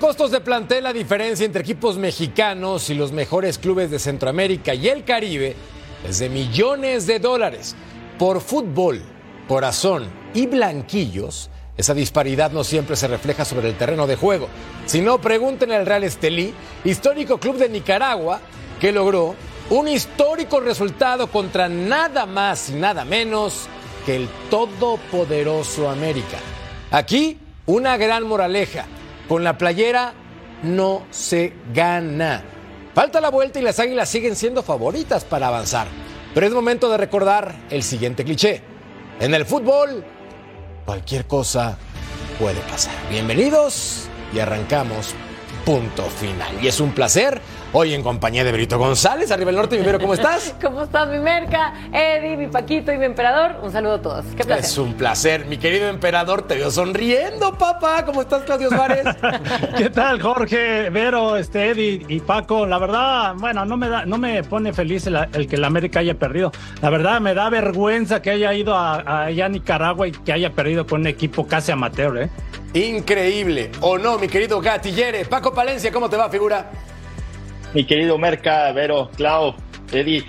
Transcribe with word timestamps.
Costos 0.00 0.30
de 0.30 0.40
plantel, 0.40 0.84
la 0.84 0.94
diferencia 0.94 1.44
entre 1.44 1.60
equipos 1.60 1.98
mexicanos 1.98 2.88
y 2.88 2.94
los 2.94 3.12
mejores 3.12 3.58
clubes 3.58 3.90
de 3.90 3.98
Centroamérica 3.98 4.74
y 4.74 4.88
el 4.88 5.04
Caribe 5.04 5.54
es 6.08 6.18
de 6.18 6.30
millones 6.30 7.06
de 7.06 7.18
dólares. 7.18 7.76
Por 8.18 8.40
fútbol, 8.40 9.02
corazón 9.46 10.08
y 10.32 10.46
blanquillos, 10.46 11.50
esa 11.76 11.92
disparidad 11.92 12.50
no 12.50 12.64
siempre 12.64 12.96
se 12.96 13.08
refleja 13.08 13.44
sobre 13.44 13.68
el 13.68 13.76
terreno 13.76 14.06
de 14.06 14.16
juego. 14.16 14.48
Si 14.86 15.02
no, 15.02 15.20
pregunten 15.20 15.70
al 15.70 15.84
Real 15.84 16.02
Estelí, 16.02 16.54
histórico 16.84 17.38
club 17.38 17.58
de 17.58 17.68
Nicaragua, 17.68 18.40
que 18.80 18.92
logró 18.92 19.36
un 19.68 19.86
histórico 19.86 20.60
resultado 20.60 21.26
contra 21.26 21.68
nada 21.68 22.24
más 22.24 22.70
y 22.70 22.72
nada 22.72 23.04
menos 23.04 23.66
que 24.06 24.16
el 24.16 24.28
todopoderoso 24.48 25.90
América. 25.90 26.38
Aquí, 26.90 27.38
una 27.66 27.98
gran 27.98 28.26
moraleja. 28.26 28.86
Con 29.30 29.44
la 29.44 29.56
playera 29.56 30.12
no 30.64 31.06
se 31.12 31.52
gana. 31.72 32.42
Falta 32.96 33.20
la 33.20 33.30
vuelta 33.30 33.60
y 33.60 33.62
las 33.62 33.78
águilas 33.78 34.08
siguen 34.08 34.34
siendo 34.34 34.64
favoritas 34.64 35.24
para 35.24 35.46
avanzar. 35.46 35.86
Pero 36.34 36.48
es 36.48 36.52
momento 36.52 36.90
de 36.90 36.96
recordar 36.96 37.54
el 37.70 37.84
siguiente 37.84 38.24
cliché. 38.24 38.60
En 39.20 39.32
el 39.32 39.46
fútbol, 39.46 40.04
cualquier 40.84 41.26
cosa 41.26 41.78
puede 42.40 42.58
pasar. 42.62 42.92
Bienvenidos 43.08 44.08
y 44.34 44.40
arrancamos 44.40 45.14
punto 45.64 46.02
final. 46.06 46.52
Y 46.60 46.66
es 46.66 46.80
un 46.80 46.90
placer 46.90 47.40
hoy 47.72 47.94
en 47.94 48.02
compañía 48.02 48.44
de 48.44 48.52
Brito 48.52 48.78
González, 48.78 49.30
arriba 49.30 49.50
del 49.50 49.56
norte. 49.56 49.78
Mi 49.78 49.84
Vero, 49.84 49.98
¿cómo 49.98 50.14
estás? 50.14 50.54
¿Cómo 50.62 50.82
estás, 50.82 51.08
mi 51.08 51.18
Merca? 51.18 51.74
Eddie, 51.92 52.36
mi 52.36 52.46
Paquito 52.48 52.92
y 52.92 52.98
mi 52.98 53.06
Emperador. 53.06 53.56
Un 53.62 53.72
saludo 53.72 53.94
a 53.94 54.02
todos. 54.02 54.24
Qué 54.36 54.44
placer. 54.44 54.64
Es 54.64 54.78
un 54.78 54.94
placer. 54.94 55.46
Mi 55.46 55.58
querido 55.58 55.88
Emperador, 55.88 56.42
te 56.42 56.56
veo 56.56 56.70
sonriendo, 56.70 57.56
papá. 57.56 58.04
¿Cómo 58.04 58.22
estás, 58.22 58.42
Claudio 58.42 58.70
Suárez? 58.70 59.04
¿Qué 59.76 59.90
tal, 59.90 60.20
Jorge, 60.20 60.90
Vero, 60.90 61.36
este, 61.36 61.70
Eddie 61.70 62.04
y 62.08 62.20
Paco? 62.20 62.66
La 62.66 62.78
verdad, 62.78 63.34
bueno, 63.36 63.64
no 63.64 63.76
me, 63.76 63.88
da, 63.88 64.04
no 64.04 64.18
me 64.18 64.42
pone 64.42 64.72
feliz 64.72 65.06
el, 65.06 65.16
el 65.32 65.46
que 65.46 65.56
la 65.56 65.68
América 65.68 66.00
haya 66.00 66.14
perdido. 66.14 66.52
La 66.82 66.90
verdad, 66.90 67.20
me 67.20 67.34
da 67.34 67.48
vergüenza 67.50 68.22
que 68.22 68.30
haya 68.30 68.52
ido 68.54 68.74
a, 68.74 69.00
a 69.00 69.24
allá 69.24 69.46
a 69.46 69.48
Nicaragua 69.48 70.08
y 70.08 70.12
que 70.12 70.32
haya 70.32 70.52
perdido 70.52 70.86
con 70.86 71.02
un 71.02 71.06
equipo 71.06 71.46
casi 71.46 71.72
amateur, 71.72 72.18
¿eh? 72.18 72.30
Increíble. 72.74 73.70
¿O 73.80 73.98
no, 73.98 74.18
mi 74.18 74.28
querido 74.28 74.60
Gatillere? 74.60 75.24
Paco 75.24 75.52
Palencia, 75.52 75.90
¿cómo 75.90 76.08
te 76.08 76.16
va, 76.16 76.28
figura? 76.30 76.70
Mi 77.74 77.84
querido 77.84 78.18
Merca, 78.18 78.72
Vero, 78.72 79.10
Clau, 79.16 79.54
Eddie. 79.92 80.24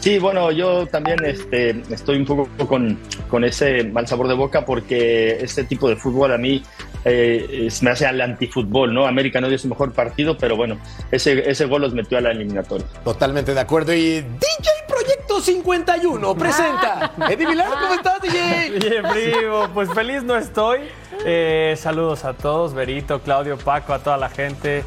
Sí, 0.00 0.18
bueno, 0.18 0.52
yo 0.52 0.86
también 0.86 1.24
este, 1.24 1.70
estoy 1.90 2.16
un 2.18 2.24
poco 2.24 2.48
con, 2.66 2.98
con 3.28 3.44
ese 3.44 3.84
mal 3.84 4.06
sabor 4.06 4.28
de 4.28 4.34
boca 4.34 4.64
porque 4.64 5.38
este 5.40 5.64
tipo 5.64 5.88
de 5.88 5.96
fútbol 5.96 6.32
a 6.32 6.38
mí 6.38 6.62
eh, 7.04 7.68
me 7.82 7.90
hace 7.90 8.06
al 8.06 8.20
antifútbol, 8.20 8.92
¿no? 8.92 9.06
América 9.06 9.40
no 9.40 9.48
dio 9.48 9.58
su 9.58 9.68
mejor 9.68 9.92
partido, 9.92 10.36
pero 10.36 10.56
bueno, 10.56 10.78
ese, 11.10 11.48
ese 11.48 11.64
gol 11.66 11.82
los 11.82 11.94
metió 11.94 12.18
a 12.18 12.20
la 12.20 12.30
eliminatoria. 12.30 12.86
Totalmente 13.04 13.54
de 13.54 13.60
acuerdo. 13.60 13.94
Y 13.94 14.22
DJ 14.22 14.70
Proyecto 14.88 15.40
51 15.40 16.34
presenta. 16.34 17.12
Eddie 17.30 17.46
Vilar, 17.46 17.68
¿cómo 17.80 17.94
estás, 17.94 18.20
DJ? 18.22 18.70
Bien, 18.78 19.02
primo, 19.12 19.68
pues 19.72 19.92
feliz 19.92 20.22
no 20.24 20.36
estoy. 20.36 20.80
Eh, 21.24 21.74
saludos 21.76 22.24
a 22.24 22.34
todos, 22.34 22.74
Berito, 22.74 23.20
Claudio, 23.20 23.56
Paco, 23.56 23.92
a 23.92 24.00
toda 24.00 24.16
la 24.16 24.28
gente. 24.28 24.84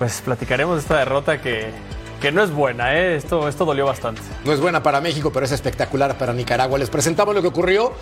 Pues 0.00 0.22
platicaremos 0.22 0.76
de 0.76 0.80
esta 0.80 0.96
derrota 0.96 1.42
que, 1.42 1.72
que 2.22 2.32
no 2.32 2.42
es 2.42 2.50
buena, 2.50 2.96
¿eh? 2.96 3.16
Esto, 3.16 3.46
esto 3.46 3.66
dolió 3.66 3.84
bastante. 3.84 4.22
No 4.46 4.52
es 4.54 4.58
buena 4.58 4.82
para 4.82 4.98
México, 5.02 5.30
pero 5.30 5.44
es 5.44 5.52
espectacular 5.52 6.16
para 6.16 6.32
Nicaragua. 6.32 6.78
Les 6.78 6.88
presentamos 6.88 7.34
lo 7.34 7.42
que 7.42 7.48
ocurrió 7.48 7.92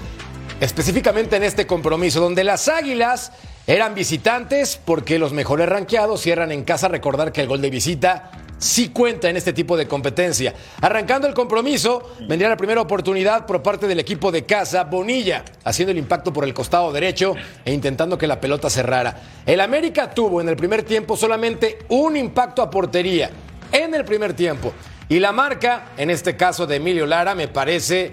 específicamente 0.60 1.34
en 1.34 1.42
este 1.42 1.66
compromiso, 1.66 2.20
donde 2.20 2.44
las 2.44 2.68
Águilas 2.68 3.32
eran 3.66 3.96
visitantes 3.96 4.80
porque 4.84 5.18
los 5.18 5.32
mejores 5.32 5.68
ranqueados 5.68 6.20
cierran 6.20 6.52
en 6.52 6.62
casa. 6.62 6.86
Recordar 6.86 7.32
que 7.32 7.40
el 7.40 7.48
gol 7.48 7.60
de 7.60 7.70
visita 7.70 8.30
sí 8.58 8.90
cuenta 8.90 9.30
en 9.30 9.36
este 9.36 9.52
tipo 9.52 9.76
de 9.76 9.86
competencia. 9.88 10.54
Arrancando 10.80 11.26
el 11.26 11.34
compromiso, 11.34 12.14
vendría 12.28 12.48
la 12.48 12.56
primera 12.56 12.80
oportunidad 12.80 13.46
por 13.46 13.62
parte 13.62 13.86
del 13.86 14.00
equipo 14.00 14.30
de 14.30 14.44
casa, 14.44 14.84
Bonilla, 14.84 15.44
haciendo 15.64 15.92
el 15.92 15.98
impacto 15.98 16.32
por 16.32 16.44
el 16.44 16.52
costado 16.52 16.92
derecho 16.92 17.34
e 17.64 17.72
intentando 17.72 18.18
que 18.18 18.26
la 18.26 18.40
pelota 18.40 18.68
cerrara. 18.68 19.20
El 19.46 19.60
América 19.60 20.10
tuvo 20.10 20.40
en 20.40 20.48
el 20.48 20.56
primer 20.56 20.82
tiempo 20.82 21.16
solamente 21.16 21.78
un 21.88 22.16
impacto 22.16 22.62
a 22.62 22.70
portería 22.70 23.30
en 23.72 23.94
el 23.94 24.04
primer 24.04 24.34
tiempo. 24.34 24.72
Y 25.08 25.20
la 25.20 25.32
marca, 25.32 25.92
en 25.96 26.10
este 26.10 26.36
caso 26.36 26.66
de 26.66 26.76
Emilio 26.76 27.06
Lara, 27.06 27.34
me 27.34 27.48
parece 27.48 28.12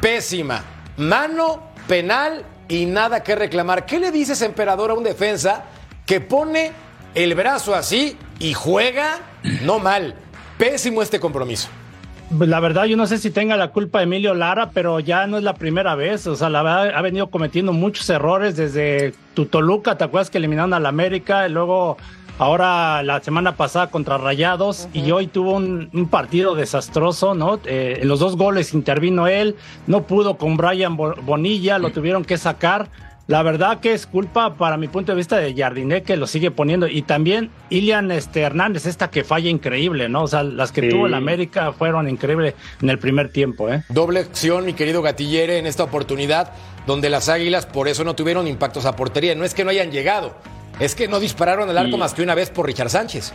pésima. 0.00 0.64
Mano, 0.96 1.70
penal 1.86 2.44
y 2.68 2.86
nada 2.86 3.22
que 3.22 3.36
reclamar. 3.36 3.86
¿Qué 3.86 4.00
le 4.00 4.10
dices, 4.10 4.42
emperador, 4.42 4.90
a 4.90 4.94
un 4.94 5.04
defensa 5.04 5.64
que 6.04 6.20
pone 6.20 6.72
el 7.14 7.34
brazo 7.34 7.74
así 7.74 8.16
y 8.40 8.52
juega 8.52 9.20
no 9.64 9.78
mal? 9.78 10.14
Pésimo 10.56 11.02
este 11.02 11.20
compromiso. 11.20 11.68
La 12.40 12.60
verdad, 12.60 12.84
yo 12.84 12.96
no 12.98 13.06
sé 13.06 13.16
si 13.16 13.30
tenga 13.30 13.56
la 13.56 13.68
culpa 13.68 14.02
Emilio 14.02 14.34
Lara, 14.34 14.70
pero 14.70 15.00
ya 15.00 15.26
no 15.26 15.38
es 15.38 15.42
la 15.44 15.54
primera 15.54 15.94
vez. 15.94 16.26
O 16.26 16.36
sea, 16.36 16.50
la 16.50 16.62
verdad, 16.62 16.90
ha 16.94 17.00
venido 17.00 17.28
cometiendo 17.30 17.72
muchos 17.72 18.10
errores 18.10 18.54
desde 18.54 19.14
Tutoluca, 19.32 19.96
¿te 19.96 20.04
acuerdas 20.04 20.28
que 20.28 20.36
eliminaron 20.36 20.74
al 20.74 20.84
América? 20.84 21.48
Y 21.48 21.52
luego, 21.52 21.96
ahora 22.38 23.02
la 23.02 23.22
semana 23.22 23.56
pasada 23.56 23.86
contra 23.86 24.18
Rayados, 24.18 24.88
y 24.92 25.10
hoy 25.10 25.26
tuvo 25.26 25.52
un, 25.52 25.88
un 25.94 26.08
partido 26.08 26.54
desastroso, 26.54 27.34
¿no? 27.34 27.60
Eh, 27.64 28.00
en 28.02 28.08
los 28.08 28.20
dos 28.20 28.36
goles 28.36 28.74
intervino 28.74 29.26
él, 29.26 29.56
no 29.86 30.02
pudo 30.02 30.36
con 30.36 30.58
Brian 30.58 30.98
Bo- 30.98 31.14
Bonilla, 31.22 31.78
lo 31.78 31.92
tuvieron 31.92 32.26
que 32.26 32.36
sacar. 32.36 32.90
La 33.28 33.42
verdad 33.42 33.80
que 33.80 33.92
es 33.92 34.06
culpa, 34.06 34.54
para 34.56 34.78
mi 34.78 34.88
punto 34.88 35.12
de 35.12 35.16
vista, 35.16 35.36
de 35.36 35.54
Jardiné 35.54 36.02
que 36.02 36.16
lo 36.16 36.26
sigue 36.26 36.50
poniendo. 36.50 36.86
Y 36.88 37.02
también 37.02 37.50
Ilian 37.68 38.10
este, 38.10 38.40
Hernández, 38.40 38.86
esta 38.86 39.10
que 39.10 39.22
falla 39.22 39.50
increíble, 39.50 40.08
¿no? 40.08 40.22
O 40.22 40.26
sea, 40.28 40.42
las 40.42 40.72
que 40.72 40.80
Sí. 40.80 40.88
tuvo 40.88 41.06
el 41.08 41.12
América 41.12 41.72
fueron 41.72 42.08
increíbles 42.08 42.54
en 42.80 42.88
el 42.88 42.98
primer 42.98 43.30
tiempo, 43.30 43.68
¿eh? 43.70 43.82
Doble 43.90 44.20
acción, 44.20 44.64
mi 44.64 44.72
querido 44.72 45.02
Gatillere, 45.02 45.58
en 45.58 45.66
esta 45.66 45.84
oportunidad 45.84 46.52
donde 46.86 47.10
las 47.10 47.28
Águilas 47.28 47.66
por 47.66 47.86
eso 47.86 48.02
no 48.02 48.14
tuvieron 48.16 48.46
impactos 48.48 48.86
a 48.86 48.96
portería. 48.96 49.34
No 49.34 49.44
es 49.44 49.52
que 49.52 49.62
no 49.62 49.68
hayan 49.70 49.90
llegado, 49.92 50.34
es 50.80 50.94
que 50.94 51.06
no 51.06 51.20
dispararon 51.20 51.68
al 51.68 51.76
arco 51.76 51.98
más 51.98 52.14
que 52.14 52.22
una 52.22 52.34
vez 52.34 52.48
por 52.48 52.64
Richard 52.64 52.88
Sánchez. 52.88 53.34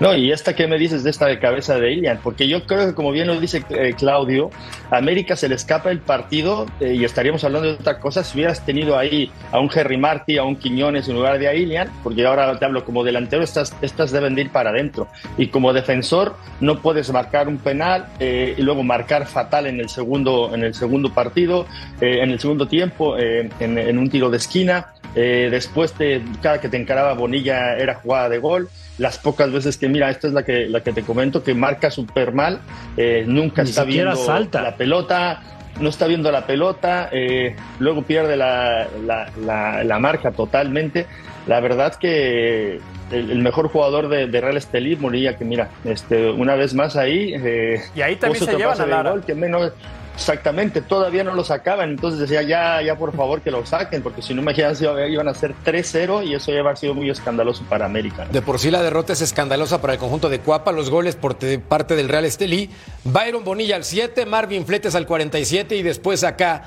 No, 0.00 0.14
y 0.14 0.30
esta 0.30 0.54
que 0.54 0.68
me 0.68 0.78
dices 0.78 1.02
de 1.02 1.10
esta 1.10 1.26
de 1.26 1.40
cabeza 1.40 1.76
de 1.76 1.92
Ilian, 1.92 2.20
porque 2.22 2.46
yo 2.46 2.64
creo 2.66 2.86
que 2.86 2.94
como 2.94 3.10
bien 3.10 3.26
lo 3.26 3.40
dice 3.40 3.64
eh, 3.70 3.94
Claudio, 3.98 4.50
América 4.92 5.34
se 5.34 5.48
le 5.48 5.56
escapa 5.56 5.90
el 5.90 5.98
partido 5.98 6.66
eh, 6.78 6.94
y 6.94 7.04
estaríamos 7.04 7.42
hablando 7.42 7.66
de 7.66 7.74
otra 7.74 7.98
cosa 7.98 8.22
si 8.22 8.38
hubieras 8.38 8.64
tenido 8.64 8.96
ahí 8.96 9.32
a 9.50 9.58
un 9.58 9.68
Henry 9.74 9.96
Marty, 9.96 10.38
a 10.38 10.44
un 10.44 10.54
Quiñones 10.54 11.08
en 11.08 11.16
lugar 11.16 11.40
de 11.40 11.48
a 11.48 11.54
Ilian, 11.54 11.90
porque 12.04 12.24
ahora 12.24 12.56
te 12.60 12.64
hablo 12.64 12.84
como 12.84 13.02
delantero, 13.02 13.42
estas, 13.42 13.74
estas 13.82 14.12
deben 14.12 14.36
de 14.36 14.42
ir 14.42 14.50
para 14.50 14.70
adentro. 14.70 15.08
Y 15.36 15.48
como 15.48 15.72
defensor 15.72 16.36
no 16.60 16.80
puedes 16.80 17.10
marcar 17.12 17.48
un 17.48 17.58
penal 17.58 18.06
eh, 18.20 18.54
y 18.56 18.62
luego 18.62 18.84
marcar 18.84 19.26
fatal 19.26 19.66
en 19.66 19.80
el 19.80 19.88
segundo, 19.88 20.54
en 20.54 20.62
el 20.62 20.74
segundo 20.74 21.12
partido, 21.12 21.66
en 22.00 22.30
el 22.30 22.38
segundo 22.38 22.68
tiempo, 22.68 23.18
en, 23.18 23.50
en 23.58 23.98
un 23.98 24.08
tiro 24.08 24.30
de 24.30 24.36
esquina. 24.36 24.92
Después 25.14 25.96
de 25.98 26.22
cada 26.40 26.60
que 26.60 26.68
te 26.68 26.76
encaraba 26.76 27.14
Bonilla 27.14 27.76
era 27.76 27.96
jugada 27.96 28.28
de 28.28 28.38
gol. 28.38 28.68
Las 28.98 29.18
pocas 29.18 29.50
veces 29.52 29.76
que, 29.76 29.87
mira, 29.88 30.10
esta 30.10 30.26
es 30.28 30.32
la 30.32 30.44
que, 30.44 30.66
la 30.68 30.80
que 30.82 30.92
te 30.92 31.02
comento, 31.02 31.42
que 31.42 31.54
marca 31.54 31.90
súper 31.90 32.32
mal, 32.32 32.60
eh, 32.96 33.24
nunca 33.26 33.62
Ni 33.62 33.70
está 33.70 33.84
viendo 33.84 34.14
salta. 34.16 34.62
la 34.62 34.76
pelota, 34.76 35.42
no 35.80 35.88
está 35.88 36.06
viendo 36.06 36.30
la 36.30 36.46
pelota, 36.46 37.08
eh, 37.12 37.56
luego 37.78 38.02
pierde 38.02 38.36
la, 38.36 38.86
la- 39.06 39.30
la- 39.44 39.84
la 39.84 39.98
marca 39.98 40.30
totalmente. 40.32 41.06
La 41.46 41.60
verdad 41.60 41.94
que 41.94 42.80
el, 43.10 43.30
el 43.30 43.38
mejor 43.38 43.68
jugador 43.68 44.08
de, 44.08 44.26
de 44.26 44.40
Real 44.40 44.56
Estelí, 44.56 44.96
Morilla, 44.96 45.36
que 45.38 45.44
mira, 45.44 45.70
este, 45.84 46.30
una 46.30 46.56
vez 46.56 46.74
más 46.74 46.96
ahí. 46.96 47.32
eh, 47.34 47.80
Y 47.94 48.02
ahí 48.02 48.16
también 48.16 48.44
se 48.44 48.54
llevan 48.56 48.80
a 48.80 48.86
Lara. 48.86 49.10
gol, 49.12 49.24
que 49.24 49.34
menos, 49.34 49.72
Exactamente, 50.18 50.80
todavía 50.80 51.22
no 51.22 51.32
lo 51.32 51.44
sacaban, 51.44 51.90
entonces 51.90 52.18
decía 52.18 52.42
ya, 52.42 52.82
ya 52.82 52.96
por 52.96 53.14
favor 53.14 53.40
que 53.40 53.52
lo 53.52 53.64
saquen, 53.64 54.02
porque 54.02 54.20
si 54.20 54.34
no 54.34 54.42
imagínense 54.42 54.84
iban 55.08 55.28
a 55.28 55.32
ser 55.32 55.54
3-0 55.64 56.26
y 56.26 56.34
eso 56.34 56.52
ya 56.52 56.60
va 56.60 56.72
a 56.72 56.76
sido 56.76 56.92
muy 56.92 57.08
escandaloso 57.08 57.62
para 57.68 57.86
América. 57.86 58.26
De 58.32 58.42
por 58.42 58.58
sí 58.58 58.72
la 58.72 58.82
derrota 58.82 59.12
es 59.12 59.20
escandalosa 59.20 59.80
para 59.80 59.92
el 59.92 60.00
conjunto 60.00 60.28
de 60.28 60.40
Cuapa, 60.40 60.72
los 60.72 60.90
goles 60.90 61.14
por 61.14 61.36
parte 61.36 61.94
del 61.94 62.08
Real 62.08 62.24
Estelí, 62.24 62.68
Byron 63.04 63.44
Bonilla 63.44 63.76
al 63.76 63.84
7, 63.84 64.26
Marvin 64.26 64.66
Fletes 64.66 64.96
al 64.96 65.06
47 65.06 65.76
y 65.76 65.84
después 65.84 66.24
acá 66.24 66.64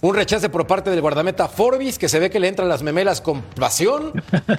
un 0.00 0.14
rechace 0.14 0.48
por 0.48 0.68
parte 0.68 0.90
del 0.90 1.00
guardameta 1.00 1.48
Forbis 1.48 1.98
que 1.98 2.08
se 2.08 2.20
ve 2.20 2.30
que 2.30 2.38
le 2.38 2.46
entran 2.46 2.68
las 2.68 2.84
memelas 2.84 3.20
con 3.20 3.42
pasión. 3.42 4.12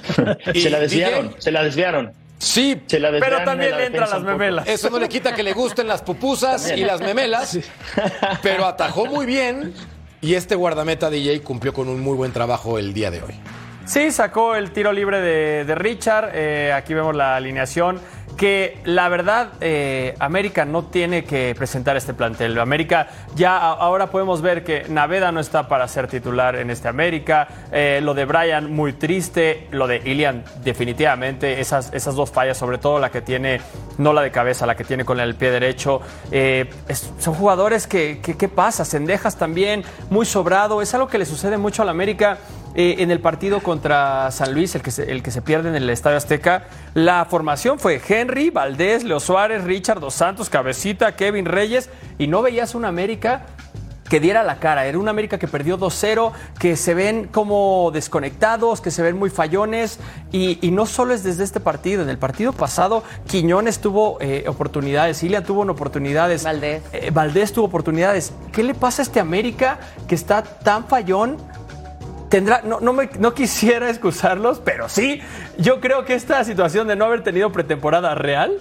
se 0.54 0.69
la 0.69 0.80
desviaron, 0.80 1.34
se 1.39 1.51
la 1.51 1.63
desviaron. 1.63 2.12
Sí, 2.44 2.81
pero 2.88 3.44
también 3.44 3.78
le 3.78 3.86
entran 3.86 4.10
las 4.10 4.22
memelas. 4.22 4.68
Eso 4.68 4.90
no 4.90 5.00
le 5.00 5.10
quita 5.10 5.34
que 5.34 5.44
le 5.44 5.54
gusten 5.54 5.88
las 5.88 6.01
pupusas 6.01 6.72
y 6.75 6.84
las 6.84 7.01
memelas, 7.01 7.57
pero 8.42 8.66
atajó 8.66 9.06
muy 9.06 9.25
bien 9.25 9.74
y 10.22 10.36
este 10.36 10.56
guardameta 10.56 11.10
DJ 11.10 11.42
cumplió 11.42 11.74
con 11.74 11.90
un 11.90 12.00
muy 12.00 12.16
buen 12.16 12.31
trabajo 12.31 12.80
el 12.80 12.94
día 12.94 13.12
de 13.12 13.22
hoy. 13.22 13.34
Sí, 13.86 14.12
sacó 14.12 14.56
el 14.56 14.72
tiro 14.72 14.94
libre 14.94 15.19
de, 15.19 15.75
Richard. 15.75 16.31
Eh, 16.34 16.72
aquí 16.74 16.94
vemos 16.94 17.13
la 17.16 17.36
alineación 17.36 18.00
que 18.38 18.78
la 18.86 19.10
verdad 19.10 19.50
eh, 19.62 20.16
América 20.20 20.66
no 20.66 20.84
tiene 20.84 21.24
que 21.24 21.54
presentar 21.58 21.98
este 21.98 22.14
plantel. 22.14 22.58
América 22.60 23.08
ya 23.36 23.58
ahora 23.58 24.08
podemos 24.08 24.42
ver 24.42 24.64
que 24.64 24.86
Naveda 24.90 25.32
no 25.32 25.40
está 25.40 25.68
para 25.68 25.88
ser 25.88 26.08
titular 26.08 26.56
en 26.56 26.70
este 26.70 26.88
América. 26.88 27.48
Eh, 27.72 28.00
lo 28.04 28.14
de 28.14 28.26
Brian 28.26 28.72
muy 28.72 28.94
triste, 28.94 29.68
lo 29.72 29.88
de 29.88 29.98
Ilian 30.06 30.44
definitivamente, 30.64 31.60
esas, 31.60 31.94
esas 31.94 32.16
dos 32.16 32.32
fallas, 32.32 32.58
sobre 32.58 32.78
todo 32.78 33.00
la 33.00 33.12
que 33.12 33.22
tiene, 33.22 33.62
no 33.98 34.14
la 34.14 34.22
de 34.22 34.32
cabeza, 34.32 34.66
la 34.66 34.76
que 34.76 34.84
tiene 34.84 35.06
con 35.06 35.20
el 35.20 35.36
pie 35.36 35.52
derecho. 35.52 36.02
Eh, 36.32 36.70
son 37.20 37.34
jugadores 37.34 37.88
que, 37.88 38.20
¿qué 38.22 38.50
pasa? 38.50 38.86
Sendejas 38.86 39.38
también, 39.38 39.84
muy 40.10 40.26
sobrado. 40.26 40.82
Es 40.82 40.94
algo 40.94 41.08
que 41.08 41.18
le 41.18 41.26
sucede 41.26 41.58
mucho 41.58 41.82
al 41.82 41.90
América. 41.90 42.38
En 42.75 43.12
el 43.12 43.20
partido 43.20 43.60
contra 43.62 44.31
San 44.31 44.54
Luis, 44.54 44.74
el 44.75 44.81
que, 44.81 44.92
se, 44.92 45.12
el 45.12 45.22
que 45.22 45.31
se 45.31 45.42
pierde 45.42 45.70
en 45.70 45.75
el 45.75 45.90
Estadio 45.90 46.18
Azteca, 46.18 46.66
la 46.94 47.25
formación 47.25 47.80
fue 47.80 48.02
Henry, 48.08 48.50
Valdés, 48.50 49.04
Leo 49.04 49.20
Suárez, 49.20 49.64
Richard 49.64 50.00
Dos 50.00 50.16
Santos, 50.16 50.50
Cabecita, 50.50 51.16
Kevin 51.16 51.46
Reyes, 51.46 51.90
y 52.18 52.28
no 52.28 52.42
veías 52.42 52.75
una 52.75 52.88
América 52.88 53.46
que 54.14 54.20
diera 54.20 54.44
la 54.44 54.60
cara. 54.60 54.86
Era 54.86 55.00
una 55.00 55.10
América 55.10 55.40
que 55.40 55.48
perdió 55.48 55.80
2-0, 55.80 56.34
que 56.60 56.75
se 56.75 56.94
ven 56.94 57.28
como 57.28 57.90
desconectados, 57.92 58.80
que 58.80 58.92
se 58.92 59.02
ven 59.02 59.18
muy 59.18 59.31
fallones. 59.31 60.00
Y, 60.31 60.70
no 60.72 60.86
solo 60.86 61.16
es 61.16 61.24
desde 61.24 61.44
este 61.44 61.60
partido. 61.60 62.04
En 62.04 62.10
el 62.10 62.20
partido 62.20 62.54
pasado, 62.54 63.04
Quiñones 63.28 63.80
tuvo 63.80 64.18
eh, 64.22 64.46
oportunidades, 64.48 65.24
Ilia 65.24 65.44
tuvo 65.44 65.64
oportunidades. 65.64 66.44
Valdés. 66.44 66.84
Eh, 66.94 67.10
Valdés 67.12 67.54
tuvo 67.54 67.66
oportunidades. 67.66 68.34
¿Qué 68.52 68.62
le 68.62 68.75
pasa 68.75 69.02
a 69.02 69.06
este 69.06 69.20
América 69.20 69.80
que 70.08 70.14
está 70.14 70.44
tan 70.44 70.86
fallón? 70.86 71.38
Tendrá, 72.34 72.64
no, 72.64 72.80
no, 72.80 72.94
me, 72.94 73.12
no 73.20 73.36
quisiera 73.36 73.92
excusarlos, 73.92 74.60
pero 74.60 74.90
sí, 74.90 75.22
yo 75.60 75.80
creo 75.80 76.04
que 76.04 76.16
esta 76.16 76.44
situación 76.44 76.88
de 76.88 76.96
no 76.96 77.06
haber 77.06 77.24
tenido 77.24 77.52
pretemporada 77.52 78.16
real 78.16 78.60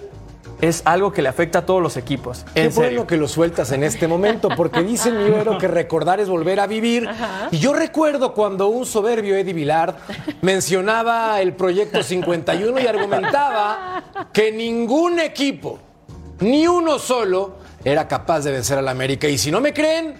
es 0.61 0.83
algo 0.85 1.11
que 1.11 1.23
le 1.23 1.29
afecta 1.29 1.57
a 1.57 1.65
todos 1.65 1.81
los 1.81 1.97
equipos. 1.97 2.45
Qué 2.53 2.67
bueno 2.67 3.07
que 3.07 3.17
lo 3.17 3.27
sueltas 3.27 3.71
en 3.71 3.83
este 3.83 4.07
momento, 4.07 4.49
porque 4.55 4.83
dice 4.83 5.09
mi 5.09 5.23
Ibero 5.23 5.57
que 5.57 5.67
recordar 5.67 6.19
es 6.19 6.29
volver 6.29 6.59
a 6.59 6.67
vivir. 6.67 7.09
Y 7.49 7.57
yo 7.57 7.73
recuerdo 7.73 8.35
cuando 8.35 8.67
un 8.67 8.85
soberbio 8.85 9.35
Eddie 9.35 9.53
Villard 9.53 9.95
mencionaba 10.43 11.41
el 11.41 11.53
proyecto 11.53 12.03
51 12.03 12.79
y 12.79 12.85
argumentaba 12.85 14.03
que 14.31 14.51
ningún 14.51 15.19
equipo, 15.19 15.79
ni 16.41 16.67
uno 16.67 16.99
solo, 16.99 17.55
era 17.83 18.07
capaz 18.07 18.41
de 18.41 18.51
vencer 18.51 18.77
al 18.77 18.87
América. 18.87 19.27
Y 19.27 19.39
si 19.39 19.49
no 19.49 19.61
me 19.61 19.73
creen, 19.73 20.13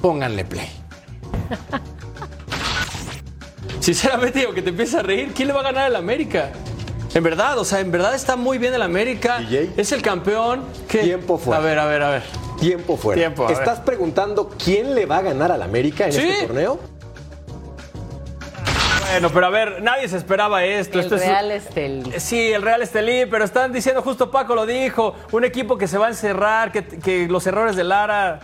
pónganle 0.00 0.44
play. 0.44 0.70
Sinceramente, 3.82 4.38
digo 4.38 4.54
que 4.54 4.62
te 4.62 4.70
empieza 4.70 5.00
a 5.00 5.02
reír. 5.02 5.32
¿Quién 5.34 5.48
le 5.48 5.54
va 5.54 5.60
a 5.60 5.64
ganar 5.64 5.86
al 5.86 5.96
América? 5.96 6.52
En 7.14 7.22
verdad, 7.24 7.58
o 7.58 7.64
sea, 7.64 7.80
en 7.80 7.90
verdad 7.90 8.14
está 8.14 8.36
muy 8.36 8.56
bien 8.56 8.72
el 8.72 8.82
América. 8.82 9.40
Es 9.76 9.90
el 9.90 10.02
campeón. 10.02 10.62
Tiempo 10.86 11.36
fuera. 11.36 11.60
A 11.60 11.64
ver, 11.64 11.78
a 11.80 11.86
ver, 11.86 12.02
a 12.02 12.10
ver. 12.10 12.22
Tiempo 12.60 12.96
fuera. 12.96 13.20
Tiempo, 13.20 13.48
¿Estás 13.48 13.80
preguntando 13.80 14.50
quién 14.50 14.94
le 14.94 15.04
va 15.04 15.18
a 15.18 15.22
ganar 15.22 15.50
al 15.50 15.62
América 15.62 16.04
en 16.04 16.10
este 16.10 16.46
torneo? 16.46 16.78
Bueno, 19.10 19.30
pero 19.30 19.46
a 19.46 19.50
ver, 19.50 19.82
nadie 19.82 20.08
se 20.08 20.16
esperaba 20.16 20.64
esto. 20.64 21.00
El 21.00 21.10
Real 21.10 21.50
Estelí. 21.50 22.12
Sí, 22.18 22.52
el 22.52 22.62
Real 22.62 22.82
Estelí, 22.82 23.26
pero 23.26 23.44
están 23.44 23.72
diciendo, 23.72 24.00
justo 24.00 24.30
Paco 24.30 24.54
lo 24.54 24.64
dijo, 24.64 25.16
un 25.32 25.42
equipo 25.42 25.76
que 25.76 25.88
se 25.88 25.98
va 25.98 26.06
a 26.06 26.10
encerrar, 26.10 26.70
que, 26.70 26.84
que 26.84 27.26
los 27.26 27.44
errores 27.48 27.74
de 27.74 27.82
Lara 27.82 28.38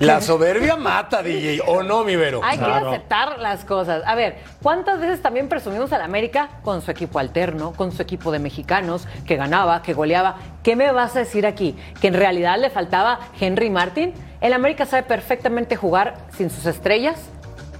la 0.00 0.20
soberbia 0.20 0.76
mata, 0.76 1.22
DJ, 1.22 1.62
¿o 1.66 1.82
no, 1.82 2.02
mi 2.02 2.16
Vero? 2.16 2.40
Hay 2.42 2.58
que 2.58 2.64
aceptar 2.64 3.38
las 3.38 3.64
cosas. 3.64 4.02
A 4.06 4.14
ver, 4.14 4.38
¿cuántas 4.60 4.98
veces 5.00 5.22
también 5.22 5.48
presumimos 5.48 5.92
al 5.92 6.02
América 6.02 6.48
con 6.62 6.82
su 6.82 6.90
equipo 6.90 7.20
alterno, 7.20 7.72
con 7.72 7.92
su 7.92 8.02
equipo 8.02 8.32
de 8.32 8.40
mexicanos, 8.40 9.06
que 9.24 9.36
ganaba, 9.36 9.82
que 9.82 9.94
goleaba? 9.94 10.36
¿Qué 10.64 10.74
me 10.74 10.90
vas 10.90 11.14
a 11.14 11.20
decir 11.20 11.46
aquí? 11.46 11.76
¿Que 12.00 12.08
en 12.08 12.14
realidad 12.14 12.58
le 12.58 12.70
faltaba 12.70 13.20
Henry 13.40 13.70
Martin? 13.70 14.12
El 14.40 14.52
América 14.52 14.84
sabe 14.84 15.04
perfectamente 15.04 15.76
jugar 15.76 16.16
sin 16.36 16.50
sus 16.50 16.66
estrellas 16.66 17.16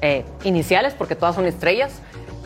eh, 0.01 0.25
iniciales, 0.45 0.95
porque 0.95 1.17
todas 1.17 1.35
son 1.35 1.47
estrellas, 1.47 2.01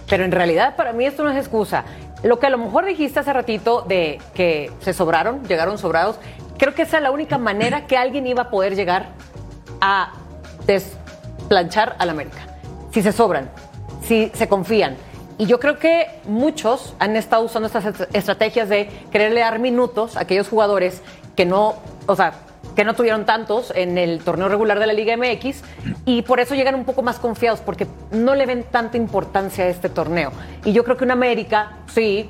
pero 0.08 0.24
en 0.24 0.32
realidad 0.32 0.76
para 0.76 0.94
mí 0.94 1.04
esto 1.04 1.24
no 1.24 1.30
es 1.30 1.36
excusa. 1.36 1.84
Lo 2.22 2.38
que 2.38 2.46
a 2.46 2.50
lo 2.50 2.58
mejor 2.58 2.86
dijiste 2.86 3.20
hace 3.20 3.32
ratito 3.32 3.82
de 3.82 4.18
que 4.34 4.72
se 4.80 4.92
sobraron, 4.94 5.44
llegaron 5.44 5.76
sobrados, 5.76 6.18
creo 6.56 6.74
que 6.74 6.82
esa 6.82 6.96
es 6.96 7.02
la 7.02 7.10
única 7.10 7.36
manera 7.38 7.86
que 7.86 7.96
alguien 7.96 8.26
iba 8.26 8.44
a 8.44 8.50
poder 8.50 8.74
llegar 8.74 9.10
a 9.80 10.12
desplanchar 10.66 11.96
al 11.98 12.10
América. 12.10 12.38
Si 12.92 13.02
se 13.02 13.12
sobran, 13.12 13.50
si 14.02 14.30
se 14.34 14.48
confían. 14.48 14.96
Y 15.38 15.46
yo 15.46 15.60
creo 15.60 15.78
que 15.78 16.08
muchos 16.24 16.94
han 16.98 17.16
estado 17.16 17.44
usando 17.44 17.68
estas 17.68 18.08
estrategias 18.12 18.68
de 18.68 18.88
quererle 19.12 19.40
dar 19.40 19.58
minutos 19.60 20.16
a 20.16 20.22
aquellos 20.22 20.48
jugadores 20.48 21.00
que 21.36 21.46
no, 21.46 21.76
o 22.06 22.16
sea, 22.16 22.32
que 22.74 22.84
no 22.84 22.94
tuvieron 22.94 23.24
tantos 23.24 23.72
en 23.74 23.98
el 23.98 24.20
torneo 24.20 24.48
regular 24.48 24.78
de 24.80 24.86
la 24.86 24.92
Liga 24.92 25.16
MX 25.16 25.62
y 26.04 26.22
por 26.22 26.40
eso 26.40 26.54
llegan 26.54 26.74
un 26.74 26.84
poco 26.84 27.02
más 27.02 27.18
confiados 27.18 27.60
porque 27.60 27.86
no 28.10 28.34
le 28.34 28.46
ven 28.46 28.64
tanta 28.64 28.96
importancia 28.96 29.64
a 29.64 29.68
este 29.68 29.88
torneo. 29.88 30.32
Y 30.64 30.72
yo 30.72 30.84
creo 30.84 30.96
que 30.96 31.04
un 31.04 31.12
América, 31.12 31.72
sí, 31.92 32.28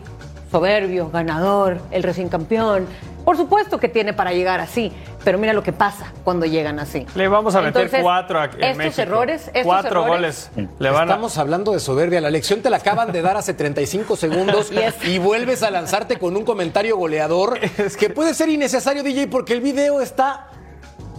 soberbio, 0.50 1.10
ganador, 1.10 1.80
el 1.90 2.02
recién 2.02 2.28
campeón, 2.28 2.86
por 3.24 3.36
supuesto 3.36 3.78
que 3.78 3.88
tiene 3.88 4.14
para 4.14 4.32
llegar 4.32 4.60
así, 4.60 4.92
pero 5.28 5.36
mira 5.36 5.52
lo 5.52 5.62
que 5.62 5.74
pasa 5.74 6.10
cuando 6.24 6.46
llegan 6.46 6.78
así. 6.78 7.04
Le 7.14 7.28
vamos 7.28 7.54
a 7.54 7.60
meter 7.60 7.90
cuatro 8.00 8.42
en 8.44 8.80
estos 8.80 8.98
errores, 8.98 9.48
estos 9.48 9.62
cuatro 9.62 10.06
goles. 10.06 10.50
Le 10.78 10.88
van 10.88 11.06
Estamos 11.06 11.36
hablando 11.36 11.72
de 11.72 11.80
soberbia. 11.80 12.22
La 12.22 12.30
lección 12.30 12.62
te 12.62 12.70
la 12.70 12.78
acaban 12.78 13.12
de 13.12 13.20
dar 13.20 13.36
hace 13.36 13.52
35 13.52 14.16
segundos 14.16 14.72
y 15.04 15.18
vuelves 15.18 15.62
a 15.62 15.70
lanzarte 15.70 16.18
con 16.18 16.34
un 16.34 16.46
comentario 16.46 16.96
goleador 16.96 17.60
que 18.00 18.08
puede 18.08 18.32
ser 18.32 18.48
innecesario, 18.48 19.02
DJ, 19.02 19.28
porque 19.28 19.52
el 19.52 19.60
video 19.60 20.00
está 20.00 20.46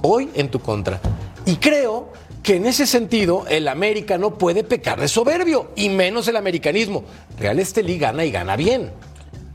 hoy 0.01 0.31
en 0.33 0.49
tu 0.49 0.59
contra. 0.59 0.99
Y 1.45 1.57
creo 1.57 2.11
que 2.41 2.55
en 2.55 2.65
ese 2.65 2.87
sentido 2.87 3.45
el 3.47 3.67
América 3.67 4.17
no 4.17 4.39
puede 4.39 4.63
pecar 4.63 4.99
de 4.99 5.07
soberbio, 5.07 5.69
y 5.75 5.89
menos 5.89 6.27
el 6.27 6.37
americanismo. 6.37 7.03
Real 7.37 7.59
Estelí 7.59 7.99
gana 7.99 8.25
y 8.25 8.31
gana 8.31 8.55
bien. 8.55 8.91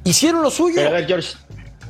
Hicieron 0.04 0.42
lo 0.42 0.50
suyo. 0.52 0.86
a 0.86 0.90
ver, 0.90 1.08
George, 1.08 1.34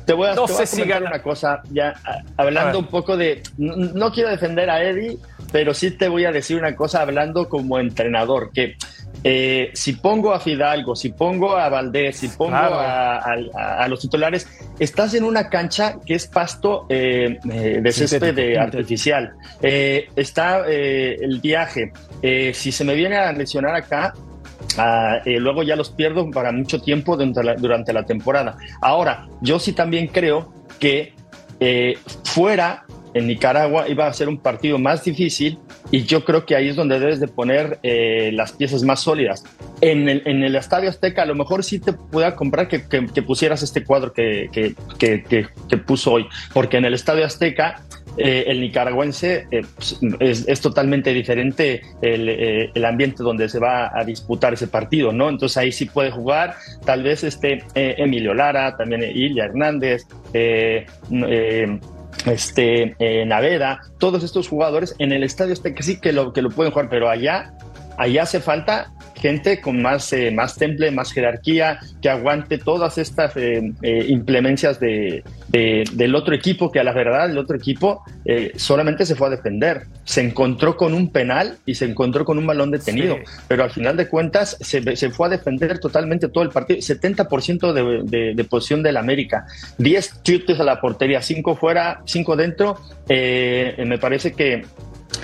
te 0.05 0.13
voy 0.13 0.29
a, 0.29 0.35
comentar 0.35 1.03
una 1.03 1.21
cosa, 1.21 1.61
ya 1.71 1.93
hablando 2.37 2.79
un 2.79 2.87
poco 2.87 3.17
de. 3.17 3.41
No, 3.57 4.11
quiero 4.11 4.29
defender 4.29 4.69
a 4.69 4.83
Eddie, 4.83 5.17
pero 5.51 5.73
sí 5.73 5.91
te 5.91 6.07
voy 6.07 6.25
a 6.25 6.31
decir 6.31 6.57
una 6.57 6.75
cosa 6.75 7.01
hablando 7.01 7.49
como 7.49 7.79
entrenador, 7.79 8.51
que 8.53 8.75
eh, 9.23 9.71
si 9.73 9.93
pongo 9.93 10.33
a 10.33 10.39
Fidalgo, 10.39 10.95
si 10.95 11.09
pongo 11.09 11.55
a 11.57 11.69
Valdés, 11.69 12.17
si 12.17 12.27
pongo 12.27 12.55
a, 12.55 13.87
los 13.89 13.99
titulares, 13.99 14.47
estás 14.79 15.13
en 15.15 15.23
una 15.23 15.49
cancha 15.49 15.95
que 16.05 16.15
es 16.15 16.27
pasto 16.27 16.85
eh, 16.89 17.39
eh, 17.51 17.79
de 17.81 17.91
césped 17.91 18.57
artificial. 18.57 19.33
está 19.61 20.65
el 20.67 21.39
viaje. 21.41 21.91
si 22.53 22.71
se 22.71 22.83
me 22.83 22.93
viene 22.93 23.17
a 23.17 23.31
lesionar 23.31 23.75
acá, 23.75 24.13
Ah, 24.77 25.19
eh, 25.25 25.39
luego 25.39 25.63
ya 25.63 25.75
los 25.75 25.89
pierdo 25.89 26.29
para 26.31 26.51
mucho 26.51 26.81
tiempo 26.81 27.17
durante 27.17 27.93
la, 27.93 28.05
temporada. 28.05 28.57
Ahora, 28.81 29.27
yo 29.41 29.59
sí 29.59 29.73
también 29.73 30.07
creo 30.07 30.53
que 30.79 31.13
eh, 31.59 31.97
fuera 32.23 32.85
en 33.15 33.27
Nicaragua 33.27 33.87
iba 33.87 34.05
a 34.05 34.13
ser 34.13 34.27
un 34.27 34.37
partido 34.37 34.77
más 34.77 35.05
difícil 35.05 35.57
y 35.89 36.03
yo 36.03 36.25
creo 36.25 36.45
que 36.45 36.53
ahí 36.53 36.67
es 36.67 36.75
donde 36.75 36.99
debes 36.99 37.21
de 37.21 37.29
poner 37.29 37.79
eh, 37.81 38.31
las 38.33 38.51
piezas 38.51 38.83
más 38.83 38.99
sólidas. 38.99 39.45
En 39.79 40.09
el, 40.09 40.21
en 40.25 40.43
Estadio 40.43 40.89
Azteca 40.89 41.21
a 41.23 41.25
lo 41.25 41.33
mejor 41.33 41.63
sí 41.63 41.79
te 41.79 41.93
pueda 41.93 42.35
comprar 42.35 42.67
que, 42.67 42.79
pusieras 43.21 43.63
este 43.63 43.85
cuadro 43.85 44.11
que, 44.11 44.49
que, 44.51 44.75
que, 45.69 45.77
puso 45.77 46.11
hoy, 46.11 46.27
porque 46.53 46.75
en 46.75 46.85
el 46.85 46.93
Estadio 46.93 47.25
Azteca 47.25 47.81
eh, 48.17 48.45
el 48.47 48.61
nicaragüense 48.61 49.47
eh, 49.51 49.65
es, 50.19 50.61
totalmente 50.61 51.13
diferente 51.13 51.81
eh, 52.01 52.71
el, 52.73 52.85
ambiente 52.85 53.23
donde 53.23 53.49
se 53.49 53.59
va 53.59 53.91
a 53.93 54.03
disputar 54.05 54.53
ese 54.53 54.67
partido, 54.67 55.11
¿no? 55.11 55.29
Entonces 55.29 55.57
ahí 55.57 55.71
sí 55.71 55.85
puede 55.85 56.11
jugar, 56.11 56.55
tal 56.85 57.03
vez 57.03 57.23
este 57.23 57.63
Emilio 57.75 58.33
Lara, 58.33 58.77
también 58.77 59.03
Ilia 59.03 59.45
Hernández, 59.45 60.03
este, 62.25 62.95
Naveda, 63.25 63.81
todos 63.99 64.23
estos 64.23 64.47
jugadores 64.47 64.95
en 64.99 65.11
el 65.11 65.23
estadio 65.23 65.53
este 65.53 65.73
que 65.73 65.83
sí 65.83 65.99
que 65.99 66.13
lo, 66.13 66.31
que 66.31 66.41
lo 66.41 66.49
pueden 66.49 66.71
jugar, 66.71 66.87
pero 66.89 67.09
allá, 67.09 67.53
allá 67.97 68.23
hace 68.23 68.39
falta 68.39 68.91
gente 69.25 69.59
con 69.59 69.81
más, 69.81 70.13
eh, 70.13 70.29
más 70.29 70.55
temple, 70.55 70.91
más 70.91 71.11
jerarquía, 71.11 71.79
que 72.01 72.09
aguante 72.09 72.59
todas 72.59 72.97
estas 72.97 73.35
eh, 73.37 73.71
eh, 73.81 74.05
implemencias 74.07 74.79
de, 74.79 75.23
del 75.49 76.15
otro 76.15 76.35
equipo, 76.35 76.71
que 76.71 76.79
a 76.79 76.83
la 76.83 76.91
verdad 76.91 77.31
el 77.31 77.37
otro 77.37 77.55
equipo 77.55 78.03
solamente 78.57 79.05
se 79.05 79.15
fue 79.15 79.27
a 79.27 79.29
defender. 79.31 79.83
Se 80.03 80.21
encontró 80.21 80.75
con 80.75 80.93
un 80.93 81.09
penal 81.11 81.57
y 81.65 81.75
se 81.75 81.85
encontró 81.85 82.25
con 82.25 82.37
un 82.37 82.45
balón 82.45 82.71
detenido, 82.71 83.17
pero 83.47 83.63
al 83.63 83.71
final 83.71 83.95
de 83.95 84.09
cuentas 84.09 84.57
se, 84.59 84.95
se, 84.97 85.09
fue 85.11 85.27
a 85.27 85.29
defender 85.29 85.79
totalmente 85.79 86.27
todo 86.27 86.43
el 86.43 86.49
partido. 86.49 86.79
70% 86.79 87.71
de, 87.71 88.03
de, 88.03 88.35
de 88.35 88.43
posición 88.43 88.83
del 88.83 88.97
América, 88.97 89.45
10 89.77 90.23
chutes 90.23 90.59
a 90.59 90.63
la 90.63 90.81
portería, 90.81 91.21
5 91.21 91.55
fuera, 91.55 92.01
5 92.05 92.35
dentro. 92.35 92.77
me 93.07 93.97
parece 93.97 94.33
que 94.33 94.65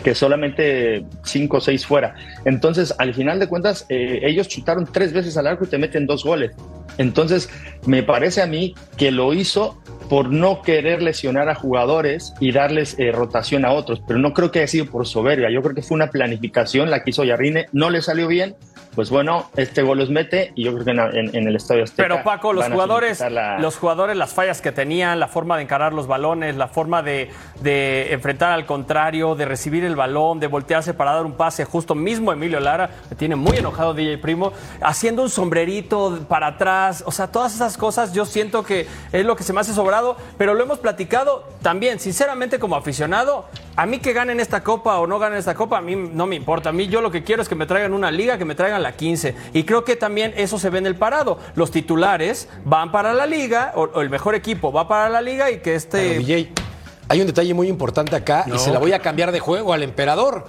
que 0.03 0.15
solamente 0.15 1.05
cinco 1.23 1.57
o 1.57 1.61
seis 1.61 1.85
fuera. 1.85 2.15
Entonces, 2.45 2.93
al 2.97 3.13
final 3.13 3.39
de 3.39 3.47
cuentas, 3.47 3.85
eh, 3.89 4.21
ellos 4.23 4.47
chutaron 4.47 4.87
tres 4.91 5.13
veces 5.13 5.37
al 5.37 5.47
arco 5.47 5.65
y 5.65 5.67
te 5.67 5.77
meten 5.77 6.05
dos 6.07 6.23
goles. 6.23 6.51
Entonces, 6.97 7.49
me 7.85 8.03
parece 8.03 8.41
a 8.41 8.47
mí 8.47 8.75
que 8.97 9.11
lo 9.11 9.33
hizo 9.33 9.81
por 10.09 10.29
no 10.29 10.61
querer 10.61 11.01
lesionar 11.01 11.47
a 11.47 11.55
jugadores 11.55 12.33
y 12.39 12.51
darles 12.51 12.99
eh, 12.99 13.13
rotación 13.13 13.63
a 13.63 13.71
otros, 13.71 14.01
pero 14.05 14.19
no 14.19 14.33
creo 14.33 14.51
que 14.51 14.59
haya 14.59 14.67
sido 14.67 14.85
por 14.87 15.07
soberbia. 15.07 15.49
Yo 15.49 15.61
creo 15.61 15.73
que 15.73 15.81
fue 15.81 15.95
una 15.95 16.09
planificación 16.09 16.89
la 16.89 17.03
que 17.03 17.11
hizo 17.11 17.23
Yarrine, 17.23 17.67
no 17.71 17.89
le 17.89 18.01
salió 18.01 18.27
bien, 18.27 18.55
pues 18.95 19.09
bueno, 19.09 19.49
este 19.55 19.83
gol 19.83 19.99
los 19.99 20.09
mete 20.09 20.51
y 20.55 20.65
yo 20.65 20.73
creo 20.73 20.83
que 20.83 20.91
en, 20.91 21.47
el 21.47 21.55
estadio 21.55 21.83
Azteca. 21.83 22.03
Pero 22.03 22.23
Paco, 22.23 22.51
los 22.51 22.67
jugadores, 22.67 23.23
los 23.59 23.77
jugadores, 23.77 24.17
las 24.17 24.33
fallas 24.33 24.61
que 24.61 24.71
tenían, 24.71 25.19
la 25.19 25.29
forma 25.29 25.55
de 25.55 25.63
encarar 25.63 25.93
los 25.93 26.07
balones, 26.07 26.57
la 26.57 26.67
forma 26.67 27.01
de, 27.01 27.31
enfrentar 28.11 28.51
al 28.51 28.65
contrario, 28.65 29.35
de 29.35 29.45
recibir 29.45 29.85
el 29.85 29.95
balón, 29.95 30.39
de 30.39 30.47
voltearse 30.47 30.93
para 30.93 31.13
dar 31.13 31.25
un 31.25 31.33
pase, 31.33 31.63
justo 31.63 31.95
mismo 31.95 32.33
Emilio 32.33 32.59
Lara, 32.59 32.89
me 33.09 33.15
tiene 33.15 33.35
muy 33.35 33.57
enojado 33.57 33.93
DJ 33.93 34.17
Primo, 34.17 34.51
haciendo 34.81 35.23
un 35.23 35.29
sombrerito 35.29 36.19
para 36.27 36.47
atrás, 36.47 37.03
o 37.05 37.11
sea, 37.11 37.27
todas 37.27 37.55
esas 37.55 37.77
cosas 37.77 38.13
yo 38.13 38.25
siento 38.25 38.63
que 38.63 38.87
es 39.13 39.25
lo 39.25 39.35
que 39.37 39.43
se 39.43 39.53
me 39.53 39.61
hace 39.61 39.73
sobrado, 39.73 40.17
pero 40.37 40.53
lo 40.53 40.63
hemos 40.63 40.79
platicado 40.79 41.47
también, 41.61 41.99
sinceramente 41.99 42.59
como 42.59 42.75
aficionado, 42.75 43.45
a 43.77 43.85
mí 43.85 43.99
que 43.99 44.11
ganen 44.11 44.39
esta 44.41 44.63
copa 44.63 44.99
o 44.99 45.07
no 45.07 45.17
ganen 45.17 45.39
esta 45.39 45.55
copa, 45.55 45.77
a 45.77 45.81
mí 45.81 45.95
no 45.95 46.27
me 46.27 46.35
importa, 46.35 46.69
a 46.69 46.73
mí 46.73 46.87
yo 46.87 47.01
lo 47.01 47.09
que 47.09 47.23
quiero 47.23 47.41
es 47.41 47.47
que 47.47 47.55
me 47.55 47.65
traigan 47.65 47.93
una 47.93 48.11
liga, 48.11 48.37
que 48.37 48.45
me 48.45 48.55
traigan 48.55 48.80
la 48.81 48.93
15. 48.93 49.35
Y 49.53 49.63
creo 49.63 49.83
que 49.83 49.95
también 49.95 50.33
eso 50.35 50.59
se 50.59 50.69
ve 50.69 50.79
en 50.79 50.85
el 50.85 50.95
parado. 50.95 51.39
Los 51.55 51.71
titulares 51.71 52.49
van 52.65 52.91
para 52.91 53.13
la 53.13 53.25
liga, 53.25 53.73
o, 53.75 54.01
el 54.01 54.09
mejor 54.09 54.35
equipo 54.35 54.71
va 54.71 54.87
para 54.87 55.09
la 55.09 55.21
liga 55.21 55.49
y 55.51 55.59
que 55.59 55.75
este... 55.75 56.19
DJ, 56.19 56.51
hay 57.07 57.21
un 57.21 57.27
detalle 57.27 57.53
muy 57.53 57.67
importante 57.67 58.15
acá 58.15 58.45
y 58.53 58.57
se 58.57 58.71
la 58.71 58.79
voy 58.79 58.93
a 58.93 58.99
cambiar 58.99 59.31
de 59.31 59.39
juego 59.39 59.73
al 59.73 59.83
emperador. 59.83 60.45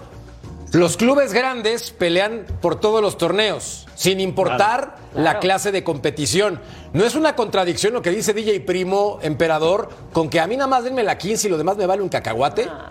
Los 0.73 0.97
clubes 0.97 1.35
grandes 1.35 1.91
pelean 1.91 2.47
por 2.63 2.81
todos 2.81 3.03
los 3.03 3.19
torneos, 3.19 3.87
sin 3.95 4.21
importar 4.21 4.97
la 5.15 5.39
clase 5.39 5.71
de 5.71 5.85
competición. 5.85 6.61
No 6.95 7.05
es 7.05 7.15
una 7.15 7.37
contradicción 7.37 7.93
lo 7.93 8.01
que 8.01 8.09
dice 8.09 8.33
DJ 8.33 8.61
Primo, 8.61 9.19
emperador, 9.21 9.91
con 10.15 10.31
que 10.31 10.41
a 10.41 10.47
mí 10.47 10.57
nada 10.57 10.69
más 10.69 10.85
denme 10.85 11.03
la 11.03 11.19
15 11.19 11.49
y 11.49 11.51
lo 11.51 11.59
demás 11.59 11.77
me 11.77 11.85
vale 11.85 12.01
un 12.01 12.09
cacahuate. 12.09 12.69
Ah. 12.71 12.91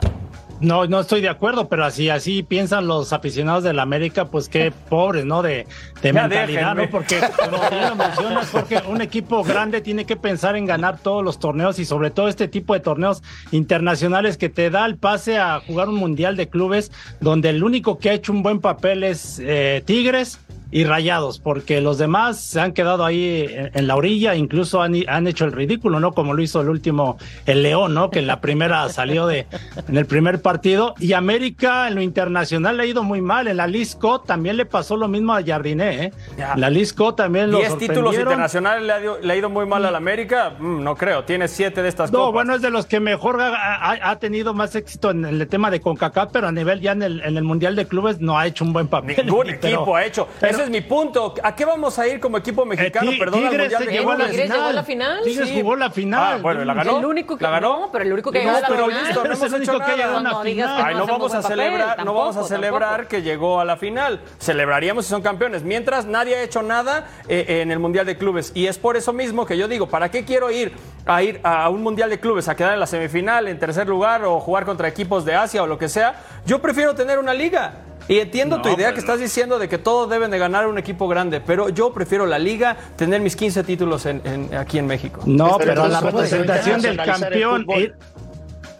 No, 0.61 0.85
no 0.85 0.99
estoy 0.99 1.21
de 1.21 1.29
acuerdo, 1.29 1.67
pero 1.67 1.83
así, 1.83 2.09
así 2.09 2.43
piensan 2.43 2.85
los 2.85 3.13
aficionados 3.13 3.63
del 3.63 3.79
América, 3.79 4.25
pues 4.25 4.47
qué 4.47 4.71
pobres, 4.89 5.25
¿no? 5.25 5.41
De, 5.41 5.65
de 6.01 6.13
mentalidad, 6.13 6.75
¿no? 6.75 6.89
Porque, 6.89 7.19
como 7.37 7.57
lo 7.57 7.95
mencionas, 7.95 8.49
porque 8.51 8.81
un 8.87 9.01
equipo 9.01 9.43
grande 9.43 9.81
tiene 9.81 10.05
que 10.05 10.15
pensar 10.15 10.55
en 10.55 10.65
ganar 10.65 10.99
todos 10.99 11.23
los 11.23 11.39
torneos 11.39 11.79
y 11.79 11.85
sobre 11.85 12.11
todo 12.11 12.27
este 12.27 12.47
tipo 12.47 12.73
de 12.73 12.79
torneos 12.79 13.23
internacionales 13.51 14.37
que 14.37 14.49
te 14.49 14.69
da 14.69 14.85
el 14.85 14.97
pase 14.97 15.39
a 15.39 15.59
jugar 15.59 15.89
un 15.89 15.95
mundial 15.95 16.37
de 16.37 16.47
clubes 16.47 16.91
donde 17.19 17.49
el 17.49 17.63
único 17.63 17.97
que 17.97 18.11
ha 18.11 18.13
hecho 18.13 18.31
un 18.31 18.43
buen 18.43 18.59
papel 18.59 19.03
es 19.03 19.39
eh, 19.43 19.81
Tigres 19.85 20.39
y 20.71 20.85
Rayados, 20.85 21.39
porque 21.39 21.81
los 21.81 21.97
demás 21.97 22.39
se 22.39 22.61
han 22.61 22.71
quedado 22.71 23.03
ahí 23.03 23.45
en, 23.73 23.87
la 23.87 23.95
orilla, 23.95 24.35
incluso 24.35 24.81
han, 24.81 24.95
han, 25.07 25.27
hecho 25.27 25.43
el 25.43 25.51
ridículo, 25.51 25.99
¿no? 25.99 26.13
Como 26.13 26.33
lo 26.33 26.41
hizo 26.41 26.61
el 26.61 26.69
último, 26.69 27.17
el 27.45 27.61
León, 27.61 27.93
¿no? 27.93 28.09
Que 28.09 28.19
en 28.19 28.27
la 28.27 28.39
primera 28.39 28.87
salió 28.89 29.27
de, 29.27 29.47
en 29.87 29.97
el 29.97 30.05
primer 30.05 30.41
partido. 30.41 30.95
Y 30.99 31.13
América 31.13 31.87
en 31.89 31.95
lo 31.95 32.01
internacional 32.01 32.77
le 32.77 32.83
ha 32.83 32.85
ido 32.85 33.03
muy 33.03 33.21
mal. 33.21 33.47
En 33.47 33.57
la 33.57 33.67
Lisco 33.67 34.21
también 34.21 34.55
le 34.55 34.65
pasó 34.65 34.95
lo 34.95 35.09
mismo 35.09 35.33
a 35.33 35.43
Jardiné, 35.43 36.05
¿eh? 36.05 36.13
La 36.55 36.69
Lisco 36.69 37.15
también 37.15 37.51
lo 37.51 37.57
¿Diez 37.57 37.77
títulos 37.77 38.15
internacionales 38.15 38.83
le 38.83 39.33
ha, 39.33 39.35
ido, 39.35 39.49
muy 39.49 39.65
mal 39.65 39.85
a 39.85 39.91
la 39.91 39.97
América? 39.97 40.55
Mm, 40.57 40.83
no 40.83 40.95
creo, 40.95 41.25
tiene 41.25 41.47
siete 41.47 41.81
de 41.81 41.89
estas 41.89 42.11
No, 42.11 42.31
bueno, 42.31 42.55
es 42.55 42.61
de 42.61 42.69
los 42.69 42.85
que 42.85 42.99
mejor 42.99 43.39
ha, 43.41 44.17
tenido 44.19 44.53
más 44.53 44.75
éxito 44.75 45.11
en 45.11 45.25
el 45.25 45.47
tema 45.47 45.69
de 45.69 45.81
CONCACAF, 45.81 46.29
pero 46.31 46.47
a 46.47 46.51
nivel 46.51 46.79
ya 46.79 46.93
en 46.93 47.01
el, 47.03 47.21
en 47.21 47.37
el 47.37 47.43
Mundial 47.43 47.75
de 47.75 47.87
Clubes 47.87 48.19
no 48.21 48.37
ha 48.37 48.47
hecho 48.47 48.63
un 48.63 48.73
buen 48.73 48.87
papel. 48.87 49.25
Ningún 49.25 49.49
equipo 49.49 49.95
ha 49.95 50.05
hecho 50.05 50.27
es 50.63 50.69
mi 50.69 50.81
punto. 50.81 51.33
¿A 51.43 51.55
qué 51.55 51.65
vamos 51.65 51.97
a 51.99 52.07
ir 52.07 52.19
como 52.19 52.37
equipo 52.37 52.65
mexicano? 52.65 53.11
Eh, 53.11 53.17
Perdón, 53.19 53.49
Tigres 53.49 53.73
al 53.73 53.87
llegó, 53.87 54.13
la 54.13 54.27
final. 54.27 54.75
la 54.75 54.83
final. 54.83 55.23
Tigres 55.23 55.51
jugó 55.53 55.75
la 55.75 55.89
final. 55.89 56.33
Ah, 56.33 56.39
bueno, 56.41 56.65
¿la 56.65 56.73
ganó? 56.73 56.99
El 56.99 57.05
único 57.05 57.37
que, 57.37 57.43
¿La 57.43 57.51
ganó? 57.51 57.79
No, 57.81 57.91
pero 57.91 58.03
el 58.03 58.13
único 58.13 58.31
que 58.31 58.43
no, 58.43 58.53
llegó 58.53 58.67
pero 58.67 58.87
listo, 58.87 59.23
no 59.23 59.33
hemos 59.33 59.53
hecho 59.53 59.79
nada. 59.79 60.19
No, 60.21 60.39
Ay, 60.41 60.95
no, 60.95 61.07
vamos 61.07 61.33
a 61.33 61.41
celebrar, 61.41 62.05
no 62.05 62.13
vamos 62.13 62.37
a 62.37 62.43
celebrar 62.43 63.07
que 63.07 63.21
llegó 63.21 63.59
a 63.59 63.65
la 63.65 63.77
final. 63.77 64.21
Celebraríamos 64.39 65.05
si 65.05 65.11
son 65.11 65.21
campeones. 65.21 65.63
Mientras 65.63 66.05
nadie 66.05 66.35
ha 66.35 66.43
hecho 66.43 66.61
nada 66.61 67.07
eh, 67.27 67.61
en 67.61 67.71
el 67.71 67.79
Mundial 67.79 68.05
de 68.05 68.17
Clubes. 68.17 68.51
Y 68.55 68.67
es 68.67 68.77
por 68.77 68.97
eso 68.97 69.13
mismo 69.13 69.45
que 69.45 69.57
yo 69.57 69.67
digo, 69.67 69.87
¿para 69.87 70.09
qué 70.09 70.25
quiero 70.25 70.51
ir 70.51 70.73
a 71.05 71.23
ir 71.23 71.39
a 71.43 71.69
un 71.69 71.81
Mundial 71.81 72.09
de 72.09 72.19
Clubes, 72.19 72.47
a 72.47 72.55
quedar 72.55 72.73
en 72.73 72.79
la 72.79 72.87
semifinal, 72.87 73.47
en 73.47 73.59
tercer 73.59 73.87
lugar 73.87 74.23
o 74.23 74.39
jugar 74.39 74.65
contra 74.65 74.87
equipos 74.87 75.25
de 75.25 75.35
Asia 75.35 75.63
o 75.63 75.67
lo 75.67 75.77
que 75.77 75.89
sea? 75.89 76.15
Yo 76.45 76.59
prefiero 76.59 76.95
tener 76.95 77.19
una 77.19 77.33
liga. 77.33 77.73
Y 78.07 78.19
entiendo 78.19 78.61
tu 78.61 78.69
idea 78.69 78.93
que 78.93 78.99
estás 78.99 79.19
diciendo 79.19 79.59
de 79.59 79.69
que 79.69 79.77
todos 79.77 80.09
deben 80.09 80.31
de 80.31 80.37
ganar 80.37 80.67
un 80.67 80.77
equipo 80.77 81.07
grande, 81.07 81.41
pero 81.41 81.69
yo 81.69 81.93
prefiero 81.93 82.25
la 82.25 82.39
liga, 82.39 82.75
tener 82.95 83.21
mis 83.21 83.35
15 83.35 83.63
títulos 83.63 84.05
en, 84.05 84.21
aquí 84.57 84.77
en 84.77 84.87
México. 84.87 85.21
No, 85.25 85.57
pero, 85.57 85.87
la 85.87 86.01
representación 86.01 86.81
del 86.81 86.97
campeón 86.97 87.65
ir, 87.77 87.95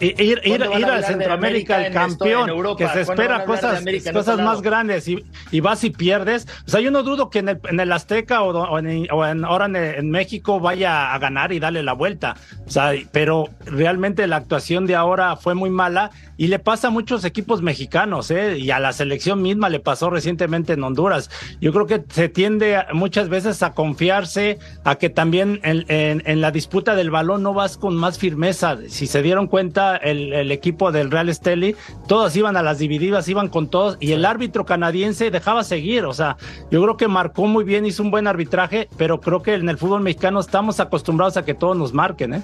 ir, 0.01 0.86
a 0.89 1.03
Centroamérica 1.03 1.86
el 1.86 1.93
campeón, 1.93 2.75
que 2.77 2.88
se 2.88 3.01
espera 3.01 3.46
cosas, 3.46 3.84
cosas 4.12 4.39
más 4.39 4.62
grandes 4.62 5.08
y, 5.08 5.24
y, 5.51 5.60
vas 5.60 5.84
y 5.84 5.89
pierdes. 5.89 6.48
O 6.65 6.70
sea, 6.70 6.79
yo 6.79 6.91
no 6.91 7.03
dudo 7.03 7.29
que 7.29 7.39
en 7.39 7.50
el, 7.50 7.60
en 7.70 7.79
el 7.79 7.91
Azteca 7.91 8.41
o, 8.41 8.79
en, 8.79 9.08
o 9.12 9.25
en, 9.25 9.46
ahora 9.46 9.65
en, 9.65 10.12
México 10.12 10.60
vaya 10.60 11.13
a 11.13 11.20
ganar 11.20 11.53
y 11.53 11.60
darle 11.60 11.84
la 11.84 11.93
vuelta. 11.93 12.36
O 12.65 12.70
sea, 12.70 12.91
pero 13.12 13.50
realmente 13.65 14.27
la 14.27 14.38
actuación 14.38 14.86
de 14.88 14.96
ahora 14.96 15.36
fue 15.36 15.55
muy 15.55 15.70
mala 15.70 16.12
y 16.38 16.48
le 16.48 16.60
pasa 16.60 16.88
a 16.88 16.91
muchos 16.91 17.24
equipos 17.24 17.62
mexicanos, 17.62 18.31
¿eh? 18.31 18.58
y 18.58 18.72
a 18.72 18.79
la 18.79 18.93
selección 18.93 19.41
misma 19.41 19.70
le 19.70 19.79
pasó 19.79 20.10
recientemente 20.10 20.74
en 20.74 20.84
Honduras. 20.84 21.29
Yo 21.60 21.72
creo 21.72 21.86
que 21.86 22.03
se 22.10 22.29
tiende 22.29 22.84
muchas 22.93 23.29
veces 23.29 23.62
a 23.62 23.74
confiarse, 23.74 24.58
a 24.84 24.96
que 24.96 25.10
también 25.10 25.60
en, 25.63 25.86
en 25.88 26.41
la 26.41 26.51
disputa 26.51 26.96
del 26.96 27.12
balón 27.12 27.43
no 27.43 27.53
vas 27.53 27.77
con 27.77 27.96
más 27.96 28.17
firmeza. 28.17 28.77
Si 28.88 29.08
se 29.08 29.22
dieron 29.22 29.48
cuenta, 29.48 29.90
el, 29.95 30.51
equipo 30.51 30.91
del 30.91 31.12
Real 31.12 31.29
Esteli, 31.29 31.75
todos 32.07 32.36
iban 32.36 32.57
a 32.57 32.63
las 32.63 32.79
divididas, 32.79 33.27
iban 33.27 33.48
con 33.48 33.69
todos, 33.69 33.98
y 34.00 34.12
el 34.12 34.25
árbitro 34.25 34.65
canadiense 34.65 35.31
dejaba 35.31 35.63
seguir. 35.63 36.05
O 36.05 36.13
sea, 36.13 36.38
yo 36.69 36.81
creo 36.81 36.98
que 36.98 37.07
marcó 37.07 37.48
muy 37.48 37.63
bien, 37.63 37.86
hizo 37.86 38.03
un 38.03 38.12
buen 38.12 38.27
arbitraje, 38.27 38.89
pero 38.98 39.21
creo 39.21 39.41
que 39.41 39.53
en 39.53 39.69
el 39.69 39.77
fútbol 39.77 40.01
mexicano 40.01 40.39
estamos 40.39 40.79
acostumbrados 40.79 41.38
a 41.38 41.45
que 41.45 41.53
todos 41.53 41.77
nos 41.77 41.93
marquen, 41.93 42.36
¿eh? 42.36 42.43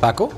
Paco. 0.00 0.32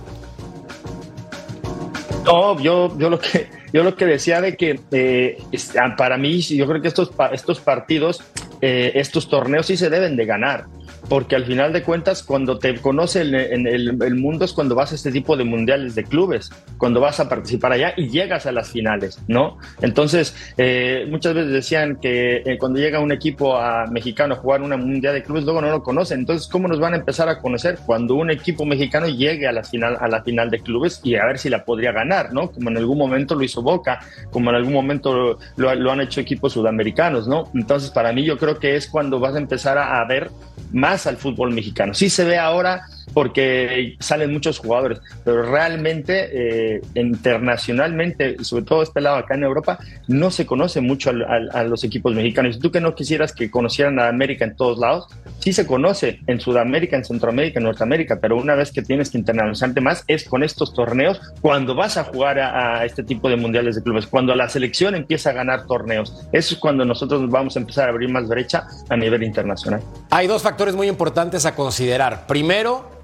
No, 2.24 2.60
yo, 2.60 2.96
yo 2.98 3.08
lo 3.08 3.18
que 3.18 3.48
yo 3.72 3.82
lo 3.82 3.94
que 3.96 4.06
decía 4.06 4.40
de 4.40 4.56
que 4.56 4.80
eh, 4.92 5.38
ah, 5.80 5.94
para 5.96 6.16
mí, 6.16 6.40
yo 6.40 6.66
creo 6.66 6.80
que 6.80 6.88
estos, 6.88 7.10
estos 7.32 7.60
partidos, 7.60 8.22
eh, 8.60 8.92
estos 8.94 9.28
torneos 9.28 9.66
sí 9.66 9.76
se 9.76 9.90
deben 9.90 10.16
de 10.16 10.26
ganar 10.26 10.66
porque 11.08 11.36
al 11.36 11.44
final 11.44 11.72
de 11.72 11.82
cuentas, 11.82 12.22
cuando 12.22 12.58
te 12.58 12.76
conoce 12.76 13.22
en 13.22 13.66
el, 13.66 14.14
mundo 14.16 14.44
es 14.44 14.52
cuando 14.52 14.74
vas 14.74 14.92
a 14.92 14.94
este 14.94 15.10
tipo 15.10 15.36
de 15.36 15.44
mundiales 15.44 15.94
de 15.94 16.04
clubes, 16.04 16.50
cuando 16.76 17.00
vas 17.00 17.18
a 17.20 17.28
participar 17.28 17.72
allá 17.72 17.94
y 17.96 18.08
llegas 18.08 18.46
a 18.46 18.52
las 18.52 18.70
finales, 18.70 19.18
¿no? 19.26 19.58
Entonces, 19.80 20.34
eh, 20.58 21.06
muchas 21.08 21.34
veces 21.34 21.52
decían 21.52 21.96
que 21.96 22.42
eh, 22.44 22.58
cuando 22.58 22.78
llega 22.78 23.00
un 23.00 23.12
equipo 23.12 23.58
mexicano 23.90 24.34
a 24.34 24.36
jugar 24.36 24.62
una 24.62 24.76
mundial 24.76 25.14
de 25.14 25.22
clubes, 25.22 25.44
luego 25.44 25.62
no 25.62 25.70
lo 25.70 25.82
conocen. 25.82 26.20
Entonces, 26.20 26.46
¿cómo 26.48 26.68
nos 26.68 26.78
van 26.78 26.92
a 26.92 26.96
empezar 26.96 27.28
a 27.28 27.38
conocer 27.38 27.78
cuando 27.86 28.14
un 28.14 28.30
equipo 28.30 28.66
mexicano 28.66 29.08
llegue 29.08 29.46
a 29.46 29.52
la 29.52 29.64
final, 29.64 29.96
a 30.00 30.08
la 30.08 30.22
final 30.22 30.50
de 30.50 30.60
clubes 30.60 31.00
y 31.04 31.14
a 31.14 31.24
ver 31.24 31.38
si 31.38 31.48
la 31.48 31.64
podría 31.64 31.92
ganar, 31.92 32.32
¿no? 32.32 32.50
Como 32.50 32.68
en 32.70 32.76
algún 32.76 32.98
momento 32.98 33.34
lo 33.34 33.44
hizo 33.44 33.62
Boca, 33.62 34.00
como 34.30 34.50
en 34.50 34.56
algún 34.56 34.72
momento 34.72 35.38
lo, 35.56 35.74
lo 35.74 35.92
han 35.92 36.00
hecho 36.00 36.20
equipos 36.20 36.52
sudamericanos, 36.52 37.26
¿no? 37.26 37.50
Entonces, 37.54 37.90
para 37.90 38.12
mí, 38.12 38.24
yo 38.24 38.36
creo 38.36 38.58
que 38.58 38.76
es 38.76 38.88
cuando 38.88 39.20
vas 39.20 39.34
a 39.34 39.38
empezar 39.38 39.78
a 39.78 40.04
ver 40.04 40.30
más 40.72 40.97
al 41.06 41.16
fútbol 41.16 41.52
mexicano. 41.52 41.94
Sí 41.94 42.10
se 42.10 42.24
ve 42.24 42.38
ahora 42.38 42.86
porque 43.18 43.96
salen 43.98 44.32
muchos 44.32 44.60
jugadores, 44.60 45.00
pero 45.24 45.42
realmente 45.42 46.76
eh, 46.76 46.80
internacionalmente, 46.94 48.44
sobre 48.44 48.62
todo 48.62 48.80
este 48.84 49.00
lado 49.00 49.16
acá 49.16 49.34
en 49.34 49.42
Europa, 49.42 49.80
no 50.06 50.30
se 50.30 50.46
conoce 50.46 50.80
mucho 50.80 51.10
a, 51.10 51.64
los 51.64 51.82
equipos 51.82 52.14
mexicanos. 52.14 52.60
Tú 52.60 52.70
que 52.70 52.80
no 52.80 52.94
quisieras 52.94 53.32
que 53.32 53.50
conocieran 53.50 53.98
a 53.98 54.06
América 54.06 54.44
en 54.44 54.54
todos 54.54 54.78
lados, 54.78 55.08
sí 55.40 55.52
se 55.52 55.66
conoce 55.66 56.20
en 56.28 56.38
Sudamérica, 56.38 56.94
en 56.94 57.04
Centroamérica, 57.04 57.58
en 57.58 57.64
Norteamérica, 57.64 58.20
pero 58.20 58.36
una 58.36 58.54
vez 58.54 58.70
que 58.70 58.82
tienes 58.82 59.10
que 59.10 59.18
internacionalizarte 59.18 59.80
más 59.80 60.04
es 60.06 60.22
con 60.22 60.44
estos 60.44 60.72
torneos 60.72 61.20
cuando 61.40 61.74
vas 61.74 61.96
a 61.96 62.04
jugar 62.04 62.38
a, 62.38 62.84
este 62.84 63.02
tipo 63.02 63.28
de 63.28 63.34
mundiales 63.34 63.74
de 63.74 63.82
clubes, 63.82 64.06
cuando 64.06 64.32
la 64.36 64.48
selección 64.48 64.94
empieza 64.94 65.30
a 65.30 65.32
ganar 65.32 65.66
torneos. 65.66 66.28
Eso 66.30 66.54
es 66.54 66.60
cuando 66.60 66.84
nosotros 66.84 67.28
vamos 67.28 67.56
a 67.56 67.58
empezar 67.58 67.88
a 67.88 67.90
abrir 67.90 68.10
más 68.10 68.28
brecha 68.28 68.68
a 68.88 68.96
nivel 68.96 69.24
internacional. 69.24 69.80
Hay 70.10 70.28
dos 70.28 70.42
factores 70.42 70.76
muy 70.76 70.86
importantes 70.86 71.46
a 71.46 71.56
considerar. 71.56 72.28
Primero, 72.28 72.96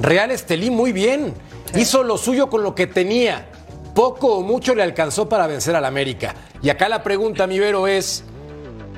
Real 0.00 0.30
Estelí 0.30 0.70
muy 0.70 0.92
bien. 0.92 1.34
Hizo 1.74 2.02
lo 2.02 2.16
suyo 2.18 2.48
con 2.48 2.62
lo 2.62 2.74
que 2.74 2.86
tenía. 2.86 3.48
Poco 3.94 4.38
o 4.38 4.42
mucho 4.42 4.74
le 4.74 4.82
alcanzó 4.82 5.28
para 5.28 5.46
vencer 5.46 5.74
al 5.74 5.84
América. 5.84 6.34
Y 6.62 6.70
acá 6.70 6.88
la 6.88 7.02
pregunta, 7.02 7.46
mi 7.46 7.58
Vero, 7.58 7.86
es: 7.86 8.24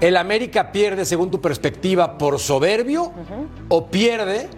¿el 0.01 0.17
América 0.17 0.73
pierde, 0.73 1.05
según 1.05 1.31
tu 1.31 1.41
perspectiva, 1.41 2.19
por 2.19 2.39
soberbio 2.39 3.13
o 3.69 3.87
pierde 3.87 4.49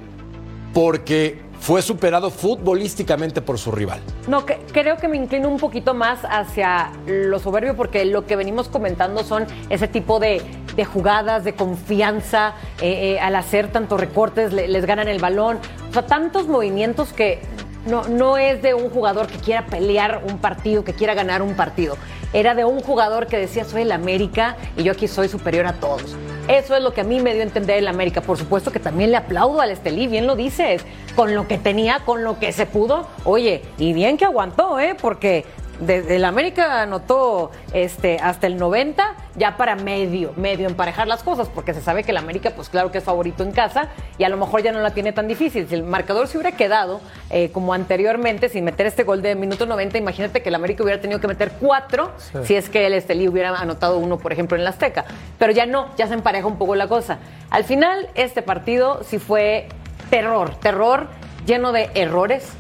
porque 0.74 1.42
fue 1.62 1.80
superado 1.80 2.30
futbolísticamente 2.30 3.40
por 3.40 3.56
su 3.56 3.70
rival. 3.70 4.00
No, 4.26 4.44
creo 4.44 4.96
que 4.96 5.06
me 5.06 5.16
inclino 5.16 5.48
un 5.48 5.58
poquito 5.58 5.94
más 5.94 6.18
hacia 6.24 6.90
lo 7.06 7.38
soberbio 7.38 7.76
porque 7.76 8.04
lo 8.04 8.26
que 8.26 8.34
venimos 8.34 8.68
comentando 8.68 9.22
son 9.22 9.46
ese 9.70 9.86
tipo 9.86 10.18
de, 10.18 10.42
jugadas, 10.92 11.44
de 11.44 11.54
confianza, 11.54 12.54
eh, 12.80 13.14
eh, 13.14 13.20
al 13.20 13.36
hacer 13.36 13.70
tantos 13.70 14.00
recortes 14.00 14.52
les 14.52 14.84
ganan 14.86 15.06
el 15.06 15.20
balón, 15.20 15.58
o 15.88 15.92
sea, 15.92 16.04
tantos 16.04 16.48
movimientos 16.48 17.12
que 17.12 17.40
no, 17.86 18.08
no 18.08 18.36
es 18.38 18.62
de 18.62 18.74
un 18.74 18.90
jugador 18.90 19.26
que 19.26 19.38
quiera 19.38 19.66
pelear 19.66 20.22
un 20.28 20.38
partido, 20.38 20.84
que 20.84 20.92
quiera 20.92 21.14
ganar 21.14 21.42
un 21.42 21.54
partido. 21.54 21.96
Era 22.32 22.54
de 22.54 22.64
un 22.64 22.80
jugador 22.80 23.26
que 23.26 23.36
decía 23.36 23.64
soy 23.64 23.82
el 23.82 23.92
América 23.92 24.56
y 24.76 24.84
yo 24.84 24.92
aquí 24.92 25.08
soy 25.08 25.28
superior 25.28 25.66
a 25.66 25.74
todos. 25.74 26.16
Eso 26.48 26.74
es 26.74 26.82
lo 26.82 26.92
que 26.92 27.02
a 27.02 27.04
mí 27.04 27.20
me 27.20 27.34
dio 27.34 27.42
a 27.42 27.46
entender 27.46 27.78
el 27.78 27.88
América. 27.88 28.20
Por 28.20 28.38
supuesto 28.38 28.72
que 28.72 28.80
también 28.80 29.10
le 29.10 29.16
aplaudo 29.16 29.60
al 29.60 29.70
Estelí, 29.70 30.06
bien 30.06 30.26
lo 30.26 30.34
dices, 30.34 30.84
con 31.14 31.34
lo 31.34 31.46
que 31.46 31.58
tenía, 31.58 32.00
con 32.04 32.24
lo 32.24 32.38
que 32.38 32.52
se 32.52 32.66
pudo. 32.66 33.06
Oye, 33.24 33.62
y 33.78 33.92
bien 33.92 34.16
que 34.16 34.24
aguantó, 34.24 34.80
¿eh? 34.80 34.96
Porque 35.00 35.44
desde 35.86 36.16
el 36.16 36.24
América 36.24 36.82
anotó 36.82 37.50
este, 37.72 38.18
hasta 38.18 38.46
el 38.46 38.56
90, 38.56 39.14
ya 39.36 39.56
para 39.56 39.76
medio, 39.76 40.32
medio 40.36 40.68
emparejar 40.68 41.08
las 41.08 41.22
cosas, 41.22 41.48
porque 41.48 41.74
se 41.74 41.80
sabe 41.80 42.04
que 42.04 42.10
el 42.10 42.16
América, 42.16 42.52
pues 42.54 42.68
claro 42.68 42.92
que 42.92 42.98
es 42.98 43.04
favorito 43.04 43.42
en 43.42 43.52
casa 43.52 43.88
y 44.18 44.24
a 44.24 44.28
lo 44.28 44.36
mejor 44.36 44.62
ya 44.62 44.72
no 44.72 44.80
la 44.80 44.92
tiene 44.92 45.12
tan 45.12 45.28
difícil. 45.28 45.66
Si 45.68 45.74
el 45.74 45.82
marcador 45.82 46.28
se 46.28 46.38
hubiera 46.38 46.56
quedado 46.56 47.00
eh, 47.30 47.50
como 47.52 47.74
anteriormente, 47.74 48.48
sin 48.48 48.64
meter 48.64 48.86
este 48.86 49.04
gol 49.04 49.22
de 49.22 49.34
minuto 49.34 49.66
90, 49.66 49.98
imagínate 49.98 50.42
que 50.42 50.48
el 50.48 50.54
América 50.54 50.82
hubiera 50.82 51.00
tenido 51.00 51.20
que 51.20 51.28
meter 51.28 51.52
cuatro 51.60 52.12
si 52.44 52.54
es 52.54 52.68
que 52.68 52.86
el 52.86 52.94
Estelí 52.94 53.28
hubiera 53.28 53.50
anotado 53.56 53.98
uno, 53.98 54.18
por 54.18 54.32
ejemplo, 54.32 54.56
en 54.56 54.64
la 54.64 54.70
Azteca. 54.70 55.04
Pero 55.38 55.52
ya 55.52 55.66
no, 55.66 55.88
ya 55.96 56.06
se 56.06 56.14
empareja 56.14 56.46
un 56.46 56.58
poco 56.58 56.74
la 56.74 56.88
cosa. 56.88 57.18
Al 57.50 57.64
final, 57.64 58.08
este 58.14 58.42
partido 58.42 59.02
sí 59.04 59.18
fue 59.18 59.68
terror, 60.10 60.54
terror 60.56 61.08
lleno 61.46 61.72
de 61.72 61.90
errores 61.94 62.52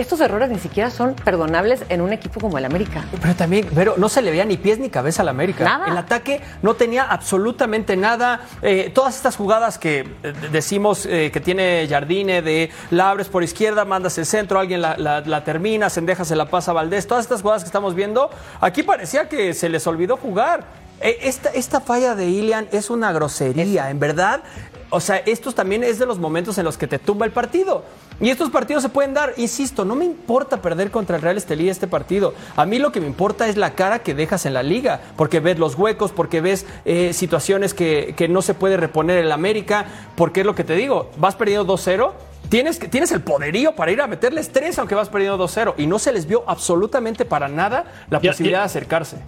estos 0.00 0.20
errores 0.20 0.50
ni 0.50 0.58
siquiera 0.58 0.90
son 0.90 1.14
perdonables 1.14 1.84
en 1.88 2.00
un 2.00 2.12
equipo 2.12 2.40
como 2.40 2.58
el 2.58 2.64
América. 2.64 3.04
Pero 3.20 3.34
también, 3.34 3.68
pero 3.74 3.94
no 3.96 4.08
se 4.08 4.22
le 4.22 4.30
veía 4.30 4.44
ni 4.44 4.56
pies 4.56 4.78
ni 4.78 4.90
cabeza 4.90 5.22
al 5.22 5.28
América. 5.28 5.64
Nada. 5.64 5.86
El 5.86 5.96
ataque 5.96 6.40
no 6.62 6.74
tenía 6.74 7.04
absolutamente 7.04 7.96
nada. 7.96 8.40
Eh, 8.62 8.90
todas 8.94 9.16
estas 9.16 9.36
jugadas 9.36 9.78
que 9.78 10.00
eh, 10.00 10.32
decimos 10.52 11.06
eh, 11.06 11.30
que 11.32 11.40
tiene 11.40 11.86
Jardine 11.88 12.42
de 12.42 12.70
la 12.90 13.10
abres 13.10 13.28
por 13.28 13.42
izquierda, 13.42 13.84
mandas 13.84 14.18
el 14.18 14.26
centro, 14.26 14.58
alguien 14.58 14.82
la, 14.82 14.96
la, 14.96 15.44
termina, 15.44 15.90
Sendeja 15.90 16.24
se 16.24 16.36
la 16.36 16.46
pasa 16.46 16.70
a 16.70 16.74
Valdés. 16.74 17.06
Todas 17.06 17.24
estas 17.24 17.42
jugadas 17.42 17.62
que 17.62 17.68
estamos 17.68 17.94
viendo, 17.94 18.30
aquí 18.60 18.82
parecía 18.82 19.28
que 19.28 19.54
se 19.54 19.68
les 19.68 19.86
olvidó 19.86 20.16
jugar. 20.16 20.64
Esta, 21.00 21.48
esta 21.50 21.80
falla 21.80 22.14
de 22.14 22.26
Ilian 22.26 22.68
es 22.72 22.90
una 22.90 23.10
grosería, 23.10 23.88
en 23.88 23.98
verdad. 23.98 24.42
O 24.90 25.00
sea, 25.00 25.16
estos 25.18 25.54
también 25.54 25.84
es 25.84 25.98
de 25.98 26.06
los 26.06 26.18
momentos 26.18 26.58
en 26.58 26.64
los 26.64 26.76
que 26.76 26.88
te 26.88 26.98
tumba 26.98 27.24
el 27.24 27.32
partido. 27.32 27.84
Y 28.20 28.28
estos 28.28 28.50
partidos 28.50 28.82
se 28.82 28.88
pueden 28.88 29.14
dar, 29.14 29.32
insisto, 29.38 29.84
no 29.84 29.94
me 29.94 30.04
importa 30.04 30.60
perder 30.60 30.90
contra 30.90 31.16
el 31.16 31.22
Real 31.22 31.38
Estelí 31.38 31.70
este 31.70 31.86
partido. 31.86 32.34
A 32.56 32.66
mí 32.66 32.78
lo 32.78 32.92
que 32.92 33.00
me 33.00 33.06
importa 33.06 33.48
es 33.48 33.56
la 33.56 33.74
cara 33.74 34.00
que 34.00 34.14
dejas 34.14 34.44
en 34.46 34.52
la 34.52 34.62
liga, 34.62 35.00
porque 35.16 35.40
ves 35.40 35.58
los 35.58 35.76
huecos, 35.76 36.12
porque 36.12 36.40
ves 36.40 36.66
eh, 36.84 37.12
situaciones 37.14 37.72
que, 37.72 38.14
no 38.28 38.42
se 38.42 38.52
puede 38.52 38.76
reponer 38.76 39.18
en 39.18 39.28
la 39.28 39.36
América, 39.36 39.86
porque 40.16 40.40
es 40.40 40.46
lo 40.46 40.54
que 40.54 40.64
te 40.64 40.74
digo, 40.74 41.10
vas 41.16 41.36
perdiendo 41.36 41.72
2-0. 41.72 42.12
Tienes, 42.48 42.78
tienes 42.78 43.12
el 43.12 43.22
poderío 43.22 43.76
para 43.76 43.92
ir 43.92 44.00
a 44.00 44.06
meterles 44.06 44.50
tres 44.50 44.78
aunque 44.78 44.94
vas 44.94 45.08
perdiendo 45.08 45.38
2-0 45.46 45.74
y 45.78 45.86
no 45.86 45.98
se 45.98 46.12
les 46.12 46.26
vio 46.26 46.42
absolutamente 46.48 47.24
para 47.24 47.48
nada 47.48 47.84
la 48.10 48.18
posibilidad 48.20 48.60
de 48.60 48.64
acercarse. 48.64 49.18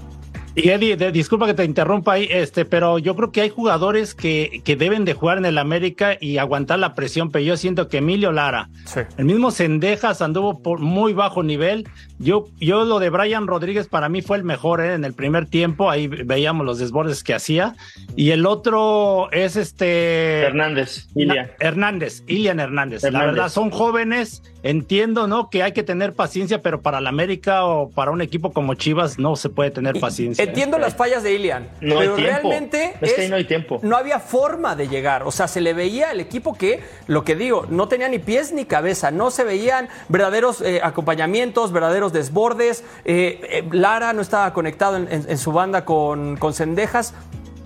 Y 0.54 0.68
Eddie, 0.68 0.96
disculpa 1.12 1.46
que 1.46 1.54
te 1.54 1.64
interrumpa 1.64 2.12
ahí, 2.12 2.28
este, 2.30 2.66
pero 2.66 2.98
yo 2.98 3.16
creo 3.16 3.32
que 3.32 3.40
hay 3.40 3.48
jugadores 3.48 4.14
que, 4.14 4.60
que, 4.64 4.76
deben 4.76 5.06
de 5.06 5.14
jugar 5.14 5.38
en 5.38 5.46
el 5.46 5.56
América 5.56 6.18
y 6.20 6.36
aguantar 6.36 6.78
la 6.78 6.94
presión, 6.94 7.30
pero 7.30 7.42
yo 7.42 7.56
siento 7.56 7.88
que 7.88 7.98
Emilio 7.98 8.32
Lara, 8.32 8.68
el 9.16 9.24
mismo 9.24 9.50
Sendejas 9.50 10.20
anduvo 10.20 10.62
por 10.62 10.80
muy 10.80 11.14
bajo 11.14 11.42
nivel. 11.42 11.88
Yo, 12.18 12.48
yo 12.60 12.84
lo 12.84 12.98
de 12.98 13.08
Brian 13.08 13.46
Rodríguez 13.46 13.88
para 13.88 14.10
mí 14.10 14.20
fue 14.20 14.36
el 14.36 14.44
mejor 14.44 14.82
¿eh? 14.82 14.92
en 14.92 15.04
el 15.04 15.14
primer 15.14 15.46
tiempo, 15.46 15.90
ahí 15.90 16.06
veíamos 16.06 16.66
los 16.66 16.78
desbordes 16.78 17.24
que 17.24 17.34
hacía. 17.34 17.74
Y 18.14 18.30
el 18.30 18.44
otro 18.44 19.30
es 19.32 19.56
este... 19.56 20.42
Hernández, 20.42 21.08
Ilian. 21.14 21.50
Hernández, 21.60 22.24
Ilian 22.26 22.60
Hernández. 22.60 23.02
La 23.04 23.24
verdad, 23.24 23.48
son 23.48 23.70
jóvenes, 23.70 24.42
entiendo, 24.62 25.26
¿no? 25.26 25.50
Que 25.50 25.62
hay 25.62 25.72
que 25.72 25.82
tener 25.82 26.14
paciencia, 26.14 26.62
pero 26.62 26.82
para 26.82 26.98
el 26.98 27.06
América 27.06 27.64
o 27.64 27.90
para 27.90 28.10
un 28.10 28.22
equipo 28.22 28.52
como 28.52 28.74
Chivas 28.74 29.18
no 29.18 29.36
se 29.36 29.48
puede 29.48 29.70
tener 29.70 29.98
paciencia. 29.98 30.44
Entiendo 30.44 30.78
las 30.78 30.94
fallas 30.94 31.22
de 31.22 31.34
Ilian, 31.34 31.68
pero 31.80 32.16
realmente 32.16 32.94
no, 33.28 33.36
hay 33.36 33.44
tiempo. 33.44 33.80
no 33.82 33.96
había 33.96 34.20
forma 34.20 34.76
de 34.76 34.88
llegar. 34.88 35.24
O 35.24 35.30
sea, 35.30 35.48
se 35.48 35.60
le 35.60 35.74
veía 35.74 36.10
al 36.10 36.20
equipo 36.20 36.54
que, 36.54 36.80
lo 37.06 37.24
que 37.24 37.34
digo, 37.34 37.66
no 37.68 37.88
tenía 37.88 38.08
ni 38.08 38.18
pies 38.18 38.52
ni 38.52 38.64
cabeza, 38.64 39.10
no 39.10 39.30
se 39.30 39.44
veían 39.44 39.88
verdaderos 40.08 40.60
eh, 40.60 40.80
acompañamientos, 40.82 41.72
verdaderos 41.72 42.12
desbordes. 42.12 42.84
Eh, 43.04 43.40
eh, 43.42 43.64
Lara 43.72 44.12
no 44.12 44.22
estaba 44.22 44.52
conectado 44.52 44.96
en, 44.96 45.38
su 45.38 45.52
banda 45.52 45.84
con, 45.84 46.36
con 46.36 46.54
Cendejas 46.54 47.14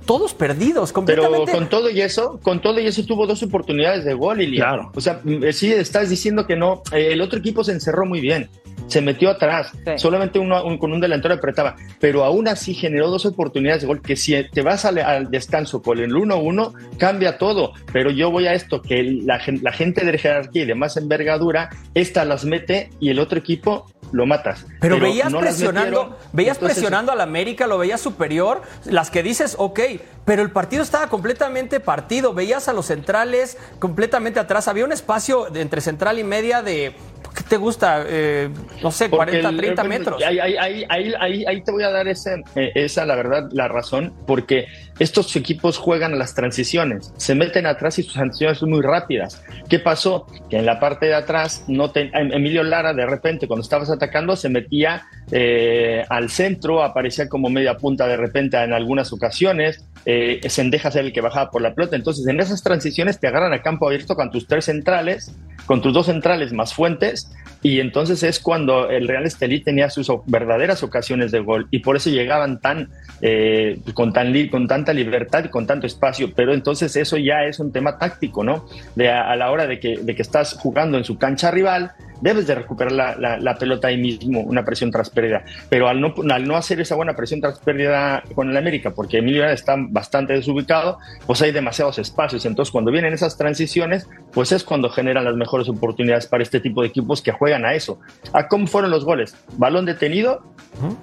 todos 0.06 0.34
perdidos, 0.34 0.92
completamente. 0.92 1.46
Pero 1.46 1.58
con 1.58 1.68
todo 1.68 1.90
y 1.90 2.00
eso, 2.00 2.38
con 2.42 2.60
todo 2.60 2.80
y 2.80 2.86
eso 2.86 3.04
tuvo 3.04 3.26
dos 3.26 3.42
oportunidades 3.42 4.04
de 4.04 4.14
gol, 4.14 4.40
Ilian. 4.40 4.68
Claro. 4.68 4.92
O 4.94 5.00
sea, 5.00 5.20
sí 5.52 5.72
estás 5.72 6.08
diciendo 6.08 6.46
que 6.46 6.56
no, 6.56 6.82
el 6.92 7.20
otro 7.20 7.38
equipo 7.38 7.64
se 7.64 7.72
encerró 7.72 8.06
muy 8.06 8.20
bien 8.20 8.48
se 8.86 9.00
metió 9.00 9.30
atrás, 9.30 9.72
solamente 9.96 10.38
uno, 10.38 10.62
con 10.78 10.92
un 10.92 11.00
delantero 11.00 11.34
apretaba, 11.34 11.76
pero 12.00 12.24
aún 12.24 12.48
así 12.48 12.74
generó 12.74 13.10
dos 13.10 13.26
oportunidades 13.26 13.82
de 13.82 13.88
gol 13.88 14.02
que 14.02 14.16
si 14.16 14.34
te 14.52 14.62
vas 14.62 14.84
al, 14.84 15.30
descanso 15.30 15.82
con 15.82 15.98
el 15.98 16.12
1-1 16.12 16.96
cambia 16.98 17.38
todo, 17.38 17.72
pero 17.92 18.10
yo 18.10 18.30
voy 18.30 18.46
a 18.46 18.54
esto, 18.54 18.82
que 18.82 19.02
la, 19.02 19.40
la 19.62 19.72
gente 19.72 20.04
de 20.04 20.18
jerarquía 20.18 20.62
y 20.62 20.66
de 20.66 20.74
más 20.74 20.96
envergadura, 20.96 21.70
esta 21.94 22.24
las 22.24 22.44
mete 22.44 22.90
y 23.00 23.10
el 23.10 23.18
otro 23.18 23.38
equipo 23.38 23.86
lo 24.12 24.26
matas. 24.26 24.66
Pero, 24.80 25.00
veías 25.00 25.32
presionando, 25.32 26.16
veías 26.32 26.58
presionando 26.58 27.12
al 27.12 27.20
América, 27.20 27.66
lo 27.66 27.78
veías 27.78 28.00
superior, 28.00 28.62
las 28.84 29.10
que 29.10 29.22
dices, 29.22 29.56
ok, 29.58 29.80
pero 30.24 30.42
el 30.42 30.50
partido 30.50 30.82
estaba 30.82 31.08
completamente 31.08 31.80
partido, 31.80 32.34
veías 32.34 32.68
a 32.68 32.72
los 32.72 32.86
centrales 32.86 33.58
completamente 33.78 34.40
atrás, 34.40 34.68
había 34.68 34.84
un 34.84 34.92
espacio 34.92 35.54
entre 35.54 35.80
central 35.80 36.18
y 36.18 36.24
media 36.24 36.62
de 36.62 36.94
¿qué 37.36 37.44
te 37.44 37.56
gusta? 37.56 38.04
Eh, 38.08 38.48
no 38.82 38.90
sé, 38.90 39.10
40, 39.10 39.56
30 39.56 39.84
metros. 39.84 40.22
Ahí, 40.22 40.38
ahí, 40.38 40.84
ahí, 40.88 41.44
ahí, 41.46 41.62
te 41.62 41.70
voy 41.70 41.82
a 41.82 41.90
dar 41.90 42.08
ese, 42.08 42.42
eh, 42.54 42.72
esa, 42.74 43.04
la 43.04 43.14
verdad, 43.14 43.48
la 43.52 43.68
razón, 43.68 44.14
porque 44.26 44.66
estos 44.98 45.36
equipos 45.36 45.76
juegan 45.76 46.14
a 46.14 46.16
las 46.16 46.34
transiciones, 46.34 47.12
se 47.16 47.34
meten 47.34 47.66
atrás 47.66 47.98
y 47.98 48.02
sus 48.02 48.14
transiciones 48.14 48.58
son 48.58 48.70
muy 48.70 48.80
rápidas. 48.80 49.44
¿Qué 49.68 49.78
pasó? 49.78 50.26
Que 50.48 50.58
en 50.58 50.66
la 50.66 50.80
parte 50.80 51.06
de 51.06 51.14
atrás, 51.14 51.64
no 51.68 51.92
em, 51.94 52.32
Emilio 52.32 52.62
Lara, 52.62 52.94
de 52.94 53.06
repente, 53.06 53.46
cuando 53.46 53.62
estabas 53.62 53.90
atacando, 53.90 54.34
se 54.36 54.48
metía 54.48 55.06
eh, 55.30 56.04
al 56.08 56.30
centro, 56.30 56.82
aparecía 56.82 57.28
como 57.28 57.50
media 57.50 57.76
punta 57.76 58.06
de 58.06 58.16
repente 58.16 58.56
en 58.56 58.72
algunas 58.72 59.12
ocasiones, 59.12 59.84
eh, 60.08 60.40
Sendeja 60.48 60.92
ser 60.92 61.04
el 61.04 61.12
que 61.12 61.20
bajaba 61.20 61.50
por 61.50 61.60
la 61.60 61.74
pelota. 61.74 61.96
Entonces, 61.96 62.26
en 62.28 62.38
esas 62.38 62.62
transiciones 62.62 63.18
te 63.18 63.26
agarran 63.26 63.52
a 63.52 63.60
campo 63.60 63.88
abierto 63.88 64.14
con 64.14 64.30
tus 64.30 64.46
tres 64.46 64.66
centrales, 64.66 65.34
con 65.66 65.82
tus 65.82 65.92
dos 65.92 66.06
centrales 66.06 66.52
más 66.52 66.72
fuentes, 66.72 67.28
y 67.60 67.80
entonces 67.80 68.22
es 68.22 68.38
cuando 68.38 68.88
el 68.88 69.08
Real 69.08 69.26
Estelí 69.26 69.60
tenía 69.60 69.90
sus 69.90 70.08
verdaderas 70.26 70.84
ocasiones 70.84 71.32
de 71.32 71.40
gol, 71.40 71.66
y 71.72 71.80
por 71.80 71.96
eso 71.96 72.08
llegaban 72.08 72.60
tan, 72.60 72.88
eh, 73.20 73.80
con, 73.94 74.12
tan 74.12 74.32
con 74.48 74.68
tanta 74.68 74.92
libertad 74.92 75.44
y 75.44 75.48
con 75.48 75.66
tanto 75.66 75.88
espacio. 75.88 76.32
Pero 76.36 76.54
entonces 76.54 76.94
eso 76.94 77.16
ya 77.16 77.44
es 77.44 77.58
un 77.58 77.72
tema 77.72 77.98
táctico, 77.98 78.44
¿no? 78.44 78.66
De 78.94 79.10
a, 79.10 79.34
la 79.34 79.50
hora 79.50 79.66
de 79.66 79.80
que, 79.80 79.98
de 79.98 80.14
que 80.14 80.22
estás 80.22 80.54
jugando 80.54 80.98
en 80.98 81.04
su 81.04 81.18
cancha 81.18 81.50
rival, 81.50 81.92
debes 82.20 82.46
de 82.46 82.54
recuperar 82.54 82.92
la, 82.92 83.38
la, 83.38 83.54
pelota 83.56 83.88
ahí 83.88 83.96
mismo, 83.96 84.40
una 84.40 84.64
presión 84.64 84.90
tras 84.90 85.10
pérdida. 85.10 85.44
Pero 85.68 85.88
al 85.88 86.00
no, 86.00 86.14
al 86.30 86.46
no 86.46 86.56
hacer 86.56 86.80
esa 86.80 86.94
buena 86.94 87.14
presión 87.14 87.40
tras 87.40 87.58
pérdida 87.58 88.22
con 88.34 88.50
el 88.50 88.56
América, 88.56 88.90
porque 88.90 89.18
Emilio 89.18 89.48
está 89.48 89.76
bastante 89.78 90.32
desubicado, 90.32 90.98
pues 91.26 91.42
hay 91.42 91.52
demasiados 91.52 91.98
espacios. 91.98 92.46
Entonces, 92.46 92.72
cuando 92.72 92.90
vienen 92.90 93.14
esas 93.14 93.36
transiciones, 93.36 94.08
pues 94.32 94.52
es 94.52 94.64
cuando 94.64 94.90
generan 94.90 95.24
las 95.24 95.36
mejores 95.36 95.68
oportunidades 95.68 96.26
para 96.26 96.42
este 96.42 96.60
tipo 96.60 96.82
de 96.82 96.88
equipos 96.88 97.22
que 97.22 97.32
juegan 97.32 97.64
a 97.64 97.74
eso. 97.74 97.98
¿A 98.32 98.48
cómo 98.48 98.66
fueron 98.66 98.90
los 98.90 99.04
goles? 99.04 99.36
Balón 99.56 99.86
detenido 99.86 100.42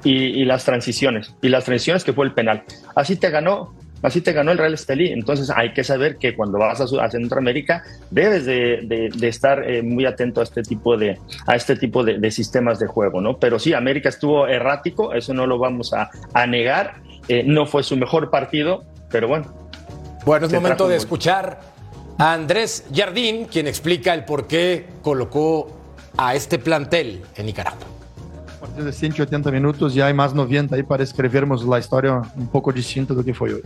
y, 0.04 0.12
y 0.12 0.46
las 0.46 0.66
transiciones. 0.66 1.34
Y 1.42 1.50
las 1.50 1.66
transiciones 1.66 2.04
que 2.04 2.14
fue 2.14 2.26
el 2.26 2.34
penal. 2.34 2.64
Así 2.96 3.16
te 3.16 3.30
ganó 3.30 3.74
así 4.04 4.22
te 4.22 4.34
ganó 4.34 4.52
el 4.52 4.58
Real 4.58 4.74
Estelí. 4.74 5.12
Entonces 5.12 5.50
hay 5.50 5.74
que 5.74 5.84
saber 5.84 6.18
que 6.18 6.36
cuando 6.36 6.60
vas 6.60 6.82
a, 6.82 7.10
Centroamérica 7.10 7.84
debes 8.12 8.46
de, 8.46 9.10
estar 9.22 9.70
eh, 9.70 9.82
muy 9.82 10.06
atento 10.06 10.42
a 10.42 10.44
este 10.44 10.62
tipo 10.62 10.98
de, 10.98 11.18
a 11.48 11.56
este 11.56 11.76
tipo 11.76 12.04
de, 12.04 12.32
sistemas 12.32 12.80
de 12.80 12.88
juego, 12.88 13.22
¿no? 13.22 13.38
Pero 13.38 13.60
sí, 13.60 13.74
América 13.74 14.10
estuvo 14.10 14.48
errático, 14.48 15.14
eso 15.14 15.34
no 15.34 15.48
lo 15.48 15.58
vamos 15.58 15.94
a, 15.94 16.10
negar. 16.48 16.96
Eh, 17.30 17.44
no 17.46 17.66
fue 17.66 17.84
su 17.84 17.96
mejor 17.96 18.30
partido, 18.30 18.84
pero 19.10 19.28
bueno. 19.28 19.54
Bueno, 20.26 20.46
es 20.46 20.54
momento 20.54 20.88
de 20.88 20.98
escuchar 20.98 21.60
a 22.18 22.34
Andrés 22.34 22.86
Jardín, 22.94 23.46
quien 23.46 23.68
explica 23.68 24.14
el 24.14 24.26
por 24.26 24.48
qué 24.48 24.86
colocó 25.02 25.80
a 26.18 26.36
este 26.36 26.60
plantel 26.60 27.22
en 27.36 27.46
Nicaragua. 27.46 27.94
Partido 28.64 28.86
de 28.86 28.94
180 28.94 29.52
minutos, 29.52 29.94
ya 29.94 30.06
hay 30.06 30.14
más 30.14 30.34
90 30.34 30.74
ahí 30.74 30.84
para 30.84 31.04
escribirnos 31.04 31.66
la 31.66 31.80
historia 31.80 32.22
un 32.38 32.48
poco 32.48 32.72
distinta 32.72 33.14
de 33.14 33.18
lo 33.18 33.26
que 33.26 33.34
fue 33.34 33.56
hoy. 33.56 33.62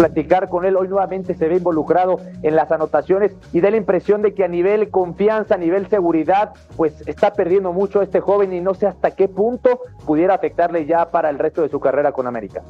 Platicar 0.00 0.48
con 0.48 0.64
él. 0.64 0.76
Hoy 0.76 0.88
nuevamente 0.88 1.34
se 1.34 1.46
ve 1.46 1.56
involucrado 1.56 2.20
en 2.42 2.56
las 2.56 2.72
anotaciones 2.72 3.32
y 3.52 3.60
da 3.60 3.70
la 3.70 3.76
impresión 3.76 4.22
de 4.22 4.32
que 4.32 4.42
a 4.44 4.48
nivel 4.48 4.88
confianza, 4.88 5.56
a 5.56 5.58
nivel 5.58 5.88
seguridad, 5.88 6.54
pues 6.78 7.06
está 7.06 7.34
perdiendo 7.34 7.74
mucho 7.74 8.00
este 8.00 8.20
joven 8.20 8.54
y 8.54 8.62
no 8.62 8.72
sé 8.72 8.86
hasta 8.86 9.10
qué 9.10 9.28
punto 9.28 9.80
pudiera 10.06 10.34
afectarle 10.34 10.86
ya 10.86 11.10
para 11.10 11.28
el 11.28 11.38
resto 11.38 11.60
de 11.60 11.68
su 11.68 11.80
carrera 11.80 12.12
con 12.12 12.26
América. 12.26 12.62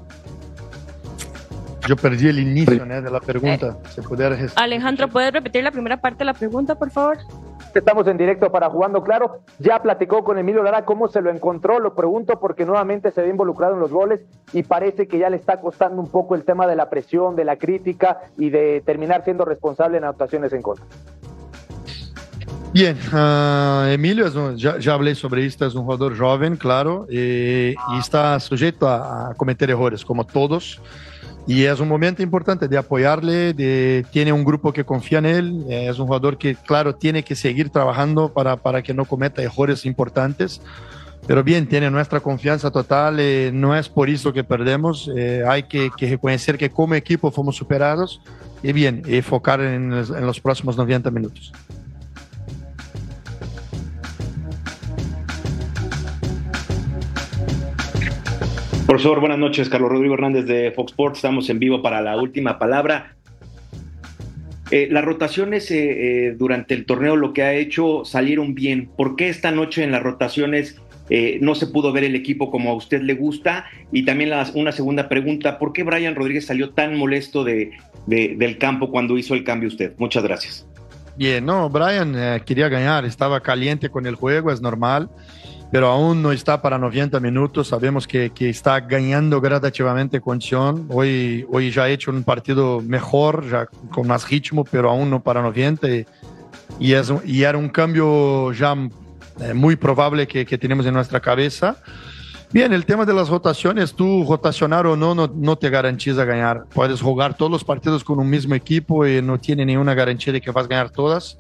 Yo 1.90 1.96
perdí 1.96 2.28
el 2.28 2.38
inicio 2.38 2.86
de 2.86 3.10
la 3.10 3.18
pregunta. 3.18 3.76
Eh, 3.96 4.46
Alejandro, 4.54 5.08
¿puedes 5.08 5.32
repetir 5.32 5.64
la 5.64 5.72
primera 5.72 6.00
parte 6.00 6.18
de 6.18 6.26
la 6.26 6.34
pregunta, 6.34 6.76
por 6.76 6.88
favor? 6.92 7.18
Estamos 7.74 8.06
en 8.06 8.16
directo 8.16 8.52
para 8.52 8.70
Jugando 8.70 9.02
Claro. 9.02 9.40
Ya 9.58 9.82
platicó 9.82 10.22
con 10.22 10.38
Emilio 10.38 10.62
Lara 10.62 10.84
cómo 10.84 11.08
se 11.08 11.20
lo 11.20 11.32
encontró. 11.32 11.80
Lo 11.80 11.96
pregunto 11.96 12.38
porque 12.38 12.64
nuevamente 12.64 13.10
se 13.10 13.22
ve 13.22 13.30
involucrado 13.30 13.74
en 13.74 13.80
los 13.80 13.90
goles 13.90 14.20
y 14.52 14.62
parece 14.62 15.08
que 15.08 15.18
ya 15.18 15.30
le 15.30 15.36
está 15.36 15.60
costando 15.60 16.00
un 16.00 16.08
poco 16.08 16.36
el 16.36 16.44
tema 16.44 16.68
de 16.68 16.76
la 16.76 16.88
presión, 16.88 17.34
de 17.34 17.44
la 17.44 17.56
crítica 17.56 18.20
y 18.38 18.50
de 18.50 18.84
terminar 18.86 19.24
siendo 19.24 19.44
responsable 19.44 19.98
en 19.98 20.04
anotaciones 20.04 20.52
en 20.52 20.62
contra. 20.62 20.86
Bien, 22.72 22.96
uh, 23.12 23.88
Emilio, 23.88 24.54
ya, 24.54 24.78
ya, 24.78 24.94
hablé 24.94 25.16
sobre 25.16 25.44
esto, 25.44 25.66
es 25.66 25.74
un 25.74 25.82
jugador 25.82 26.16
joven, 26.16 26.56
claro, 26.56 27.08
y, 27.10 27.70
y 27.70 27.98
está 27.98 28.38
sujeto 28.38 28.86
a, 28.86 29.30
a 29.30 29.34
cometer 29.34 29.70
errores, 29.70 30.04
como 30.04 30.24
todos. 30.24 30.80
Y 31.50 31.64
es 31.64 31.80
un 31.80 31.88
momento 31.88 32.22
importante 32.22 32.68
de 32.68 32.78
apoyarle, 32.78 33.52
de, 33.54 34.06
tiene 34.12 34.32
un 34.32 34.44
grupo 34.44 34.72
que 34.72 34.84
confía 34.84 35.18
en 35.18 35.26
él, 35.26 35.64
es 35.68 35.98
un 35.98 36.06
jugador 36.06 36.38
que, 36.38 36.54
claro, 36.54 36.94
tiene 36.94 37.24
que 37.24 37.34
seguir 37.34 37.70
trabajando 37.70 38.32
para, 38.32 38.54
para 38.54 38.82
que 38.82 38.94
no 38.94 39.04
cometa 39.04 39.42
errores 39.42 39.84
importantes. 39.84 40.60
Pero 41.26 41.42
bien, 41.42 41.66
tiene 41.66 41.90
nuestra 41.90 42.20
confianza 42.20 42.70
total, 42.70 43.18
eh, 43.18 43.50
no 43.52 43.74
es 43.74 43.88
por 43.88 44.08
eso 44.08 44.32
que 44.32 44.44
perdemos, 44.44 45.10
eh, 45.16 45.42
hay 45.44 45.64
que, 45.64 45.90
que, 45.96 46.10
reconocer 46.10 46.56
que 46.56 46.70
como 46.70 46.94
equipo 46.94 47.32
fomos 47.32 47.56
superados 47.56 48.20
y 48.62 48.72
bien, 48.72 49.02
enfocar 49.08 49.60
en, 49.60 49.92
en 49.92 50.26
los 50.26 50.40
próximos 50.40 50.76
90 50.76 51.10
minutos. 51.10 51.52
Profesor, 58.90 59.20
buenas 59.20 59.38
noches. 59.38 59.68
Carlos 59.68 59.88
Rodrigo 59.88 60.14
Hernández 60.14 60.46
de 60.46 60.72
Fox 60.72 60.90
Sports. 60.90 61.18
Estamos 61.18 61.48
en 61.48 61.60
vivo 61.60 61.80
para 61.80 62.00
la 62.00 62.16
última 62.16 62.58
palabra. 62.58 63.14
Eh, 64.72 64.88
las 64.90 65.04
rotaciones 65.04 65.70
eh, 65.70 65.76
eh, 66.26 66.34
durante 66.36 66.74
el 66.74 66.86
torneo 66.86 67.14
lo 67.14 67.32
que 67.32 67.44
ha 67.44 67.54
hecho 67.54 68.04
salieron 68.04 68.56
bien. 68.56 68.90
¿Por 68.96 69.14
qué 69.14 69.28
esta 69.28 69.52
noche 69.52 69.84
en 69.84 69.92
las 69.92 70.02
rotaciones 70.02 70.80
no 71.40 71.54
se 71.54 71.68
pudo 71.68 71.92
ver 71.92 72.02
el 72.02 72.16
equipo 72.16 72.50
como 72.50 72.72
a 72.72 72.74
usted 72.74 73.00
le 73.02 73.14
gusta? 73.14 73.66
Y 73.92 74.04
también 74.04 74.32
una 74.54 74.72
segunda 74.72 75.08
pregunta, 75.08 75.60
¿por 75.60 75.72
qué 75.72 75.84
Brian 75.84 76.16
Rodríguez 76.16 76.46
salió 76.46 76.70
tan 76.70 76.96
molesto 76.96 77.44
de, 77.44 77.70
del 78.08 78.58
campo 78.58 78.90
cuando 78.90 79.16
hizo 79.16 79.34
el 79.34 79.44
cambio 79.44 79.68
usted? 79.68 79.92
Muchas 79.98 80.24
gracias. 80.24 80.66
Bien, 81.16 81.46
no, 81.46 81.70
Brian 81.70 82.42
quería 82.44 82.68
ganar, 82.68 83.04
estaba 83.04 83.40
caliente 83.40 83.88
con 83.88 84.04
el 84.06 84.16
juego, 84.16 84.50
es 84.50 84.60
normal 84.60 85.08
pero 85.70 85.88
aún 85.88 86.22
no 86.22 86.32
está 86.32 86.60
para 86.60 86.78
90 86.78 87.20
minutos. 87.20 87.68
Sabemos 87.68 88.06
que, 88.06 88.30
que 88.30 88.48
está 88.48 88.80
ganando 88.80 89.40
gradativamente 89.40 90.20
condición. 90.20 90.86
Hoy, 90.90 91.46
hoy 91.50 91.70
ya 91.70 91.84
ha 91.84 91.88
hecho 91.88 92.10
un 92.10 92.24
partido 92.24 92.80
mejor, 92.80 93.48
ya 93.48 93.66
con 93.90 94.08
más 94.08 94.28
ritmo, 94.28 94.64
pero 94.64 94.90
aún 94.90 95.10
no 95.10 95.22
para 95.22 95.42
90. 95.42 95.88
Y, 95.88 96.06
y, 96.80 96.92
es, 96.94 97.12
y 97.24 97.42
era 97.42 97.56
un 97.56 97.68
cambio 97.68 98.52
ya 98.52 98.74
eh, 99.40 99.54
muy 99.54 99.76
probable 99.76 100.26
que, 100.26 100.44
que, 100.44 100.58
tenemos 100.58 100.86
en 100.86 100.94
nuestra 100.94 101.20
cabeza. 101.20 101.76
Bien, 102.52 102.72
el 102.72 102.84
tema 102.84 103.06
de 103.06 103.14
las 103.14 103.28
rotaciones, 103.28 103.94
tú 103.94 104.26
rotacionar 104.28 104.86
o 104.86 104.96
no, 104.96 105.14
no, 105.14 105.30
no 105.32 105.56
te 105.56 105.70
garantiza 105.70 106.24
ganar. 106.24 106.64
Puedes 106.74 107.00
jugar 107.00 107.36
todos 107.36 107.50
los 107.50 107.62
partidos 107.62 108.02
con 108.02 108.18
un 108.18 108.28
mismo 108.28 108.56
equipo 108.56 109.06
y 109.06 109.22
no 109.22 109.38
tiene 109.38 109.64
ninguna 109.64 109.94
garantía 109.94 110.32
de 110.32 110.40
que 110.40 110.50
vas 110.50 110.64
a 110.64 110.68
ganar 110.68 110.90
todas 110.90 111.38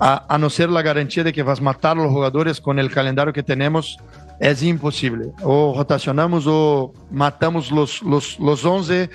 a, 0.00 0.38
no 0.38 0.50
ser 0.50 0.70
la 0.70 0.82
garantía 0.82 1.24
de 1.24 1.32
que 1.32 1.42
vas 1.42 1.60
a 1.60 1.62
matar 1.62 1.96
a 1.96 2.02
los 2.02 2.10
jugadores 2.12 2.60
con 2.60 2.78
el 2.78 2.90
calendario 2.90 3.32
que 3.32 3.42
tenemos, 3.42 3.98
es 4.40 4.62
imposible. 4.62 5.32
O 5.42 5.74
rotacionamos 5.76 6.44
o 6.46 6.92
matamos 7.10 7.70
los, 7.70 8.02
los, 8.02 8.38
los 8.38 8.64
11 8.64 9.10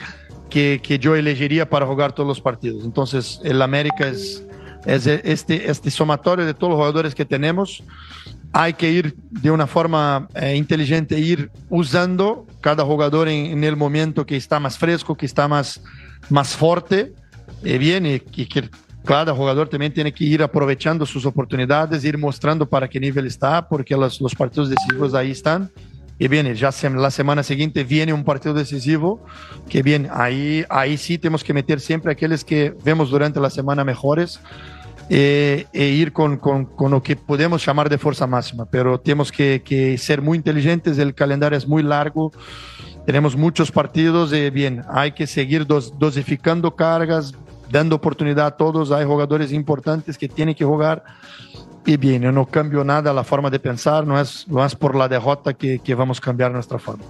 que, 0.49 0.79
que 0.81 0.99
yo 0.99 1.15
elegiría 1.15 1.69
para 1.69 1.85
jugar 1.85 2.13
todos 2.13 2.27
los 2.27 2.41
partidos. 2.41 2.83
Entonces, 2.85 3.39
el 3.43 3.61
América 3.61 4.07
es, 4.07 4.43
es 4.85 5.05
este, 5.07 5.69
este 5.69 5.91
somatorio 5.91 6.45
de 6.45 6.53
todos 6.53 6.71
los 6.71 6.77
jugadores 6.77 7.13
que 7.13 7.25
tenemos. 7.25 7.83
Hay 8.51 8.73
que 8.73 8.89
ir 8.89 9.15
de 9.29 9.51
una 9.51 9.67
forma 9.67 10.27
eh, 10.33 10.55
inteligente, 10.55 11.19
ir 11.19 11.51
usando 11.69 12.47
cada 12.61 12.83
jugador 12.83 13.27
en, 13.27 13.63
el 13.63 13.75
momento 13.75 14.25
que 14.25 14.35
está 14.35 14.59
más 14.59 14.77
fresco, 14.77 15.15
que 15.15 15.25
está 15.25 15.47
más, 15.47 15.81
más 16.29 16.55
fuerte. 16.55 17.13
Eh, 17.63 17.77
bien, 17.77 18.05
y 18.05 18.19
que 18.19 18.69
cada 19.05 19.33
jugador 19.33 19.69
también 19.69 19.93
tiene 19.93 20.13
que 20.13 20.23
ir 20.23 20.43
aprovechando 20.43 21.05
sus 21.05 21.25
oportunidades, 21.25 22.03
ir 22.03 22.17
mostrando 22.17 22.67
para 22.67 22.87
qué 22.87 22.99
nivel 22.99 23.27
está, 23.27 23.67
porque 23.67 23.95
los, 23.95 24.19
los 24.19 24.35
partidos 24.35 24.69
decisivos 24.69 25.13
ahí 25.13 25.31
están. 25.31 25.71
Y 26.21 26.27
bien, 26.27 26.53
ya 26.53 26.69
la 26.95 27.11
semana 27.11 27.43
siguiente 27.43 27.85
viene 27.85 28.11
un 28.11 28.25
partido 28.25 28.53
decisivo, 28.53 29.23
que 29.69 29.81
bien, 29.81 30.09
ahí, 30.11 30.65
ahí 30.69 30.97
sí 30.97 31.17
tenemos 31.17 31.45
que 31.45 31.53
meter 31.53 31.79
siempre 31.79 32.11
aquellos 32.11 32.43
que 32.43 32.75
vemos 32.83 33.09
durante 33.09 33.39
la 33.39 33.49
semana 33.49 33.85
mejores 33.85 34.41
eh, 35.09 35.65
e 35.73 35.85
ir 35.85 36.13
con, 36.13 36.37
con, 36.37 36.65
con, 36.65 36.91
lo 36.91 37.01
que 37.01 37.15
podemos 37.15 37.65
llamar 37.65 37.89
de 37.89 37.97
fuerza 37.97 38.27
máxima, 38.27 38.65
pero 38.65 38.99
tenemos 38.99 39.31
que, 39.31 39.61
que, 39.65 39.97
ser 39.97 40.21
muy 40.21 40.37
inteligentes, 40.37 40.97
el 40.99 41.15
calendario 41.15 41.57
es 41.57 41.67
muy 41.67 41.81
largo, 41.81 42.31
tenemos 43.05 43.35
muchos 43.35 43.71
partidos 43.71 44.31
y 44.33 44.49
bien, 44.51 44.83
hay 44.87 45.13
que 45.13 45.25
seguir 45.25 45.65
dos, 45.65 45.97
dosificando 45.97 46.75
cargas, 46.75 47.33
dando 47.71 47.95
oportunidad 47.95 48.45
a 48.45 48.51
todos. 48.57 48.91
Hay 48.91 49.05
jugadores 49.05 49.51
importantes 49.51 50.17
que 50.17 50.27
tienen 50.27 50.55
que 50.55 50.65
jugar. 50.65 51.03
Y 51.85 51.97
bien, 51.97 52.21
yo 52.21 52.31
no 52.31 52.45
cambio 52.45 52.83
nada 52.83 53.13
la 53.13 53.23
forma 53.23 53.49
de 53.49 53.59
pensar, 53.59 54.05
no 54.05 54.19
es, 54.19 54.47
no 54.47 54.63
es 54.63 54.75
por 54.75 54.95
la 54.95 55.07
derrota 55.07 55.53
que, 55.53 55.79
que 55.79 55.95
vamos 55.95 56.19
a 56.19 56.21
cambiar 56.21 56.51
nuestra 56.51 56.77
forma. 56.77 57.03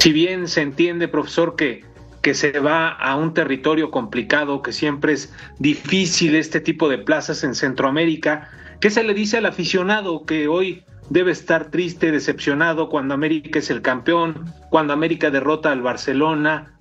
Si 0.00 0.12
bien 0.12 0.48
se 0.48 0.62
entiende, 0.62 1.08
profesor, 1.08 1.56
que 1.56 1.88
que 2.22 2.34
se 2.34 2.58
va 2.60 2.88
a 2.88 3.16
un 3.16 3.32
territorio 3.32 3.90
complicado, 3.90 4.62
que 4.62 4.72
siempre 4.72 5.12
es 5.12 5.32
difícil 5.58 6.34
este 6.34 6.60
tipo 6.60 6.88
de 6.88 6.98
plazas 6.98 7.44
en 7.44 7.54
Centroamérica. 7.54 8.50
¿Qué 8.80 8.90
se 8.90 9.04
le 9.04 9.14
dice 9.14 9.38
al 9.38 9.46
aficionado 9.46 10.24
que 10.24 10.48
hoy 10.48 10.82
debe 11.10 11.32
estar 11.32 11.70
triste, 11.70 12.10
decepcionado 12.10 12.88
cuando 12.88 13.14
América 13.14 13.58
es 13.58 13.70
el 13.70 13.82
campeón, 13.82 14.52
cuando 14.70 14.92
América 14.92 15.30
derrota 15.30 15.72
al 15.72 15.82
Barcelona 15.82 16.74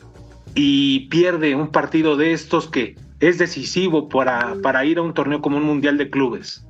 y 0.54 1.08
pierde 1.08 1.56
un 1.56 1.70
partido 1.70 2.18
de 2.18 2.34
estos 2.34 2.68
que 2.68 2.96
es 3.20 3.38
decisivo 3.38 4.10
para, 4.10 4.56
para 4.62 4.86
ir 4.86 4.98
a 4.98 5.02
un 5.02 5.14
torneo 5.14 5.42
como 5.42 5.58
un 5.58 5.64
Mundial 5.64 5.98
de 5.98 6.10
Clubes? 6.10 6.68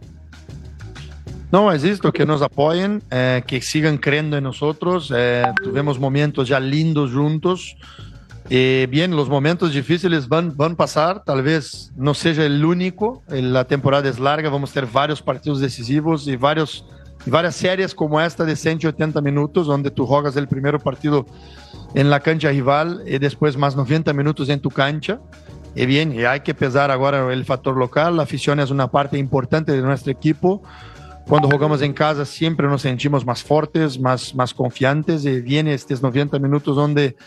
No, 1.52 1.72
es 1.72 1.84
esto, 1.86 2.12
que 2.12 2.26
nos 2.26 2.42
apoyen, 2.42 3.02
eh, 3.10 3.42
que 3.48 3.62
sigan 3.62 3.98
creyendo 3.98 4.38
en 4.38 4.44
nosotros. 4.44 5.14
Eh, 5.16 5.44
tuvimos 5.64 5.98
momentos 5.98 6.50
ya 6.50 6.60
lindos 6.60 7.14
juntos. 7.14 7.78
Eh, 8.50 8.88
bien, 8.90 9.16
los 9.16 9.30
momentos 9.30 9.74
difíciles 9.74 10.28
van, 10.28 10.56
van 10.56 10.74
a 10.74 10.76
pasar, 10.76 11.24
tal 11.24 11.42
vez 11.42 11.92
no 11.96 12.14
sea 12.14 12.46
el 12.46 12.64
único, 12.64 13.24
la 13.28 13.66
temporada 13.66 14.08
es 14.08 14.20
larga, 14.20 14.50
vamos 14.50 14.72
a 14.72 14.74
tener 14.76 14.90
varios 14.90 15.22
partidos 15.22 15.60
decisivos 15.60 16.28
y 16.28 16.38
varios 16.38 16.86
varias 17.26 17.56
series 17.56 17.94
como 17.94 18.22
esta 18.22 18.46
de 18.46 18.56
180 18.56 19.20
minutos, 19.22 19.68
donde 19.68 19.92
tú 19.92 20.06
juegas 20.06 20.36
el 20.38 20.48
primer 20.48 20.80
partido 20.80 21.26
en 21.94 22.10
la 22.10 22.20
cancha 22.20 22.50
rival 22.50 23.04
y 23.06 23.18
después 23.18 23.58
más 23.58 23.76
90 23.76 24.14
minutos 24.14 24.50
en 24.50 24.60
tu 24.60 24.70
cancha. 24.70 25.20
Y 25.76 25.86
bien, 25.86 26.14
y 26.14 26.24
hay 26.24 26.40
que 26.40 26.54
pesar 26.54 26.90
ahora 26.90 27.32
el 27.32 27.46
factor 27.46 27.78
local. 27.78 28.18
La 28.18 28.24
afición 28.24 28.60
es 28.60 28.72
una 28.72 28.90
parte 28.90 29.18
importante 29.18 29.74
de 29.74 29.82
nuestro 29.82 30.12
equipo. 30.12 30.64
Cuando 31.28 31.50
jugamos 31.50 31.82
en 31.82 31.92
casa 31.92 32.26
siempre 32.26 32.68
nos 32.68 32.84
sentimos 32.84 33.26
más 33.26 33.44
fuertes, 33.44 34.00
más, 34.00 34.34
más 34.34 34.54
confiantes 34.54 35.26
y 35.26 35.42
viene 35.42 35.74
estos 35.74 36.02
90 36.02 36.40
minutos 36.40 36.74
donde 36.74 37.18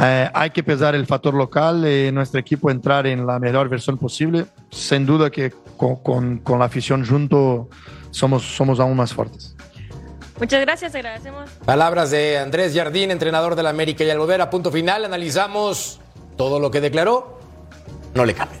eh, 0.00 0.30
hay 0.34 0.50
que 0.50 0.62
pesar 0.62 0.94
el 0.94 1.06
factor 1.06 1.32
local 1.32 1.86
y 1.86 2.12
nuestro 2.12 2.38
equipo 2.38 2.70
entrar 2.70 3.06
en 3.06 3.26
la 3.26 3.38
mejor 3.38 3.70
versión 3.70 3.96
posible. 3.96 4.44
Sin 4.70 5.06
duda 5.06 5.30
que 5.30 5.54
con, 5.78 5.96
con, 5.96 6.38
con 6.38 6.58
la 6.58 6.66
afición 6.66 7.06
junto 7.06 7.70
somos, 8.10 8.42
somos 8.42 8.80
aún 8.80 8.96
más 8.96 9.14
fuertes. 9.14 9.56
Muchas 10.38 10.60
gracias, 10.60 10.94
agradecemos. 10.94 11.48
Palabras 11.64 12.10
de 12.10 12.36
Andrés 12.38 12.74
Jardín, 12.74 13.10
entrenador 13.10 13.56
del 13.56 13.66
América. 13.66 14.04
Y 14.04 14.10
al 14.10 14.18
volver 14.18 14.42
a 14.42 14.50
punto 14.50 14.70
final, 14.70 15.06
analizamos 15.06 16.00
todo 16.36 16.60
lo 16.60 16.70
que 16.70 16.82
declaró. 16.82 17.40
No 18.14 18.26
le 18.26 18.34
cambie. 18.34 18.60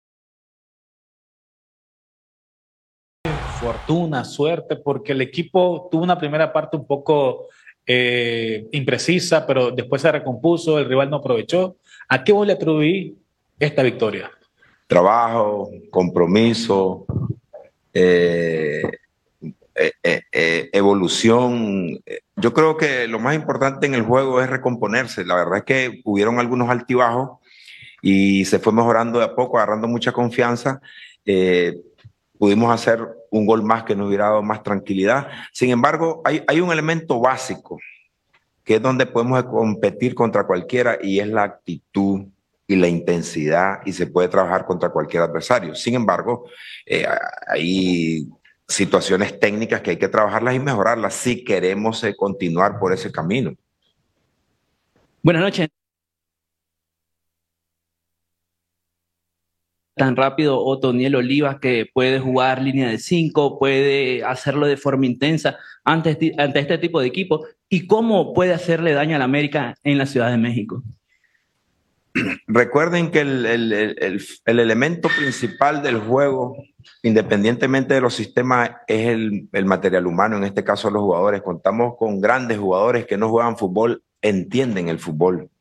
Fortuna, 3.61 4.25
suerte, 4.25 4.75
porque 4.75 5.11
el 5.11 5.21
equipo 5.21 5.87
tuvo 5.91 6.01
una 6.01 6.17
primera 6.17 6.51
parte 6.51 6.77
un 6.77 6.87
poco 6.87 7.47
eh, 7.85 8.67
imprecisa, 8.71 9.45
pero 9.45 9.69
después 9.69 10.01
se 10.01 10.11
recompuso, 10.11 10.79
el 10.79 10.89
rival 10.89 11.11
no 11.11 11.17
aprovechó. 11.17 11.77
¿A 12.09 12.23
qué 12.23 12.31
vos 12.31 12.47
le 12.47 12.53
atribuí 12.53 13.15
esta 13.59 13.83
victoria? 13.83 14.31
Trabajo, 14.87 15.69
compromiso, 15.91 17.05
eh, 17.93 18.81
eh, 19.75 20.69
evolución. 20.73 21.99
Yo 22.37 22.53
creo 22.53 22.77
que 22.77 23.07
lo 23.07 23.19
más 23.19 23.35
importante 23.35 23.85
en 23.85 23.93
el 23.93 24.01
juego 24.01 24.41
es 24.41 24.49
recomponerse. 24.49 25.23
La 25.23 25.35
verdad 25.35 25.57
es 25.57 25.63
que 25.65 26.01
hubieron 26.03 26.39
algunos 26.39 26.67
altibajos 26.67 27.37
y 28.01 28.43
se 28.45 28.57
fue 28.57 28.73
mejorando 28.73 29.19
de 29.19 29.25
a 29.25 29.35
poco, 29.35 29.59
agarrando 29.59 29.87
mucha 29.87 30.11
confianza. 30.11 30.81
Pudimos 32.39 32.73
hacer 32.73 33.20
un 33.31 33.45
gol 33.45 33.63
más 33.63 33.83
que 33.83 33.95
nos 33.95 34.07
hubiera 34.07 34.25
dado 34.25 34.43
más 34.43 34.61
tranquilidad. 34.61 35.29
Sin 35.51 35.71
embargo, 35.71 36.21
hay, 36.23 36.43
hay 36.47 36.61
un 36.61 36.71
elemento 36.71 37.19
básico 37.19 37.79
que 38.63 38.75
es 38.75 38.81
donde 38.81 39.07
podemos 39.07 39.43
competir 39.45 40.13
contra 40.13 40.45
cualquiera 40.45 40.99
y 41.01 41.19
es 41.19 41.27
la 41.27 41.43
actitud 41.43 42.25
y 42.67 42.75
la 42.75 42.87
intensidad 42.87 43.79
y 43.85 43.93
se 43.93 44.07
puede 44.07 44.27
trabajar 44.27 44.65
contra 44.65 44.89
cualquier 44.89 45.23
adversario. 45.23 45.73
Sin 45.73 45.95
embargo, 45.95 46.45
eh, 46.85 47.05
hay 47.47 48.27
situaciones 48.67 49.39
técnicas 49.39 49.81
que 49.81 49.91
hay 49.91 49.97
que 49.97 50.07
trabajarlas 50.07 50.55
y 50.55 50.59
mejorarlas 50.59 51.13
si 51.13 51.43
queremos 51.43 52.03
eh, 52.03 52.15
continuar 52.15 52.79
por 52.79 52.93
ese 52.93 53.11
camino. 53.11 53.53
Buenas 55.23 55.43
noches. 55.43 55.80
Tan 60.01 60.15
rápido 60.15 60.65
Otoniel 60.65 61.13
Olivas 61.13 61.59
que 61.59 61.87
puede 61.93 62.19
jugar 62.19 62.59
línea 62.59 62.89
de 62.89 62.97
5, 62.97 63.59
puede 63.59 64.23
hacerlo 64.23 64.65
de 64.65 64.75
forma 64.75 65.05
intensa 65.05 65.59
ante, 65.83 66.17
este 66.39 66.77
tipo 66.79 66.99
de 66.99 67.05
equipo 67.05 67.45
y 67.69 67.85
cómo 67.85 68.33
puede 68.33 68.51
hacerle 68.51 68.93
daño 68.93 69.15
a 69.15 69.19
la 69.19 69.25
América 69.25 69.75
en 69.83 69.99
la 69.99 70.07
Ciudad 70.07 70.31
de 70.31 70.39
México. 70.39 70.81
Recuerden 72.47 73.11
que 73.11 73.19
el, 73.19 73.45
elemento 74.47 75.07
principal 75.19 75.83
del 75.83 75.99
juego, 75.99 76.57
independientemente 77.03 77.93
de 77.93 78.01
los 78.01 78.15
sistemas, 78.15 78.71
es 78.87 79.07
el, 79.07 79.65
material 79.65 80.07
humano, 80.07 80.35
en 80.35 80.45
este 80.45 80.63
caso 80.63 80.89
los 80.89 81.03
jugadores. 81.03 81.43
Contamos 81.43 81.93
con 81.95 82.19
grandes 82.19 82.57
jugadores 82.57 83.05
que 83.05 83.17
no 83.17 83.29
juegan 83.29 83.55
fútbol, 83.55 84.01
entienden 84.23 84.89
el 84.89 84.97
fútbol. 84.97 85.51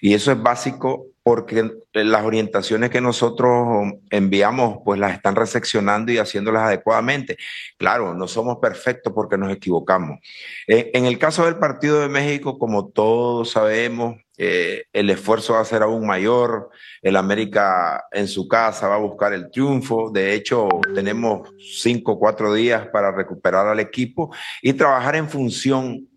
Y 0.00 0.14
eso 0.14 0.30
es 0.30 0.40
básico 0.40 1.06
porque 1.22 1.70
las 1.92 2.24
orientaciones 2.24 2.90
que 2.90 3.00
nosotros 3.00 3.92
enviamos, 4.10 4.78
pues 4.84 4.98
las 4.98 5.12
están 5.12 5.36
recepcionando 5.36 6.12
y 6.12 6.18
haciéndolas 6.18 6.64
adecuadamente. 6.64 7.36
Claro, 7.76 8.14
no 8.14 8.26
somos 8.26 8.58
perfectos 8.58 9.12
porque 9.12 9.36
nos 9.36 9.52
equivocamos. 9.52 10.18
En 10.66 11.04
el 11.04 11.18
caso 11.18 11.44
del 11.44 11.56
partido 11.56 12.00
de 12.00 12.08
México, 12.08 12.58
como 12.58 12.88
todos 12.88 13.50
sabemos, 13.50 14.16
eh, 14.42 14.84
el 14.94 15.10
esfuerzo 15.10 15.52
va 15.52 15.60
a 15.60 15.66
ser 15.66 15.82
aún 15.82 16.06
mayor. 16.06 16.70
El 17.02 17.16
América 17.16 18.06
en 18.10 18.26
su 18.26 18.48
casa 18.48 18.88
va 18.88 18.94
a 18.94 18.98
buscar 18.98 19.34
el 19.34 19.50
triunfo. 19.50 20.10
De 20.10 20.32
hecho, 20.32 20.66
tenemos 20.94 21.50
cinco 21.58 22.12
o 22.12 22.18
cuatro 22.18 22.54
días 22.54 22.88
para 22.88 23.12
recuperar 23.12 23.66
al 23.66 23.80
equipo 23.80 24.34
y 24.62 24.72
trabajar 24.72 25.16
en 25.16 25.28
función 25.28 26.08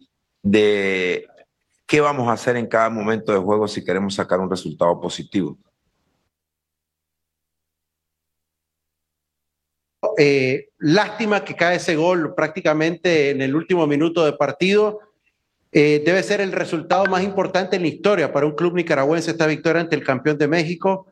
de 0.42 1.28
qué 1.86 2.02
vamos 2.02 2.28
a 2.28 2.34
hacer 2.34 2.58
en 2.58 2.68
cada 2.68 2.90
momento 2.90 3.32
de 3.32 3.40
juego 3.40 3.68
si 3.68 3.84
queremos 3.84 4.16
sacar 4.16 4.40
un 4.40 4.50
resultado 4.50 5.00
positivo. 5.00 5.58
Eh, 10.18 10.70
lástima 10.78 11.44
que 11.44 11.56
cae 11.56 11.78
ese 11.78 11.96
gol 11.96 12.36
prácticamente 12.36 13.32
en 13.32 13.42
el 13.42 13.56
último 13.56 13.88
minuto 13.88 14.24
de 14.26 14.34
partido 14.34 15.00
eh, 15.76 16.04
debe 16.06 16.22
ser 16.22 16.40
el 16.40 16.52
resultado 16.52 17.06
más 17.06 17.24
importante 17.24 17.78
en 17.78 17.82
la 17.82 17.88
historia 17.88 18.32
para 18.32 18.46
un 18.46 18.52
club 18.52 18.76
nicaragüense 18.76 19.32
esta 19.32 19.48
victoria 19.48 19.82
ante 19.82 19.96
el 19.96 20.04
campeón 20.04 20.38
de 20.38 20.48
México. 20.48 21.08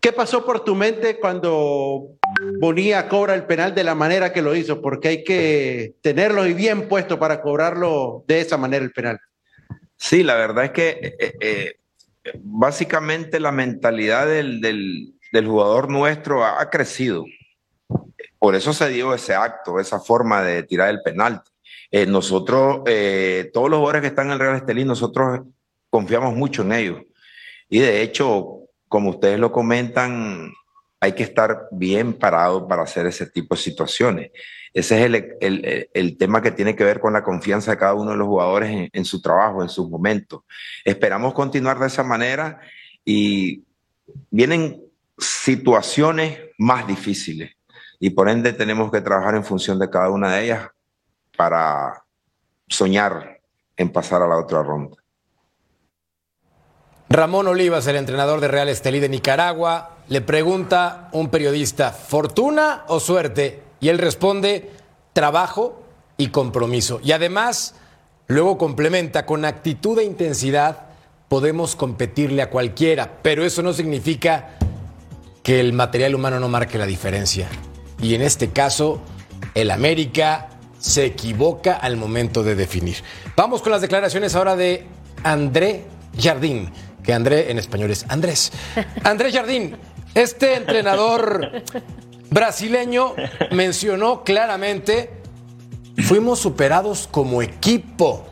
¿Qué 0.00 0.12
pasó 0.12 0.44
por 0.44 0.64
tu 0.64 0.74
mente 0.74 1.18
cuando 1.18 2.16
Bonilla 2.60 3.08
cobra 3.08 3.34
el 3.34 3.44
penal 3.44 3.74
de 3.74 3.84
la 3.84 3.94
manera 3.94 4.32
que 4.32 4.42
lo 4.42 4.54
hizo? 4.54 4.80
Porque 4.80 5.08
hay 5.08 5.24
que 5.24 5.94
tenerlo 6.02 6.46
y 6.46 6.54
bien 6.54 6.88
puesto 6.88 7.18
para 7.18 7.40
cobrarlo 7.40 8.24
de 8.26 8.40
esa 8.40 8.56
manera 8.56 8.84
el 8.84 8.92
penal. 8.92 9.18
Sí, 9.96 10.22
la 10.22 10.34
verdad 10.34 10.66
es 10.66 10.70
que 10.70 11.16
eh, 11.18 11.34
eh, 11.40 11.76
básicamente 12.40 13.40
la 13.40 13.50
mentalidad 13.50 14.26
del, 14.26 14.60
del, 14.60 15.14
del 15.32 15.46
jugador 15.46 15.90
nuestro 15.90 16.44
ha, 16.44 16.60
ha 16.60 16.70
crecido. 16.70 17.24
Por 18.38 18.54
eso 18.54 18.72
se 18.72 18.88
dio 18.88 19.14
ese 19.14 19.34
acto, 19.34 19.80
esa 19.80 19.98
forma 19.98 20.42
de 20.42 20.62
tirar 20.62 20.90
el 20.90 21.02
penal. 21.02 21.42
Eh, 21.90 22.06
nosotros, 22.06 22.82
eh, 22.86 23.50
todos 23.52 23.70
los 23.70 23.78
jugadores 23.78 24.02
que 24.02 24.08
están 24.08 24.26
en 24.26 24.34
el 24.34 24.38
Real 24.38 24.56
Estelí, 24.56 24.84
nosotros 24.84 25.40
confiamos 25.90 26.34
mucho 26.34 26.62
en 26.62 26.72
ellos. 26.72 27.02
Y 27.68 27.80
de 27.80 28.02
hecho, 28.02 28.57
como 28.88 29.10
ustedes 29.10 29.38
lo 29.38 29.52
comentan, 29.52 30.52
hay 31.00 31.12
que 31.12 31.22
estar 31.22 31.68
bien 31.70 32.14
parado 32.14 32.66
para 32.66 32.82
hacer 32.82 33.06
ese 33.06 33.26
tipo 33.26 33.54
de 33.54 33.60
situaciones. 33.60 34.30
Ese 34.74 34.98
es 34.98 35.06
el, 35.06 35.36
el, 35.40 35.88
el, 35.92 36.16
tema 36.18 36.42
que 36.42 36.50
tiene 36.50 36.76
que 36.76 36.84
ver 36.84 37.00
con 37.00 37.12
la 37.12 37.22
confianza 37.22 37.70
de 37.70 37.78
cada 37.78 37.94
uno 37.94 38.10
de 38.10 38.16
los 38.16 38.26
jugadores 38.26 38.70
en, 38.70 38.90
en 38.92 39.04
su 39.04 39.22
trabajo, 39.22 39.62
en 39.62 39.68
sus 39.68 39.88
momentos. 39.88 40.42
Esperamos 40.84 41.32
continuar 41.32 41.78
de 41.78 41.86
esa 41.86 42.02
manera 42.02 42.60
y 43.04 43.64
vienen 44.30 44.82
situaciones 45.16 46.38
más 46.58 46.86
difíciles 46.86 47.52
y 47.98 48.10
por 48.10 48.28
ende 48.28 48.52
tenemos 48.52 48.90
que 48.92 49.00
trabajar 49.00 49.34
en 49.34 49.44
función 49.44 49.78
de 49.78 49.90
cada 49.90 50.10
una 50.10 50.34
de 50.34 50.44
ellas 50.44 50.68
para 51.36 52.04
soñar 52.68 53.40
en 53.76 53.90
pasar 53.90 54.22
a 54.22 54.28
la 54.28 54.36
otra 54.36 54.62
ronda. 54.62 54.97
Ramón 57.10 57.48
Olivas, 57.48 57.86
el 57.86 57.96
entrenador 57.96 58.40
de 58.40 58.48
Real 58.48 58.68
Estelí 58.68 59.00
de 59.00 59.08
Nicaragua, 59.08 59.96
le 60.08 60.20
pregunta 60.20 61.08
un 61.12 61.30
periodista, 61.30 61.90
¿fortuna 61.90 62.84
o 62.88 63.00
suerte? 63.00 63.62
Y 63.80 63.88
él 63.88 63.98
responde, 63.98 64.70
trabajo 65.14 65.82
y 66.18 66.28
compromiso. 66.28 67.00
Y 67.02 67.12
además, 67.12 67.76
luego 68.26 68.58
complementa, 68.58 69.24
con 69.24 69.46
actitud 69.46 69.98
e 69.98 70.04
intensidad 70.04 70.88
podemos 71.28 71.76
competirle 71.76 72.42
a 72.42 72.50
cualquiera, 72.50 73.18
pero 73.22 73.44
eso 73.44 73.62
no 73.62 73.72
significa 73.72 74.50
que 75.42 75.60
el 75.60 75.72
material 75.72 76.14
humano 76.14 76.38
no 76.38 76.48
marque 76.48 76.76
la 76.76 76.86
diferencia. 76.86 77.48
Y 78.02 78.14
en 78.14 78.22
este 78.22 78.50
caso, 78.50 79.00
el 79.54 79.70
América 79.70 80.50
se 80.78 81.06
equivoca 81.06 81.74
al 81.74 81.96
momento 81.96 82.42
de 82.42 82.54
definir. 82.54 82.96
Vamos 83.34 83.62
con 83.62 83.72
las 83.72 83.80
declaraciones 83.80 84.34
ahora 84.34 84.56
de 84.56 84.86
André 85.24 85.84
Jardín, 86.20 86.70
que 87.08 87.14
André 87.14 87.50
en 87.50 87.58
español 87.58 87.90
es 87.90 88.04
Andrés. 88.10 88.52
André 89.02 89.32
Jardín, 89.32 89.74
este 90.14 90.56
entrenador 90.56 91.62
brasileño 92.28 93.14
mencionó 93.50 94.24
claramente, 94.24 95.08
fuimos 96.02 96.38
superados 96.38 97.08
como 97.10 97.40
equipo. 97.40 98.26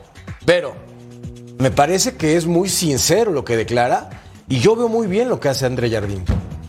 Pero 0.44 0.74
me 1.58 1.70
parece 1.70 2.18
que 2.18 2.36
es 2.36 2.44
muy 2.44 2.68
sincero 2.68 3.32
lo 3.32 3.46
que 3.46 3.56
declara 3.56 4.10
y 4.46 4.60
yo 4.60 4.76
veo 4.76 4.90
muy 4.90 5.06
bien 5.06 5.30
lo 5.30 5.40
que 5.40 5.48
hace 5.48 5.64
André 5.64 5.90
Jardín. 5.90 6.22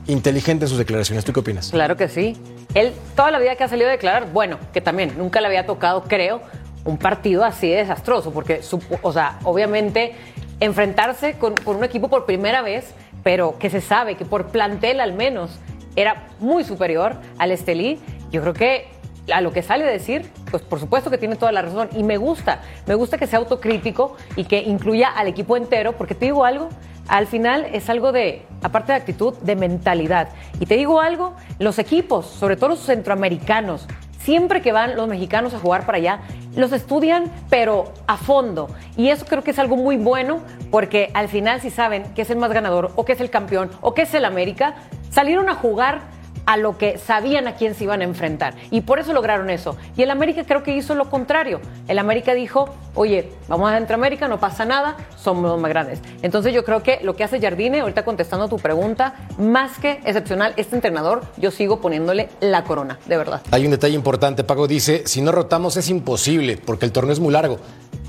Inteligente 0.08 0.64
en 0.64 0.70
sus 0.70 0.78
declaraciones. 0.78 1.26
¿Tú 1.26 1.34
qué 1.34 1.42
opinas? 1.42 1.72
Claro 1.72 1.98
que 1.98 2.08
sí. 2.08 2.38
Él 2.74 2.94
toda 3.18 3.32
la 3.32 3.40
vida 3.40 3.58
que 3.58 3.66
ha 3.66 3.68
salido 3.68 3.90
a 3.90 3.92
declarar, 3.92 4.32
bueno, 4.32 4.60
que 4.72 4.80
también 4.80 5.18
nunca 5.18 5.42
le 5.42 5.48
había 5.48 5.66
tocado, 5.66 6.06
creo, 6.06 6.40
un 6.86 6.98
partido 6.98 7.44
así 7.44 7.68
de 7.68 7.80
desastroso, 7.80 8.32
porque, 8.32 8.62
o 9.02 9.12
sea, 9.12 9.40
obviamente 9.44 10.16
enfrentarse 10.60 11.38
con, 11.38 11.56
con 11.56 11.78
un 11.78 11.84
equipo 11.84 12.08
por 12.10 12.26
primera 12.26 12.62
vez, 12.62 12.94
pero 13.24 13.58
que 13.60 13.70
se 13.70 13.82
sabe 13.82 14.16
que 14.16 14.26
por 14.26 14.48
plantel 14.48 15.00
al 15.00 15.14
menos 15.14 15.60
era 15.96 16.28
muy 16.40 16.64
superior 16.64 17.16
al 17.38 17.52
Estelí, 17.52 18.00
yo 18.32 18.42
creo 18.42 18.54
que 18.54 18.88
a 19.34 19.42
lo 19.42 19.52
que 19.52 19.62
sale 19.62 19.84
a 19.84 19.88
decir, 19.90 20.30
pues 20.50 20.64
por 20.64 20.80
supuesto 20.80 21.10
que 21.10 21.18
tiene 21.18 21.36
toda 21.36 21.52
la 21.52 21.62
razón. 21.62 21.90
Y 21.96 22.04
me 22.04 22.18
gusta, 22.18 22.62
me 22.86 22.96
gusta 22.96 23.18
que 23.18 23.28
sea 23.28 23.40
autocrítico 23.40 24.16
y 24.36 24.46
que 24.46 24.62
incluya 24.62 25.10
al 25.10 25.28
equipo 25.28 25.58
entero, 25.58 25.94
porque 25.98 26.16
te 26.16 26.26
digo 26.26 26.46
algo, 26.46 26.70
al 27.08 27.28
final 27.28 27.66
es 27.74 27.90
algo 27.90 28.12
de, 28.12 28.44
aparte 28.62 28.92
de 28.92 28.98
actitud, 28.98 29.34
de 29.40 29.56
mentalidad. 29.56 30.30
Y 30.60 30.66
te 30.66 30.76
digo 30.76 31.02
algo, 31.02 31.36
los 31.60 31.80
equipos, 31.80 32.26
sobre 32.26 32.56
todo 32.56 32.70
los 32.70 32.80
centroamericanos, 32.80 33.88
siempre 34.20 34.62
que 34.62 34.72
van 34.72 34.96
los 34.96 35.08
mexicanos 35.08 35.54
a 35.54 35.60
jugar 35.60 35.86
para 35.86 35.98
allá, 35.98 36.20
los 36.56 36.72
estudian, 36.72 37.32
pero 37.50 37.94
a 38.08 38.18
fondo. 38.18 38.68
Y 38.96 39.10
eso 39.10 39.26
creo 39.26 39.44
que 39.44 39.52
es 39.52 39.60
algo 39.60 39.76
muy 39.76 39.98
bueno, 39.98 40.40
porque 40.72 41.12
al 41.14 41.28
final 41.28 41.62
si 41.62 41.70
saben 41.70 42.04
que 42.14 42.24
es 42.24 42.30
el 42.30 42.38
más 42.38 42.52
ganador, 42.52 42.92
o 42.96 43.06
que 43.06 43.14
es 43.14 43.22
el 43.22 43.30
campeón, 43.30 43.70
o 43.82 43.94
que 43.94 44.04
es 44.04 44.14
el 44.14 44.26
América, 44.26 44.76
salieron 45.10 45.50
a 45.50 45.56
jugar 45.56 46.02
a 46.48 46.58
lo 46.58 46.78
que 46.78 46.98
sabían 46.98 47.48
a 47.48 47.56
quién 47.56 47.76
se 47.76 47.84
iban 47.84 48.02
a 48.02 48.06
enfrentar. 48.06 48.56
Y 48.72 48.82
por 48.82 49.00
eso 49.00 49.14
lograron 49.14 49.50
eso. 49.50 49.78
Y 49.96 50.02
el 50.02 50.10
América 50.10 50.46
creo 50.46 50.64
que 50.64 50.76
hizo 50.76 50.96
lo 50.96 51.10
contrario. 51.10 51.60
El 51.88 52.00
América 52.00 52.34
dijo, 52.34 52.74
oye, 52.96 53.30
vamos 53.48 53.70
a 53.70 53.78
América, 53.94 54.28
no 54.28 54.40
pasa 54.40 54.64
nada, 54.64 54.96
somos 55.18 55.60
más 55.60 55.70
grandes. 55.70 56.00
Entonces 56.22 56.54
yo 56.54 56.64
creo 56.64 56.82
que 56.84 57.00
lo 57.04 57.16
que 57.16 57.26
hace 57.26 57.40
Jardine, 57.40 57.82
ahorita 57.82 58.06
contestando 58.06 58.48
tu 58.48 58.58
pregunta, 58.58 59.16
más 59.38 59.78
que 59.78 60.00
excepcional, 60.06 60.54
este 60.56 60.76
entrenador, 60.76 61.24
yo 61.36 61.52
sigo 61.52 61.82
poniéndole 61.82 62.30
la 62.40 62.64
corona, 62.64 62.98
de 63.06 63.18
verdad. 63.18 63.42
Hay 63.52 63.66
un 63.66 63.72
detalle 63.72 63.96
importante, 63.96 64.46
Paco 64.46 64.68
dice, 64.68 65.04
si 65.06 65.22
no 65.22 65.34
rotamos 65.34 65.76
es 65.76 65.90
imposible, 65.90 66.58
porque 66.58 66.86
el 66.86 66.94
torneo 66.94 67.12
es 67.12 67.20
muy 67.20 67.34
largo. 67.34 67.60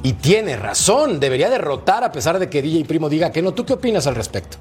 Y 0.04 0.12
tiene 0.12 0.56
razón, 0.56 1.18
debería 1.18 1.50
derrotar 1.50 2.04
a 2.04 2.12
pesar 2.12 2.38
de 2.38 2.48
que 2.48 2.62
DJ 2.62 2.84
Primo 2.84 3.08
diga 3.08 3.32
que 3.32 3.42
no. 3.42 3.52
¿Tú 3.52 3.66
qué 3.66 3.72
opinas 3.72 4.06
al 4.06 4.14
respecto? 4.14 4.58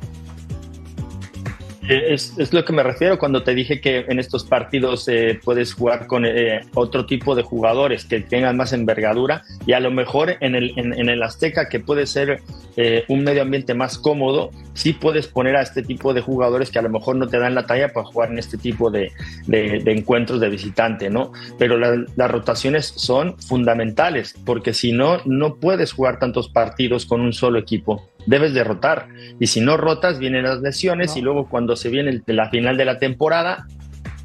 Eh, 1.90 2.14
es, 2.14 2.54
lo 2.54 2.66
que 2.66 2.74
me 2.74 2.84
refiero 2.84 3.18
cuando 3.18 3.44
te 3.44 3.56
dije 3.56 3.80
que 3.80 4.06
en 4.08 4.20
estos 4.20 4.44
partidos 4.44 5.08
eh, 5.08 5.40
puedes 5.44 5.74
jugar 5.74 6.08
con 6.08 6.26
eh, 6.26 6.62
otro 6.74 7.06
tipo 7.06 7.34
de 7.34 7.44
jugadores 7.44 8.04
que 8.04 8.20
tengan 8.20 8.58
más 8.58 8.74
envergadura 8.74 9.44
y 9.66 9.74
a 9.74 9.80
lo 9.80 9.90
mejor 9.92 10.36
en 10.42 10.56
el, 10.56 10.74
en, 10.76 11.10
el 11.10 11.24
Azteca, 11.24 11.70
que 11.70 11.80
puede 11.80 12.06
ser 12.06 12.42
eh, 12.76 13.06
un 13.08 13.24
medio 13.24 13.42
ambiente 13.42 13.74
más 13.74 13.98
cómodo, 13.98 14.52
sí 14.74 14.94
puedes 14.94 15.28
poner 15.28 15.56
a 15.56 15.62
este 15.62 15.82
tipo 15.82 16.14
de 16.14 16.22
jugadores 16.22 16.72
que 16.72 16.80
a 16.80 16.82
lo 16.82 16.90
mejor 16.90 17.16
no 17.16 17.28
te 17.28 17.40
dan 17.40 17.56
la 17.56 17.66
talla 17.66 17.94
para 17.94 18.06
jugar 18.06 18.32
en 18.32 18.40
este 18.40 18.58
tipo 18.58 18.92
de, 18.92 19.12
de, 19.46 19.82
encuentros 19.86 20.42
de 20.42 20.50
visitante, 20.50 21.10
¿no? 21.10 21.32
Pero 21.58 21.78
la, 21.78 22.04
las 22.16 22.32
rotaciones 22.32 22.86
son 22.86 23.40
fundamentales 23.40 24.36
porque 24.46 24.74
si 24.74 24.92
no, 24.92 25.20
no 25.26 25.56
puedes 25.56 25.94
jugar 25.94 26.20
tantos 26.20 26.50
partidos 26.50 27.06
con 27.06 27.22
un 27.22 27.34
solo 27.34 27.60
equipo 27.60 28.10
debes 28.28 28.54
de 28.54 28.64
rotar. 28.64 29.08
Y 29.40 29.48
si 29.48 29.62
no 29.62 29.78
rotas, 29.78 30.20
vienen 30.20 30.44
las 30.44 30.62
lesiones 30.62 31.12
no. 31.12 31.18
y 31.18 31.22
luego 31.22 31.50
cuando 31.50 31.76
se 31.76 31.90
viene 31.90 32.12
el, 32.12 32.24
la 32.28 32.50
final 32.50 32.78
de 32.78 32.86
la 32.86 33.00
temporada, 33.00 33.66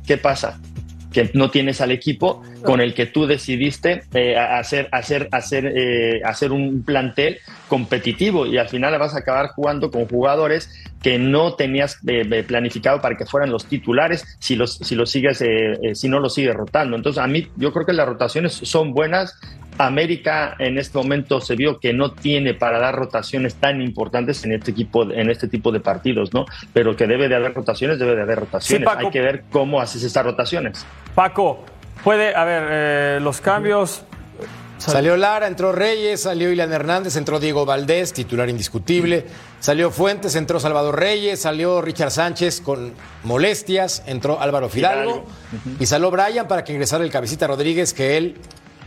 ¿qué 0.06 0.18
pasa? 0.18 0.60
Que 1.12 1.30
no 1.34 1.50
tienes 1.50 1.80
al 1.80 1.90
equipo 1.90 2.42
con 2.62 2.80
el 2.80 2.94
que 2.94 3.06
tú 3.06 3.26
decidiste 3.26 4.02
eh, 4.14 4.36
hacer, 4.36 4.88
hacer, 4.92 5.28
hacer, 5.30 5.72
eh, 5.76 6.22
hacer 6.24 6.52
un 6.52 6.82
plantel 6.82 7.38
competitivo 7.68 8.46
y 8.46 8.56
al 8.56 8.68
final 8.68 8.98
vas 8.98 9.14
a 9.14 9.18
acabar 9.18 9.48
jugando 9.48 9.90
con 9.90 10.06
jugadores 10.06 10.70
que 11.02 11.18
no 11.18 11.54
tenías 11.54 11.98
eh, 12.06 12.44
planificado 12.46 13.00
para 13.00 13.16
que 13.16 13.26
fueran 13.26 13.50
los 13.50 13.66
titulares 13.66 14.24
si 14.38 14.56
los, 14.56 14.76
si 14.76 14.94
los 14.94 15.10
sigues, 15.10 15.44
si 15.94 16.08
no 16.08 16.18
los 16.18 16.34
sigues 16.34 16.54
rotando. 16.54 16.96
Entonces, 16.96 17.22
a 17.22 17.26
mí, 17.26 17.48
yo 17.56 17.72
creo 17.72 17.84
que 17.84 17.92
las 17.92 18.08
rotaciones 18.08 18.52
son 18.52 18.94
buenas. 18.94 19.38
América 19.86 20.54
en 20.58 20.78
este 20.78 20.98
momento 20.98 21.40
se 21.40 21.56
vio 21.56 21.78
que 21.78 21.92
no 21.92 22.12
tiene 22.12 22.54
para 22.54 22.78
dar 22.78 22.94
rotaciones 22.94 23.54
tan 23.54 23.80
importantes 23.80 24.44
en 24.44 24.52
este 24.52 24.70
equipo, 24.70 25.10
en 25.10 25.30
este 25.30 25.48
tipo 25.48 25.72
de 25.72 25.80
partidos, 25.80 26.32
¿no? 26.32 26.46
Pero 26.72 26.96
que 26.96 27.06
debe 27.06 27.28
de 27.28 27.36
haber 27.36 27.54
rotaciones, 27.54 27.98
debe 27.98 28.16
de 28.16 28.22
haber 28.22 28.40
rotaciones. 28.40 28.88
Sí, 28.88 28.96
Hay 28.98 29.10
que 29.10 29.20
ver 29.20 29.44
cómo 29.50 29.80
haces 29.80 30.02
estas 30.02 30.24
rotaciones. 30.24 30.84
Paco, 31.14 31.64
puede, 32.04 32.34
a 32.34 32.44
ver, 32.44 32.68
eh, 32.70 33.18
los 33.20 33.40
cambios. 33.40 34.04
Salió 34.78 35.16
Lara, 35.16 35.46
entró 35.46 35.70
Reyes, 35.70 36.22
salió 36.22 36.50
Ilan 36.50 36.72
Hernández, 36.72 37.14
entró 37.14 37.38
Diego 37.38 37.64
Valdés, 37.64 38.12
titular 38.12 38.48
indiscutible. 38.48 39.26
Salió 39.60 39.92
Fuentes, 39.92 40.34
entró 40.34 40.58
Salvador 40.58 40.98
Reyes, 40.98 41.40
salió 41.42 41.80
Richard 41.80 42.10
Sánchez 42.10 42.60
con 42.60 42.92
molestias, 43.22 44.02
entró 44.06 44.40
Álvaro 44.40 44.68
Fidalgo, 44.68 45.12
Fidalgo. 45.12 45.26
Uh 45.52 45.70
-huh. 45.70 45.76
y 45.78 45.86
salió 45.86 46.10
Brian 46.10 46.48
para 46.48 46.64
que 46.64 46.72
ingresara 46.72 47.04
el 47.04 47.12
cabecita 47.12 47.46
Rodríguez, 47.46 47.94
que 47.94 48.16
él 48.16 48.38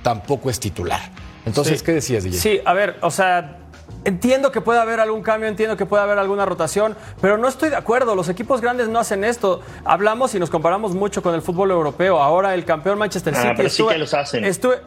tampoco 0.05 0.51
es 0.51 0.59
titular. 0.59 1.01
Entonces, 1.47 1.79
sí. 1.79 1.85
¿qué 1.85 1.93
decías, 1.93 2.23
DJ? 2.23 2.37
Sí, 2.37 2.61
a 2.63 2.73
ver, 2.73 2.97
o 3.01 3.09
sea, 3.09 3.57
Entiendo 4.03 4.51
que 4.51 4.61
puede 4.61 4.79
haber 4.79 4.99
algún 4.99 5.23
cambio, 5.23 5.47
entiendo 5.49 5.77
que 5.77 5.87
puede 5.87 6.03
haber 6.03 6.19
alguna 6.19 6.45
rotación, 6.45 6.95
pero 7.21 7.37
no 7.37 7.47
estoy 7.47 7.69
de 7.69 7.75
acuerdo. 7.75 8.13
Los 8.13 8.29
equipos 8.29 8.61
grandes 8.61 8.87
no 8.87 8.99
hacen 8.99 9.23
esto. 9.23 9.61
Hablamos 9.83 10.35
y 10.35 10.39
nos 10.39 10.51
comparamos 10.51 10.93
mucho 10.93 11.23
con 11.23 11.33
el 11.33 11.41
fútbol 11.41 11.71
europeo. 11.71 12.21
Ahora 12.21 12.53
el 12.53 12.65
campeón 12.65 12.99
Manchester 12.99 13.33
City. 13.35 13.47
Ah, 13.47 13.53
pero 13.55 13.67
estuve, 13.67 13.89
sí 13.89 13.93
que 13.93 13.99
los 13.99 14.13
hacen. 14.13 14.45
Estuve, 14.45 14.81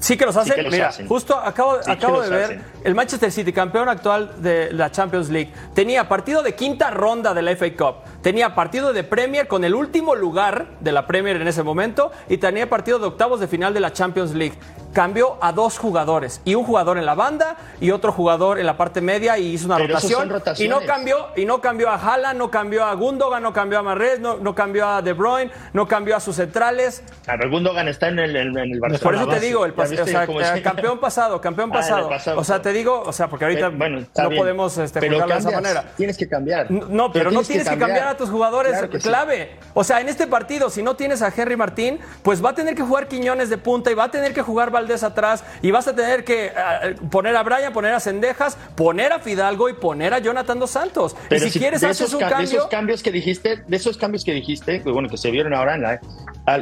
Sí 0.00 0.16
que 0.16 0.24
los 0.26 0.36
hacen. 0.36 0.52
Sí 0.52 0.56
que 0.56 0.62
los 0.62 0.72
Mira, 0.72 0.88
hacen. 0.88 1.08
justo 1.08 1.36
acabo, 1.36 1.82
Sí 1.82 1.90
acabo 1.90 2.20
de 2.20 2.30
ver 2.30 2.44
hacen. 2.44 2.64
el 2.84 2.94
Manchester 2.94 3.32
City, 3.32 3.52
campeón 3.52 3.88
actual 3.88 4.40
de 4.42 4.72
la 4.72 4.90
Champions 4.92 5.28
League. 5.28 5.52
Tenía 5.74 6.08
partido 6.08 6.42
de 6.42 6.54
quinta 6.54 6.90
ronda 6.90 7.34
de 7.34 7.42
la 7.42 7.50
FA 7.56 7.66
Cup. 7.76 7.96
Tenía 8.22 8.54
partido 8.54 8.92
de 8.92 9.02
Premier 9.04 9.48
con 9.48 9.64
el 9.64 9.74
último 9.74 10.14
lugar 10.14 10.66
de 10.80 10.92
la 10.92 11.06
Premier 11.06 11.36
en 11.36 11.48
ese 11.48 11.62
momento. 11.62 12.12
Y 12.28 12.38
tenía 12.38 12.68
partido 12.68 12.98
de 12.98 13.06
octavos 13.06 13.40
de 13.40 13.48
final 13.48 13.74
de 13.74 13.80
la 13.80 13.92
Champions 13.92 14.34
League. 14.34 14.54
Cambió 14.92 15.36
a 15.40 15.52
dos 15.52 15.78
jugadores. 15.78 16.40
Y 16.44 16.54
un 16.54 16.64
jugador 16.64 16.96
en 16.98 17.04
la 17.06 17.14
banda 17.14 17.56
y 17.80 17.90
otro 17.90 18.10
jugador 18.12 18.58
en 18.58 18.66
la 18.66 18.76
parte 18.76 19.00
media. 19.00 19.36
Y 19.38 19.48
hizo 19.54 19.66
una 19.66 19.76
Pero 19.76 19.94
rotación. 19.94 20.30
Y 20.58 20.68
no 20.68 20.80
cambió, 20.80 21.28
y 21.36 21.44
no 21.44 21.60
cambió 21.60 21.90
a 21.90 21.96
Haaland, 21.96 22.38
no 22.38 22.50
cambió 22.50 22.84
a 22.84 22.94
Gundogan, 22.94 23.42
no 23.42 23.52
cambió 23.52 23.78
a 23.78 23.82
Marrez, 23.82 24.20
no, 24.20 24.36
no 24.38 24.54
cambió 24.54 24.86
a 24.88 25.02
De 25.02 25.12
Bruyne, 25.12 25.50
no 25.72 25.86
cambió 25.86 26.16
a 26.16 26.20
sus 26.20 26.36
centrales. 26.36 27.02
Claro, 27.24 27.50
Gundogan 27.50 27.88
está 27.88 28.08
en 28.08 28.18
el, 28.20 28.34
en 28.36 28.56
el 28.56 28.80
Barcelona. 28.80 28.98
Por 29.02 29.14
eso 29.14 29.26
te 29.28 29.40
digo, 29.40 29.64
el 29.64 29.72
¿Ya 29.90 30.04
pas- 30.04 30.26
viste 30.26 30.32
o 30.32 30.40
sea, 30.40 30.62
campeón 30.62 30.98
pasado, 31.00 31.40
campeón 31.40 31.70
Ah, 31.72 31.76
pasado. 31.76 32.10
O 32.36 32.44
sea, 32.44 32.60
te 32.62 32.72
digo, 32.72 33.02
o 33.04 33.12
sea, 33.12 33.28
porque 33.28 33.44
ahorita 33.44 33.66
Eh, 33.66 33.72
bueno, 33.76 34.00
no 34.16 34.28
bien. 34.28 34.40
podemos 34.40 34.76
este, 34.78 35.00
Pero 35.00 35.26
de 35.26 35.34
esa 35.36 35.50
manera. 35.50 35.84
Tienes 35.96 36.16
que 36.16 36.28
cambiar. 36.28 36.70
No, 36.70 37.12
pero, 37.12 37.30
no 37.30 37.42
tienes 37.42 37.68
que 37.68 37.76
cambiar. 37.78 38.08
a 38.08 38.16
tus 38.16 38.30
jugadores 38.30 38.72
Claro 38.72 38.90
que 38.90 39.00
sí. 39.00 39.08
clave. 39.08 39.56
O 39.74 39.84
sea, 39.84 40.00
en 40.00 40.08
este 40.08 40.26
partido, 40.26 40.70
si 40.70 40.82
no 40.82 40.96
tienes 40.96 41.22
a 41.22 41.32
Henry 41.36 41.56
Martín, 41.56 41.98
pues 42.22 42.44
va 42.44 42.50
a 42.50 42.54
tener 42.54 42.74
que 42.74 42.82
jugar 42.82 43.08
Quiñones 43.08 43.50
de 43.50 43.58
punta 43.58 43.90
y 43.90 43.94
va 43.94 44.04
a 44.04 44.10
tener 44.10 44.32
que 44.34 44.42
jugar 44.42 44.70
Valdés 44.70 45.02
atrás 45.02 45.44
y 45.62 45.70
vas 45.70 45.86
a 45.88 45.94
tener 45.94 46.24
que 46.24 46.46
eh, 46.46 46.94
poner 47.10 47.36
a 47.36 47.42
Brian, 47.42 47.72
poner 47.72 47.94
a 47.94 48.00
Cendejas, 48.00 48.56
poner 48.76 49.12
a 49.12 49.18
Fidalgo 49.18 49.68
y 49.68 49.74
poner 49.74 50.14
a 50.14 50.18
Jonathan 50.18 50.58
Dos 50.58 50.70
Santos. 50.70 51.16
Pero 51.28 51.46
y 51.46 51.50
si, 51.50 51.58
quieres 51.58 51.82
haces 51.84 52.00
esos, 52.02 52.14
un 52.14 52.20
ca- 52.20 52.26
de 52.26 52.32
cambio. 52.32 52.58
esos 52.58 52.68
cambios 52.68 53.02
que 53.02 53.10
dijiste, 53.12 53.62
de 53.66 53.76
esos 53.76 53.96
cambios 53.98 54.24
que 54.24 54.32
dijiste, 54.32 54.82
que 54.82 54.90
bueno, 54.90 55.08
que 55.08 55.16
se 55.16 55.30
vieron 55.30 55.54
ahora 55.54 55.74
en 55.74 55.82
la, 55.82 56.00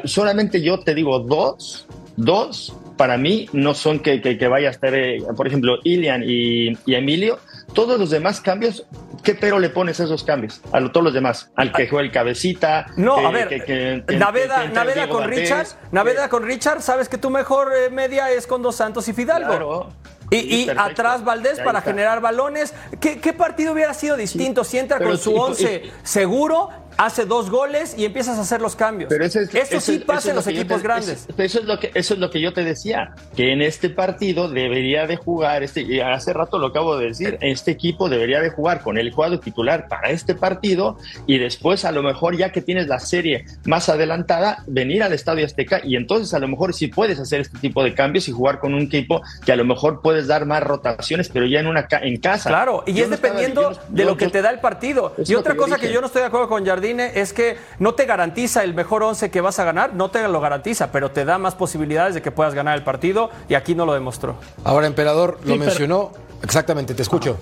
solamente 0.05 0.61
yo 0.63 0.81
te 0.81 0.95
digo 0.95 1.19
dos, 1.21 1.87
dos 2.17 2.75
para 2.97 3.17
mí 3.19 3.49
no 3.53 3.75
son 3.75 3.99
que, 4.01 4.21
que, 4.23 4.39
que 4.39 4.49
vaya 4.49 4.69
a 4.69 4.71
estar, 4.71 4.95
eh, 4.95 5.23
por 5.37 5.47
ejemplo, 5.47 5.79
Ilian 5.85 6.23
y, 6.25 6.73
y 6.87 6.95
Emilio. 6.95 7.39
Todos 7.75 7.99
los 7.99 8.11
demás 8.11 8.41
cambios, 8.41 8.87
¿qué 9.23 9.35
pero 9.35 9.59
le 9.59 9.69
pones 9.71 10.01
a 10.01 10.05
esos 10.05 10.25
cambios? 10.25 10.61
A 10.73 10.81
lo- 10.81 10.93
todos 10.93 11.05
los 11.05 11.13
demás, 11.15 11.51
al 11.57 11.73
que 11.73 11.89
juega 11.89 12.05
el 12.07 12.13
cabecita. 12.13 12.87
No, 12.97 13.17
que- 13.17 13.27
a 13.27 13.31
ver, 13.31 13.49
que- 13.65 14.05
Naveda, 14.17 14.67
Naveda 14.69 15.09
con 15.09 15.25
Richard, 15.25 15.67
Naveda 15.93 16.29
con 16.29 16.45
Richard, 16.45 16.81
sabes 16.81 17.09
que 17.09 17.19
tu 17.19 17.29
mejor 17.29 17.73
eh, 17.77 17.91
media 17.91 18.31
es 18.31 18.47
con 18.47 18.63
Dos 18.63 18.77
Santos 18.77 19.09
y 19.09 19.13
Fidalgo. 19.13 19.49
Claro. 19.51 19.89
Y, 20.31 20.39
y 20.39 20.71
atrás 20.77 21.23
Valdés 21.25 21.61
para 21.61 21.81
generar 21.83 22.21
balones. 22.21 22.75
¿Qué, 23.01 23.21
qué 23.21 23.33
partido 23.33 23.73
hubiera 23.75 23.95
sido 23.95 24.17
distinto 24.17 24.65
si 24.65 24.77
entra 24.79 24.99
pero 24.99 25.11
con 25.11 25.19
su 25.19 25.31
y- 25.31 25.39
11 25.39 25.83
seguro 26.03 26.71
hace 26.99 27.25
dos 27.27 27.51
goles 27.51 27.95
y 27.99 28.05
empiezas 28.05 28.39
a 28.39 28.43
hacer 28.43 28.61
los 28.61 28.77
cambios. 28.77 29.09
Pero 29.09 29.25
ese 29.25 29.43
es- 29.43 29.55
eso- 29.55 29.81
sí 29.81 29.97
eso 29.97 30.07
pasa 30.07 30.29
en 30.31 30.35
lo 30.37 30.41
los 30.41 30.47
equipos 30.47 30.79
te- 30.79 30.83
grandes. 30.83 31.27
Eso, 31.29 31.43
eso 31.43 31.59
es 31.61 31.65
lo 31.67 31.79
que, 31.79 31.91
eso 31.95 32.15
es 32.15 32.21
lo 32.21 32.31
que 32.31 32.41
yo 32.41 32.53
te 32.53 32.65
decía, 32.65 33.15
que 33.37 33.53
en 33.53 33.63
este 33.63 33.91
partido 33.91 34.49
debería 34.49 35.07
de 35.07 35.17
jugar, 35.17 35.63
este, 35.63 35.83
y 35.83 36.01
hace 36.01 36.33
rato 36.33 36.59
lo 36.59 36.69
acabo 36.69 36.97
de 36.97 37.09
decir, 37.09 37.39
este 37.41 37.71
equipo 37.71 38.09
debería 38.09 38.41
de 38.41 38.51
jugar 38.51 38.81
con 38.83 38.99
el 38.99 39.13
cuadro 39.13 39.39
titular 39.41 39.89
para 39.89 40.11
este 40.11 40.35
partido 40.35 40.97
y 41.27 41.39
después 41.39 41.85
a 41.85 41.93
lo 41.93 42.03
mejor 42.03 42.37
ya 42.37 42.51
que 42.53 42.63
tienes 42.63 42.87
la 42.87 42.99
serie 43.01 43.45
más 43.65 43.89
adelantada, 43.89 44.63
venir 44.67 45.03
al 45.03 45.13
Estadio 45.13 45.45
Azteca 45.45 45.81
y 45.85 45.97
entonces 45.97 46.33
a 46.35 46.39
lo 46.39 46.49
mejor 46.49 46.75
sí 46.75 46.87
puedes 46.89 47.19
hacer 47.19 47.41
este 47.41 47.59
tipo 47.59 47.83
de 47.85 47.95
cambios 47.95 48.29
y 48.29 48.33
jugar 48.33 48.59
con 48.59 48.75
un 48.75 48.83
equipo 48.83 49.21
que 49.45 49.53
a 49.53 49.57
lo 49.57 49.65
mejor 49.65 50.01
puedes 50.03 50.27
dar 50.27 50.47
más 50.47 50.63
rotaciones, 50.63 51.29
pero 51.29 51.47
ya 51.47 51.61
en 51.61 51.67
una 51.67 51.87
en 52.03 52.17
casa. 52.19 52.49
Claro, 52.49 52.83
y 52.87 52.93
Yo 52.95 53.05
es 53.05 53.11
no 53.11 53.17
dependiendo 53.17 53.63
no- 53.71 53.77
de 53.89 54.03
yo- 54.03 54.09
lo 54.11 54.17
que 54.17 54.29
te 54.29 54.43
da 54.43 54.51
el 54.51 54.61
partido. 54.61 55.15
Y 55.27 55.35
otra 55.35 55.53
que 55.53 55.59
cosa 55.59 55.79
que 55.79 55.93
yo 55.93 56.01
no 56.01 56.07
estoy 56.07 56.21
de 56.23 56.27
acuerdo 56.29 56.49
con 56.49 56.65
Jardine 56.87 57.11
es 57.21 57.33
que 57.33 57.57
no 57.81 57.95
te 57.95 58.05
garantiza 58.07 58.63
el 58.63 58.73
mejor 58.75 59.03
once 59.03 59.31
que 59.31 59.41
vas 59.41 59.59
a 59.59 59.65
ganar, 59.65 59.95
no 59.95 60.11
te 60.11 60.27
lo 60.29 60.41
garantiza, 60.41 60.93
pero 60.93 61.11
te 61.11 61.25
da 61.25 61.37
más 61.39 61.55
posibilidades 61.57 62.15
de 62.15 62.23
que 62.23 62.31
puedas 62.31 62.55
ganar 62.55 62.77
el 62.77 62.85
partido 62.85 63.31
y 63.49 63.55
aquí 63.55 63.75
no 63.75 63.87
lo 63.87 63.95
demostró. 63.95 64.37
Ahora, 64.65 64.87
emperador, 64.87 65.39
lo 65.43 65.55
Sí, 65.55 65.59
pero- 65.59 65.59
mencionó. 65.59 66.13
Exactamente, 66.43 66.95
te 66.95 67.03
escucho. 67.03 67.39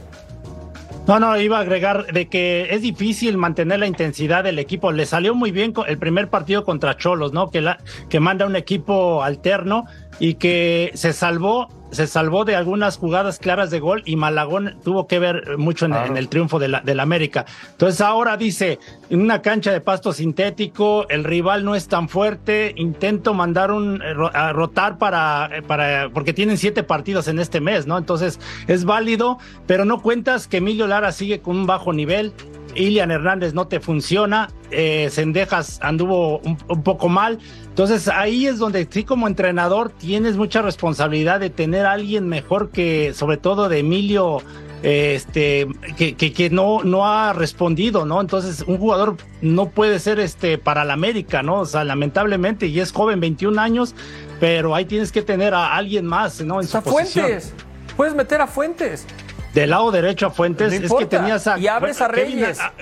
No, 1.07 1.21
no, 1.21 1.39
iba 1.39 1.59
a 1.59 1.61
agregar 1.61 2.07
de 2.07 2.29
que 2.31 2.69
es 2.71 2.81
difícil 2.81 3.37
mantener 3.37 3.79
la 3.81 3.87
intensidad 3.87 4.43
del 4.45 4.59
equipo. 4.59 4.91
Le 4.93 5.05
salió 5.05 5.35
muy 5.35 5.51
bien 5.51 5.75
el 5.87 5.99
primer 5.99 6.31
partido 6.31 6.65
contra 6.65 6.97
Cholos, 6.97 7.35
¿no? 7.35 7.51
Que, 7.51 7.61
la, 7.61 7.79
que 8.09 8.21
manda 8.21 8.47
un 8.47 8.57
equipo 8.57 9.23
alterno 9.23 9.85
y 10.19 10.35
que 10.35 10.91
se 10.95 11.13
salvó, 11.13 11.69
se 11.95 12.07
salvó 12.07 12.45
de 12.45 12.57
algunas 12.57 12.99
jugadas 12.99 13.39
claras 13.39 13.71
de 13.71 13.81
gol 13.81 14.03
y 14.05 14.17
Malagón 14.17 14.77
tuvo 14.83 15.07
que 15.07 15.19
ver 15.19 15.57
mucho 15.59 15.87
en, 15.87 15.95
en 15.95 16.17
el 16.17 16.29
triunfo 16.29 16.59
de 16.59 16.69
la, 16.69 16.81
del 16.81 17.01
América. 17.01 17.47
Entonces 17.73 18.01
ahora 18.01 18.37
dice, 18.37 18.79
en 19.11 19.21
una 19.21 19.43
cancha 19.43 19.73
de 19.73 19.81
pasto 19.81 20.13
sintético, 20.13 21.09
el 21.09 21.25
rival 21.25 21.65
no 21.65 21.75
es 21.75 21.89
tan 21.89 22.09
fuerte, 22.09 22.73
intento 22.77 23.35
mandar 23.35 23.71
un 23.71 24.03
eh, 24.03 24.15
a 24.33 24.53
rotar 24.53 24.99
para, 24.99 25.49
eh, 25.53 25.63
para, 25.63 26.11
porque 26.11 26.33
tienen 26.33 26.59
siete 26.59 26.83
partidos 26.83 27.29
en 27.29 27.39
este 27.39 27.61
mes, 27.61 27.87
¿no? 27.87 27.99
Entonces 27.99 28.41
es 28.67 28.85
válido, 28.85 29.39
pero 29.67 29.85
no 29.85 30.03
cuentas 30.03 30.49
que 30.49 30.59
Emilio 30.59 30.87
Lara 30.87 31.13
sigue 31.13 31.41
con 31.41 31.57
un 31.57 31.67
bajo 31.67 31.93
nivel. 31.93 32.33
Ilian 32.75 33.11
Hernández 33.11 33.55
no 33.55 33.66
te 33.66 33.81
funciona, 33.81 34.51
eh, 34.70 35.09
Sendejas 35.11 35.79
anduvo 35.83 36.39
un, 36.39 36.59
un 36.68 36.83
poco 36.83 37.09
mal. 37.09 37.39
Entonces 37.68 38.09
ahí 38.09 38.47
es 38.47 38.59
donde 38.59 38.87
sí 38.89 39.05
como 39.05 39.27
entrenador 39.27 39.91
tienes 39.91 40.37
mucha 40.37 40.62
responsabilidad 40.62 41.41
de 41.41 41.51
tener 41.51 41.87
a 41.87 41.93
alguien 41.93 42.29
mejor 42.29 42.70
que 42.70 43.12
sobre 43.14 43.37
todo 43.37 43.68
de 43.68 43.81
Emilio 43.81 44.43
eh, 44.85 45.14
este 45.14 45.66
que, 45.97 46.14
que, 46.14 46.35
que 46.35 46.51
no, 46.51 46.85
no 46.85 47.07
ha 47.07 47.33
respondido, 47.33 48.05
¿no? 48.05 48.20
Entonces 48.20 48.62
un 48.66 48.77
jugador 48.77 49.16
no 49.41 49.70
puede 49.70 49.99
ser 49.99 50.20
este 50.20 50.59
para 50.59 50.85
la 50.85 50.93
América, 50.93 51.43
¿no? 51.43 51.61
O 51.61 51.64
sea, 51.64 51.85
lamentablemente, 51.85 52.66
y 52.66 52.81
es 52.81 52.93
joven, 52.93 53.18
21 53.18 53.59
años, 53.59 53.95
pero 54.41 54.75
ahí 54.75 54.85
tienes 54.85 55.11
que 55.11 55.22
tener 55.22 55.55
a 55.55 55.75
alguien 55.75 56.05
más, 56.05 56.43
¿no? 56.43 56.61
En 56.61 56.66
su 56.66 56.77
A 56.77 56.83
posición. 56.83 57.25
Fuentes, 57.25 57.55
puedes 57.97 58.14
meter 58.14 58.43
a 58.43 58.47
Fuentes. 58.47 59.07
Del 59.55 59.71
lado 59.71 59.91
derecho 59.93 60.27
a 60.27 60.31
Fuentes 60.31 60.69
No 60.69 60.73
es 60.75 60.81
que 60.81 60.87
importa. 60.87 61.09
tenías 61.19 61.47
a 61.47 61.59
Y 61.59 61.67
abres 61.69 62.01
a 62.01 62.09
Reyes. 62.09 62.59
a- 62.61 62.73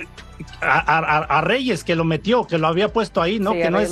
a, 0.61 0.97
a- 0.97 1.37
a 1.37 1.41
Reyes 1.41 1.83
que 1.83 1.95
lo 1.95 2.03
metió, 2.03 2.45
que 2.47 2.57
lo 2.57 2.67
había 2.67 2.91
puesto 2.91 3.21
ahí, 3.21 3.39
¿no? 3.39 3.51
Sí, 3.53 3.59
que 3.59 3.69
no 3.69 3.79
es, 3.79 3.91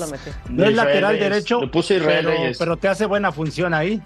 no 0.50 0.66
es 0.66 0.74
lateral 0.74 1.14
Reyes. 1.14 1.30
derecho, 1.30 1.62
Lo 1.62 1.70
puso 1.72 1.94
Israel 1.94 2.26
pero, 2.26 2.38
Reyes. 2.38 2.58
pero 2.58 2.78
te 2.78 2.88
hace 2.88 3.06
buena 3.06 3.32
función 3.32 3.74
ahí. 3.74 4.02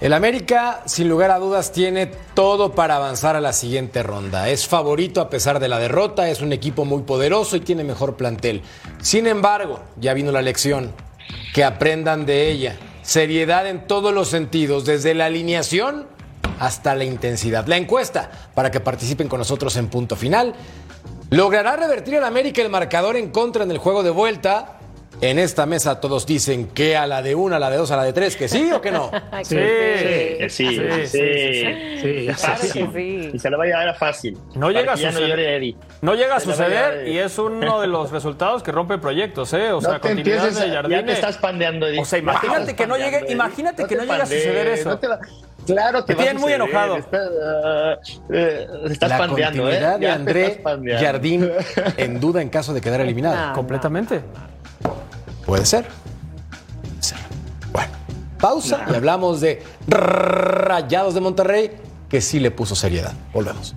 El 0.00 0.12
América, 0.12 0.82
sin 0.86 1.08
lugar 1.08 1.32
a 1.32 1.38
dudas, 1.38 1.72
tiene 1.72 2.06
todo 2.34 2.72
para 2.72 2.96
avanzar 2.96 3.34
a 3.34 3.40
la 3.40 3.52
siguiente 3.52 4.02
ronda. 4.04 4.48
Es 4.48 4.68
favorito 4.68 5.20
a 5.20 5.28
pesar 5.28 5.58
de 5.58 5.66
la 5.68 5.80
derrota, 5.80 6.28
es 6.28 6.40
un 6.40 6.52
equipo 6.52 6.84
muy 6.84 7.02
poderoso 7.02 7.56
y 7.56 7.60
tiene 7.60 7.82
mejor 7.82 8.14
plantel. 8.16 8.62
Sin 9.00 9.26
embargo, 9.26 9.80
ya 9.96 10.14
vino 10.14 10.30
la 10.30 10.42
lección. 10.42 10.92
Que 11.52 11.64
aprendan 11.64 12.26
de 12.26 12.48
ella. 12.50 12.76
Seriedad 13.02 13.66
en 13.66 13.86
todos 13.88 14.14
los 14.14 14.28
sentidos, 14.28 14.84
desde 14.84 15.14
la 15.14 15.26
alineación 15.26 16.06
hasta 16.58 16.94
la 16.94 17.04
intensidad. 17.04 17.66
La 17.66 17.76
encuesta, 17.76 18.30
para 18.54 18.70
que 18.70 18.80
participen 18.80 19.28
con 19.28 19.38
nosotros 19.38 19.76
en 19.76 19.88
punto 19.88 20.16
final. 20.16 20.54
¿Logrará 21.30 21.76
revertir 21.76 22.14
el 22.14 22.24
América 22.24 22.62
el 22.62 22.70
marcador 22.70 23.16
en 23.16 23.30
contra 23.30 23.64
en 23.64 23.70
el 23.70 23.78
juego 23.78 24.02
de 24.02 24.10
vuelta? 24.10 24.74
En 25.20 25.40
esta 25.40 25.66
mesa 25.66 26.00
todos 26.00 26.26
dicen 26.26 26.68
que 26.68 26.96
a 26.96 27.04
la 27.06 27.22
de 27.22 27.34
una, 27.34 27.56
a 27.56 27.58
la 27.58 27.70
de 27.70 27.76
dos, 27.76 27.90
a 27.90 27.96
la 27.96 28.04
de 28.04 28.12
tres, 28.12 28.36
que 28.36 28.46
sí 28.46 28.70
o 28.72 28.80
que 28.80 28.92
no. 28.92 29.10
Sí, 29.42 29.56
Que 29.56 30.46
sí, 30.48 30.78
sí, 31.06 31.06
Sí, 31.06 32.28
sí. 32.72 33.30
Y 33.34 33.38
se 33.38 33.50
lo 33.50 33.58
va 33.58 33.64
a 33.64 33.66
llevar 33.66 33.88
a 33.88 33.94
fácil. 33.94 34.38
No 34.54 34.70
llega 34.70 34.92
a 34.92 34.96
suceder. 34.96 35.74
No 36.02 36.14
llega 36.14 36.36
a 36.36 36.40
suceder 36.40 37.08
y 37.08 37.18
es 37.18 37.36
uno 37.38 37.80
de 37.80 37.88
los 37.88 38.12
resultados 38.12 38.62
que 38.62 38.70
rompe 38.70 38.98
proyectos, 38.98 39.52
¿eh? 39.54 39.72
O 39.72 39.80
sea, 39.80 39.98
continuidad 39.98 40.50
de 40.50 40.70
Jardine. 40.70 41.00
ya 41.00 41.06
te 41.06 41.12
estás 41.12 41.36
pandeando. 41.38 41.86
O 41.98 42.04
sea, 42.04 42.20
imagínate 42.20 42.76
que 42.76 42.86
no 42.86 42.96
llegue, 42.96 43.24
imagínate 43.28 43.82
No 43.82 43.88
que 43.88 43.96
te 43.96 44.06
no 44.06 44.12
llegue 44.12 44.22
a 44.22 44.26
suceder 44.26 44.66
eso. 44.68 45.00
Te 45.68 45.74
Claro 45.74 46.04
que 46.04 46.14
tienen 46.14 46.38
muy 46.38 46.52
enojado. 46.52 46.96
Estás, 46.96 47.30
ah, 47.64 47.96
eh, 48.30 48.66
estás 48.90 49.10
la 49.10 49.18
pandeando, 49.18 49.70
¿eh? 49.70 49.78
continuidad 49.78 49.98
de 49.98 50.06
te 50.06 50.10
André. 50.10 50.62
Jardín 51.00 51.50
en 51.96 52.20
duda 52.20 52.42
en 52.42 52.48
caso 52.48 52.72
de 52.74 52.80
quedar 52.80 53.00
eliminado. 53.00 53.48
No. 53.48 53.52
Completamente. 53.54 54.22
Puede 55.44 55.64
ser. 55.66 55.86
Puede 56.80 57.02
ser. 57.02 57.18
Bueno, 57.72 57.92
pausa 58.38 58.86
y 58.90 58.94
hablamos 58.94 59.40
de 59.40 59.62
Rayados 59.86 61.14
de 61.14 61.20
Monterrey, 61.20 61.72
que 62.08 62.20
sí 62.20 62.40
le 62.40 62.50
puso 62.50 62.74
seriedad. 62.74 63.12
Volvemos. 63.32 63.74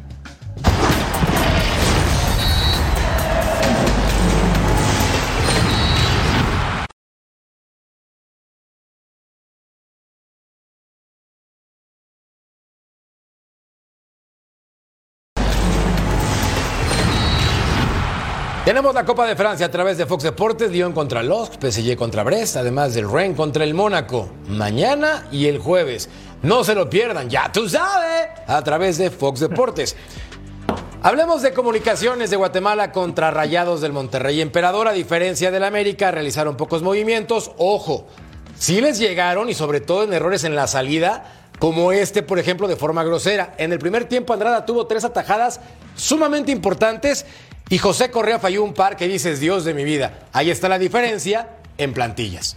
Tenemos 18.72 18.96
la 18.96 19.04
Copa 19.04 19.28
de 19.28 19.36
Francia 19.36 19.66
a 19.66 19.70
través 19.70 19.98
de 19.98 20.06
Fox 20.06 20.24
Deportes, 20.24 20.72
Lyon 20.72 20.94
contra 20.94 21.22
Losc, 21.22 21.56
PSG 21.60 21.98
contra 21.98 22.24
Brest, 22.24 22.56
además 22.56 22.94
del 22.94 23.12
Rennes 23.12 23.36
contra 23.36 23.66
el 23.66 23.74
Mónaco, 23.74 24.30
mañana 24.48 25.28
y 25.30 25.48
el 25.48 25.60
jueves. 25.60 26.08
No 26.42 26.64
se 26.64 26.74
lo 26.74 26.90
pierdan, 26.90 27.30
ya 27.30 27.52
tú 27.52 27.68
sabes, 27.68 28.30
a 28.48 28.64
través 28.64 28.98
de 28.98 29.12
Fox 29.12 29.42
Deportes. 29.42 29.98
Hablemos 31.04 31.42
de 31.42 31.52
comunicaciones 31.52 32.30
de 32.30 32.38
Guatemala 32.38 32.94
contra 32.94 33.30
Rayados 33.30 33.82
del 33.82 33.92
Monterrey. 33.92 34.40
Emperador, 34.40 34.88
a 34.88 34.94
diferencia 34.94 35.52
del 35.52 35.66
América, 35.66 36.10
realizaron 36.10 36.56
pocos 36.56 36.82
movimientos. 36.82 37.52
Ojo, 37.58 38.08
sí 38.58 38.80
les 38.80 39.00
llegaron 39.00 39.50
y 39.50 39.54
sobre 39.54 39.82
todo 39.82 40.06
en 40.06 40.14
errores 40.14 40.46
en 40.46 40.56
la 40.56 40.68
salida, 40.68 41.50
como 41.60 41.92
este, 41.92 42.24
por 42.24 42.40
ejemplo, 42.40 42.70
de 42.70 42.78
forma 42.78 43.04
grosera. 43.04 43.54
En 43.58 43.74
el 43.74 43.80
primer 43.80 44.06
tiempo, 44.06 44.32
Andrada 44.32 44.66
tuvo 44.66 44.88
tres 44.88 45.04
atajadas 45.04 45.60
sumamente 45.98 46.54
importantes 46.54 47.26
y 47.72 47.80
José 47.80 48.12
Correa 48.12 48.38
falló 48.38 48.64
un 48.64 48.76
par 48.76 48.96
que 48.98 49.08
dices, 49.08 49.40
Dios 49.40 49.64
de 49.66 49.74
mi 49.74 49.84
vida. 49.84 50.20
Ahí 50.34 50.52
está 50.52 50.70
la 50.70 50.78
diferencia 50.78 51.50
en 51.80 51.94
plantillas. 51.94 52.56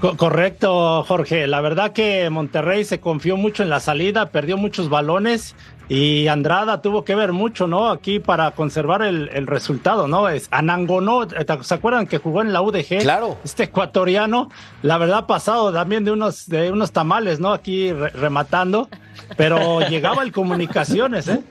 Co- 0.00 0.16
correcto, 0.16 1.02
Jorge. 1.04 1.46
La 1.46 1.60
verdad 1.62 1.92
que 1.92 2.28
Monterrey 2.30 2.84
se 2.84 3.00
confió 3.00 3.36
mucho 3.38 3.62
en 3.62 3.70
la 3.70 3.80
salida, 3.80 4.28
perdió 4.30 4.58
muchos 4.58 4.90
balones 4.90 5.54
y 5.88 6.26
Andrada 6.26 6.82
tuvo 6.82 7.04
que 7.04 7.14
ver 7.14 7.32
mucho, 7.32 7.66
¿no? 7.68 7.88
Aquí 7.90 8.18
para 8.18 8.50
conservar 8.52 9.02
el, 9.02 9.30
el 9.32 9.46
resultado, 9.46 10.08
¿no? 10.08 10.28
Es 10.28 10.48
Anangonó, 10.50 11.26
¿se 11.62 11.74
acuerdan 11.74 12.06
que 12.06 12.18
jugó 12.18 12.42
en 12.42 12.52
la 12.52 12.60
UDG? 12.62 12.98
Claro. 13.02 13.38
Este 13.44 13.64
ecuatoriano, 13.64 14.50
la 14.82 14.98
verdad 14.98 15.26
pasado 15.26 15.72
también 15.72 16.04
de 16.04 16.10
unos, 16.10 16.48
de 16.48 16.72
unos 16.72 16.90
tamales, 16.92 17.38
¿no? 17.38 17.52
Aquí 17.52 17.92
re- 17.92 18.10
rematando, 18.10 18.88
pero 19.36 19.80
llegaba 19.88 20.22
el 20.24 20.32
comunicaciones, 20.32 21.28
¿eh? 21.28 21.42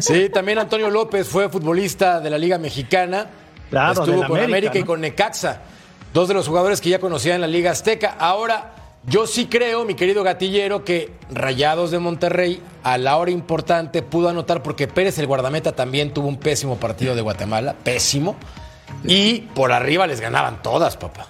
Sí, 0.00 0.28
también 0.32 0.58
Antonio 0.58 0.88
López 0.88 1.26
fue 1.28 1.48
futbolista 1.48 2.20
de 2.20 2.30
la 2.30 2.38
Liga 2.38 2.58
Mexicana. 2.58 3.26
Claro, 3.70 4.04
Estuvo 4.04 4.16
con 4.18 4.24
América, 4.38 4.44
América 4.44 4.78
y 4.78 4.82
con 4.84 5.00
Necaxa. 5.00 5.62
Dos 6.14 6.28
de 6.28 6.34
los 6.34 6.46
jugadores 6.46 6.80
que 6.80 6.90
ya 6.90 7.00
conocía 7.00 7.34
en 7.34 7.40
la 7.40 7.48
Liga 7.48 7.72
Azteca. 7.72 8.14
Ahora, 8.20 8.72
yo 9.08 9.26
sí 9.26 9.46
creo, 9.46 9.84
mi 9.84 9.94
querido 9.94 10.22
gatillero, 10.22 10.84
que 10.84 11.10
Rayados 11.30 11.90
de 11.90 11.98
Monterrey 11.98 12.60
a 12.82 12.98
la 12.98 13.16
hora 13.16 13.30
importante 13.30 14.02
pudo 14.02 14.28
anotar 14.28 14.62
porque 14.62 14.86
Pérez, 14.86 15.18
el 15.18 15.26
guardameta, 15.26 15.72
también 15.72 16.12
tuvo 16.12 16.28
un 16.28 16.38
pésimo 16.38 16.76
partido 16.76 17.14
de 17.14 17.22
Guatemala. 17.22 17.74
Pésimo. 17.84 18.36
Y 19.04 19.40
por 19.54 19.72
arriba 19.72 20.06
les 20.06 20.20
ganaban 20.20 20.62
todas, 20.62 20.96
papá. 20.96 21.28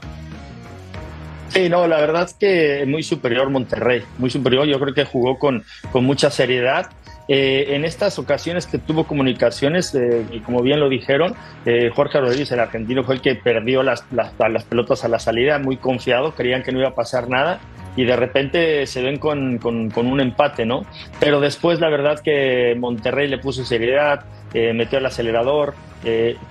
Sí, 1.48 1.68
no, 1.68 1.86
la 1.86 1.98
verdad 1.98 2.24
es 2.24 2.34
que 2.34 2.84
muy 2.86 3.02
superior 3.02 3.48
Monterrey, 3.50 4.02
muy 4.18 4.30
superior. 4.30 4.66
Yo 4.66 4.78
creo 4.78 4.94
que 4.94 5.04
jugó 5.04 5.38
con, 5.38 5.64
con 5.92 6.04
mucha 6.04 6.30
seriedad. 6.30 6.90
Eh, 7.28 7.74
en 7.74 7.84
estas 7.84 8.18
ocasiones 8.18 8.66
que 8.66 8.78
tuvo 8.78 9.04
comunicaciones, 9.04 9.94
eh, 9.94 10.24
y 10.32 10.40
como 10.40 10.62
bien 10.62 10.80
lo 10.80 10.88
dijeron, 10.88 11.34
eh, 11.66 11.90
Jorge 11.94 12.20
Rodríguez, 12.20 12.50
el 12.52 12.60
argentino, 12.60 13.04
fue 13.04 13.16
el 13.16 13.20
que 13.20 13.34
perdió 13.34 13.82
las, 13.82 14.02
las, 14.10 14.64
pelotas 14.64 15.04
a 15.04 15.08
la 15.08 15.18
salida, 15.18 15.58
muy 15.58 15.76
confiado, 15.76 16.34
creían 16.34 16.62
que 16.62 16.72
no 16.72 16.78
iba 16.78 16.88
a 16.88 16.94
pasar 16.94 17.28
nada. 17.28 17.60
y 17.96 18.04
de 18.04 18.14
repente 18.14 18.86
se 18.86 19.02
ven 19.02 19.18
con, 19.18 19.58
con, 19.58 19.90
con 19.90 20.06
un 20.06 20.20
empate, 20.20 20.64
¿no? 20.64 20.86
Pero 21.18 21.40
después 21.40 21.80
la 21.80 21.88
verdad 21.88 22.20
que 22.20 22.76
Monterrey 22.78 23.26
le 23.26 23.38
puso 23.38 23.64
seriedad, 23.64 24.24
metió 24.54 24.98
el 24.98 25.06
acelerador. 25.06 25.74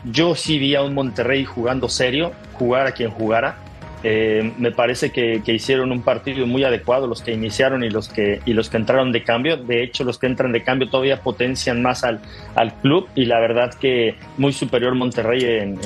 Yo 0.04 0.36
sí 0.36 0.60
vi 0.60 0.76
a 0.76 0.82
un 0.82 0.94
Monterrey 0.94 1.46
jugando 1.46 1.88
serio, 1.88 2.34
jugar 2.52 2.86
a 2.86 2.92
quien 2.92 3.12
jugara. 3.12 3.56
Eh, 4.04 4.54
me 4.58 4.72
parece 4.72 5.12
que, 5.12 5.42
que, 5.44 5.54
hicieron 5.54 5.92
un 5.92 6.04
partido 6.04 6.46
muy 6.46 6.64
adecuado 6.64 7.08
los 7.08 7.24
que 7.24 7.32
iniciaron 7.32 7.84
y 7.84 7.90
los 7.90 8.10
que, 8.10 8.42
y 8.46 8.54
los 8.54 8.70
que 8.70 8.78
entraron 8.78 9.12
de 9.12 9.24
cambio. 9.24 9.58
De 9.58 9.84
hecho, 9.84 10.04
los 10.04 10.20
que 10.20 10.28
entran 10.28 10.52
de 10.52 10.64
cambio 10.64 10.90
todavía 10.90 11.22
potencian 11.22 11.82
más 11.82 12.04
al, 12.04 12.22
al 12.56 12.74
club 12.76 13.08
y 13.16 13.26
la 13.26 13.40
verdad 13.40 13.74
que 13.74 14.16
muy 14.38 14.54
superior 14.54 14.94
Monterrey 14.94 15.44
en, 15.44 15.80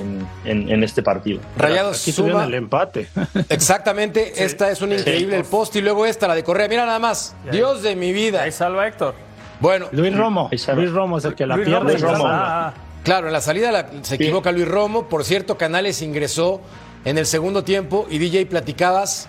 en, 0.46 0.70
en 0.70 0.84
este 0.84 1.02
partido. 1.02 1.40
Rayados 1.58 2.08
Aquí 2.08 2.22
el 2.22 2.54
empate. 2.54 3.08
Exactamente, 3.50 4.34
sí. 4.36 4.44
esta 4.44 4.72
es 4.72 4.82
una 4.82 4.96
increíble, 4.96 5.38
el 5.38 5.46
post 5.46 5.76
y 5.78 5.82
luego 5.82 6.06
esta, 6.06 6.28
la 6.28 6.36
de 6.36 6.44
Correa. 6.44 6.68
Mira 6.68 6.86
nada 6.86 7.00
más, 7.00 7.36
Dios 7.52 7.82
de 7.82 7.96
mi 7.96 8.12
vida. 8.12 8.44
Ahí 8.44 8.52
salva 8.52 8.88
Héctor. 8.88 9.16
Bueno, 9.62 9.88
Luis 9.92 10.16
Romo. 10.16 10.50
Luis 10.50 10.92
Romo 10.92 11.18
es 11.20 11.26
el 11.26 11.36
que 11.36 11.46
la 11.46 11.56
Luis 11.56 11.68
pierde. 11.68 11.98
Romo, 11.98 12.14
Romo. 12.14 12.26
Ah, 12.28 12.74
claro, 13.04 13.28
en 13.28 13.34
la 13.34 13.42
salida 13.42 13.72
la, 13.72 13.88
se 14.02 14.16
equivoca 14.16 14.50
sí. 14.50 14.56
Luis 14.58 14.68
Romo. 14.68 15.08
Por 15.08 15.24
cierto, 15.24 15.58
Canales 15.58 16.02
ingresó 16.02 16.62
en 17.04 17.18
el 17.18 17.26
segundo 17.26 17.64
tiempo 17.64 18.06
y 18.10 18.18
DJ 18.18 18.46
platicabas 18.46 19.28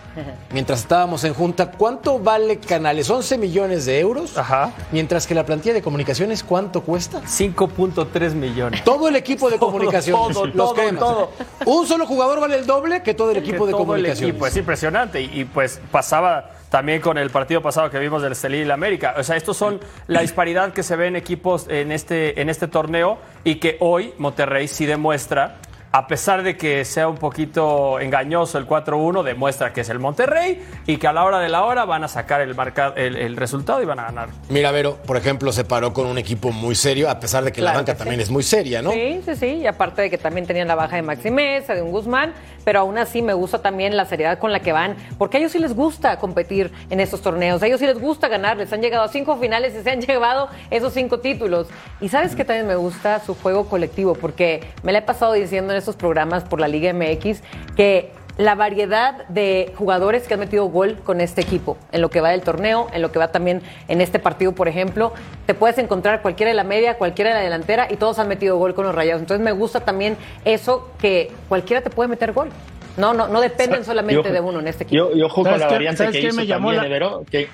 mientras 0.52 0.80
estábamos 0.80 1.24
en 1.24 1.32
junta, 1.32 1.70
¿cuánto 1.70 2.18
vale 2.18 2.58
Canales? 2.58 3.08
11 3.08 3.38
millones 3.38 3.86
de 3.86 3.98
euros. 3.98 4.36
Ajá. 4.36 4.72
Mientras 4.90 5.26
que 5.26 5.34
la 5.34 5.46
plantilla 5.46 5.74
de 5.74 5.82
comunicaciones, 5.82 6.42
¿cuánto 6.42 6.82
cuesta? 6.82 7.22
5.3 7.22 8.34
millones. 8.34 8.84
Todo 8.84 9.08
el 9.08 9.16
equipo 9.16 9.50
de 9.50 9.58
comunicaciones. 9.58 10.34
Todo, 10.34 10.46
los 10.46 10.74
todo, 10.74 10.92
todo. 10.98 11.30
Un 11.64 11.86
solo 11.86 12.06
jugador 12.06 12.40
vale 12.40 12.58
el 12.58 12.66
doble 12.66 13.02
que 13.02 13.14
todo 13.14 13.30
el 13.30 13.38
equipo 13.38 13.64
que 13.64 13.66
de 13.66 13.72
todo 13.72 13.80
comunicaciones. 13.86 14.22
El 14.22 14.28
equipo. 14.30 14.46
Es 14.46 14.56
impresionante. 14.56 15.22
Y, 15.22 15.40
y 15.40 15.44
pues 15.44 15.80
pasaba 15.90 16.50
también 16.72 17.02
con 17.02 17.18
el 17.18 17.28
partido 17.30 17.60
pasado 17.60 17.90
que 17.90 17.98
vimos 17.98 18.22
del 18.22 18.32
Estelí 18.32 18.58
y 18.58 18.64
la 18.64 18.74
América. 18.74 19.14
O 19.18 19.22
sea, 19.22 19.36
estos 19.36 19.56
son 19.56 19.78
la 20.06 20.22
disparidad 20.22 20.72
que 20.72 20.82
se 20.82 20.96
ve 20.96 21.06
en 21.06 21.16
equipos 21.16 21.66
en 21.68 21.92
este, 21.92 22.40
en 22.40 22.48
este 22.48 22.66
torneo 22.66 23.18
y 23.44 23.56
que 23.56 23.76
hoy 23.80 24.14
Monterrey 24.16 24.68
sí 24.68 24.86
demuestra 24.86 25.58
a 25.92 26.06
pesar 26.06 26.42
de 26.42 26.56
que 26.56 26.84
sea 26.86 27.06
un 27.06 27.18
poquito 27.18 28.00
engañoso 28.00 28.56
el 28.56 28.66
4-1, 28.66 29.22
demuestra 29.22 29.74
que 29.74 29.82
es 29.82 29.88
el 29.90 29.98
Monterrey 29.98 30.64
y 30.86 30.96
que 30.96 31.06
a 31.06 31.12
la 31.12 31.24
hora 31.24 31.38
de 31.38 31.50
la 31.50 31.64
hora 31.64 31.84
van 31.84 32.02
a 32.02 32.08
sacar 32.08 32.40
el, 32.40 32.54
marca, 32.54 32.94
el, 32.96 33.16
el 33.16 33.36
resultado 33.36 33.82
y 33.82 33.84
van 33.84 33.98
a 33.98 34.04
ganar. 34.04 34.30
Mira, 34.48 34.70
Vero, 34.70 34.96
por 35.06 35.18
ejemplo, 35.18 35.52
se 35.52 35.64
paró 35.64 35.92
con 35.92 36.06
un 36.06 36.16
equipo 36.16 36.50
muy 36.50 36.74
serio, 36.74 37.10
a 37.10 37.20
pesar 37.20 37.44
de 37.44 37.52
que 37.52 37.60
claro 37.60 37.74
la 37.74 37.80
banca 37.80 37.92
que 37.92 37.98
también 37.98 38.20
sí. 38.20 38.24
es 38.24 38.30
muy 38.30 38.42
seria, 38.42 38.80
¿no? 38.80 38.90
Sí, 38.90 39.20
sí, 39.24 39.36
sí, 39.36 39.46
y 39.46 39.66
aparte 39.66 40.02
de 40.02 40.10
que 40.10 40.16
también 40.16 40.46
tenían 40.46 40.66
la 40.66 40.74
baja 40.74 40.96
de 40.96 41.02
Maxi 41.02 41.30
Mesa, 41.30 41.74
de 41.74 41.82
un 41.82 41.90
Guzmán, 41.90 42.32
pero 42.64 42.80
aún 42.80 42.96
así 42.96 43.20
me 43.20 43.34
gusta 43.34 43.60
también 43.60 43.94
la 43.96 44.06
seriedad 44.06 44.38
con 44.38 44.50
la 44.50 44.60
que 44.60 44.72
van, 44.72 44.96
porque 45.18 45.36
a 45.36 45.40
ellos 45.40 45.52
sí 45.52 45.58
les 45.58 45.74
gusta 45.74 46.18
competir 46.18 46.72
en 46.88 47.00
estos 47.00 47.20
torneos, 47.20 47.62
a 47.62 47.66
ellos 47.66 47.80
sí 47.80 47.86
les 47.86 48.00
gusta 48.00 48.28
ganar, 48.28 48.56
les 48.56 48.72
han 48.72 48.80
llegado 48.80 49.04
a 49.04 49.08
cinco 49.08 49.36
finales 49.36 49.74
y 49.78 49.82
se 49.82 49.90
han 49.90 50.00
llevado 50.06 50.48
esos 50.70 50.94
cinco 50.94 51.20
títulos. 51.20 51.68
Y 52.00 52.08
sabes 52.08 52.34
que 52.34 52.44
también 52.44 52.66
me 52.66 52.76
gusta 52.76 53.20
su 53.20 53.34
juego 53.34 53.66
colectivo, 53.68 54.14
porque 54.14 54.64
me 54.82 54.92
la 54.92 55.00
he 55.00 55.02
pasado 55.02 55.34
diciendo 55.34 55.74
en 55.74 55.81
estos 55.82 55.96
programas 55.96 56.44
por 56.44 56.60
la 56.60 56.68
Liga 56.68 56.92
MX 56.92 57.42
que 57.76 58.12
la 58.38 58.54
variedad 58.54 59.26
de 59.28 59.72
jugadores 59.76 60.26
que 60.26 60.34
han 60.34 60.40
metido 60.40 60.66
gol 60.66 60.96
con 61.04 61.20
este 61.20 61.42
equipo, 61.42 61.76
en 61.92 62.00
lo 62.00 62.10
que 62.10 62.20
va 62.20 62.30
del 62.30 62.40
torneo, 62.40 62.88
en 62.92 63.02
lo 63.02 63.12
que 63.12 63.18
va 63.18 63.28
también 63.28 63.60
en 63.88 64.00
este 64.00 64.18
partido, 64.18 64.52
por 64.52 64.68
ejemplo, 64.68 65.12
te 65.46 65.54
puedes 65.54 65.78
encontrar 65.78 66.22
cualquiera 66.22 66.50
de 66.50 66.56
la 66.56 66.64
media, 66.64 66.96
cualquiera 66.96 67.30
de 67.30 67.36
la 67.36 67.42
delantera 67.42 67.88
y 67.90 67.96
todos 67.96 68.18
han 68.18 68.28
metido 68.28 68.56
gol 68.56 68.74
con 68.74 68.86
los 68.86 68.94
rayados. 68.94 69.20
Entonces 69.20 69.44
me 69.44 69.52
gusta 69.52 69.80
también 69.80 70.16
eso 70.44 70.90
que 70.98 71.30
cualquiera 71.48 71.82
te 71.82 71.90
puede 71.90 72.08
meter 72.08 72.32
gol. 72.32 72.48
No, 72.96 73.14
no, 73.14 73.28
no 73.28 73.40
dependen 73.40 73.84
solamente 73.84 74.28
yo, 74.28 74.32
de 74.32 74.40
uno 74.40 74.60
en 74.60 74.68
este 74.68 74.84
equipo. 74.84 75.10
Yo, 75.10 75.16
yo 75.16 75.26
ojo 75.26 75.42
con 75.42 75.58
la 75.58 75.66
variante 75.66 76.10
que 76.10 76.20
hizo 76.20 76.36
me 76.36 76.46
llamó 76.46 76.68
también, 76.68 76.82
la... 76.82 76.88
Evero, 76.88 77.24
que, 77.30 77.48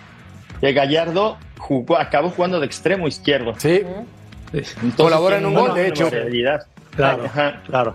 que, 0.61 0.73
Gallardo 0.73 1.39
jugó, 1.59 1.97
acabó 1.97 2.31
jugando 2.31 2.61
de 2.61 2.67
extremo 2.67 3.07
izquierdo. 3.07 3.55
Sí. 3.59 3.83
Entonces, 4.53 4.77
Colabora 4.97 5.39
en 5.39 5.47
un 5.47 5.55
gol, 5.55 5.75
de 5.75 5.89
hecho. 5.89 6.09
Claro, 6.97 7.27
Ajá. 7.27 7.63
claro. 7.67 7.95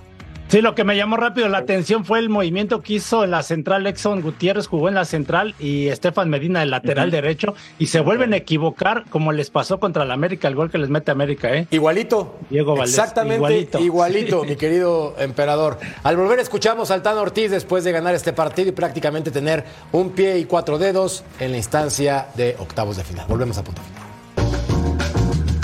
Sí, 0.53 0.61
lo 0.61 0.75
que 0.75 0.83
me 0.83 0.95
llamó 0.95 1.17
rápido 1.17 1.49
la 1.49 1.57
atención 1.57 2.05
fue 2.05 2.19
el 2.19 2.29
movimiento 2.29 2.83
que 2.83 2.93
hizo 2.93 3.23
en 3.23 3.31
la 3.31 3.41
central. 3.41 3.87
Exxon 3.87 4.21
Gutiérrez 4.21 4.67
jugó 4.67 4.87
en 4.87 4.93
la 4.93 5.03
central 5.03 5.55
y 5.57 5.87
Estefan 5.87 6.29
Medina 6.29 6.61
el 6.61 6.69
lateral 6.69 7.07
uh 7.07 7.09
-huh. 7.09 7.15
derecho 7.15 7.55
y 7.79 7.87
se 7.87 8.01
vuelven 8.01 8.33
a 8.33 8.37
equivocar 8.37 9.05
como 9.09 9.31
les 9.31 9.49
pasó 9.49 9.79
contra 9.79 10.05
la 10.05 10.13
América, 10.13 10.47
el 10.47 10.53
gol 10.53 10.69
que 10.69 10.77
les 10.77 10.91
mete 10.91 11.09
América, 11.09 11.51
¿eh? 11.51 11.65
Igualito. 11.71 12.35
Diego 12.51 12.75
Valdés. 12.75 12.93
Exactamente 12.93 13.37
igualito, 13.37 13.79
igualito 13.79 14.41
sí. 14.43 14.49
mi 14.49 14.55
querido 14.55 15.15
emperador. 15.17 15.79
Al 16.03 16.17
volver 16.17 16.37
escuchamos 16.37 16.91
al 16.91 17.01
Tano 17.01 17.21
Ortiz 17.21 17.49
después 17.49 17.83
de 17.83 17.91
ganar 17.91 18.13
este 18.13 18.31
partido 18.31 18.69
y 18.69 18.73
prácticamente 18.73 19.31
tener 19.31 19.63
un 19.91 20.11
pie 20.11 20.37
y 20.37 20.45
cuatro 20.45 20.77
dedos 20.77 21.23
en 21.39 21.49
la 21.49 21.57
instancia 21.57 22.27
de 22.35 22.57
octavos 22.59 22.97
de 22.97 23.03
final. 23.03 23.25
Volvemos 23.27 23.57
a 23.57 23.63
punto 23.63 23.81
final. 23.81 24.03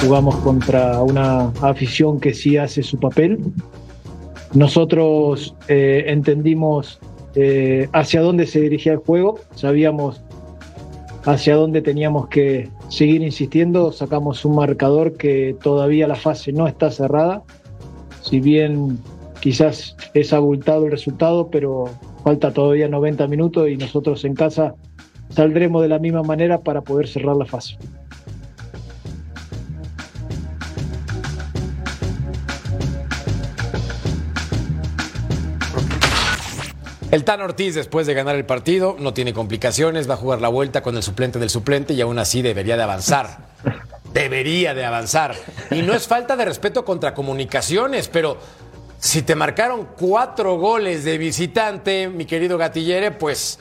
Jugamos 0.02 0.36
contra 0.38 1.00
una 1.04 1.54
afición 1.62 2.20
que 2.20 2.34
sí 2.34 2.58
hace 2.58 2.82
su 2.82 3.00
papel, 3.00 3.38
nosotros 4.54 5.56
eh, 5.68 6.06
entendimos 6.08 7.00
eh, 7.36 7.88
hacia 7.94 8.22
dónde 8.22 8.48
se 8.48 8.60
dirigía 8.62 8.94
el 8.94 9.00
juego, 9.00 9.40
sabíamos 9.56 10.22
hacia 11.26 11.56
dónde 11.56 11.82
teníamos 11.82 12.28
que 12.30 12.70
seguir 12.90 13.22
insistiendo, 13.22 13.92
sacamos 13.92 14.44
un 14.46 14.56
marcador 14.56 15.18
que 15.18 15.56
todavía 15.62 16.08
la 16.08 16.16
fase 16.16 16.52
no 16.52 16.68
está 16.68 16.90
cerrada, 16.90 17.44
si 18.22 18.40
bien 18.40 18.98
quizás 19.40 19.96
es 20.14 20.34
abultado 20.34 20.86
el 20.86 20.92
resultado, 20.92 21.50
pero 21.50 21.86
falta 22.24 22.52
todavía 22.52 22.88
90 22.88 23.28
minutos 23.28 23.70
y 23.70 23.78
nosotros 23.78 24.26
en 24.26 24.34
casa 24.34 24.76
saldremos 25.30 25.82
de 25.84 25.90
la 25.90 26.00
misma 26.00 26.24
manera 26.24 26.60
para 26.62 26.82
poder 26.82 27.08
cerrar 27.08 27.36
la 27.36 27.46
fase. 27.46 27.78
El 37.12 37.24
Tan 37.24 37.42
Ortiz, 37.42 37.74
después 37.74 38.06
de 38.06 38.14
ganar 38.14 38.36
el 38.36 38.46
partido, 38.46 38.96
no 39.00 39.16
tiene 39.16 39.34
complicaciones, 39.34 40.08
va 40.08 40.14
a 40.14 40.18
jugar 40.18 40.42
la 40.42 40.48
vuelta 40.48 40.84
con 40.84 40.96
el 40.96 41.02
suplente 41.02 41.40
del 41.40 41.50
suplente 41.50 41.96
y 41.96 42.02
aún 42.02 42.20
así 42.20 42.44
debería 42.44 42.78
de 42.78 42.84
avanzar. 42.84 43.50
Debería 44.14 44.74
de 44.74 44.86
avanzar. 44.86 45.36
Y 45.70 45.84
no 45.84 45.94
es 45.94 46.08
falta 46.08 46.36
de 46.36 46.44
respeto 46.44 46.84
contra 46.84 47.14
comunicaciones, 47.14 48.08
pero 48.08 48.38
si 49.00 49.22
te 49.22 49.36
marcaron 49.36 49.88
cuatro 49.98 50.58
goles 50.58 51.04
de 51.04 51.20
visitante, 51.20 52.10
mi 52.10 52.26
querido 52.26 52.58
Gatillere, 52.58 53.12
pues 53.12 53.60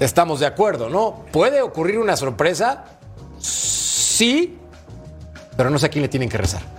estamos 0.00 0.40
de 0.40 0.46
acuerdo, 0.46 0.88
¿no? 0.88 1.24
¿Puede 1.32 1.62
ocurrir 1.62 1.98
una 1.98 2.16
sorpresa? 2.16 2.84
Sí, 3.38 4.58
pero 5.56 5.70
no 5.70 5.78
sé 5.78 5.86
a 5.86 5.88
quién 5.90 6.02
le 6.02 6.08
tienen 6.08 6.28
que 6.28 6.38
rezar. 6.38 6.75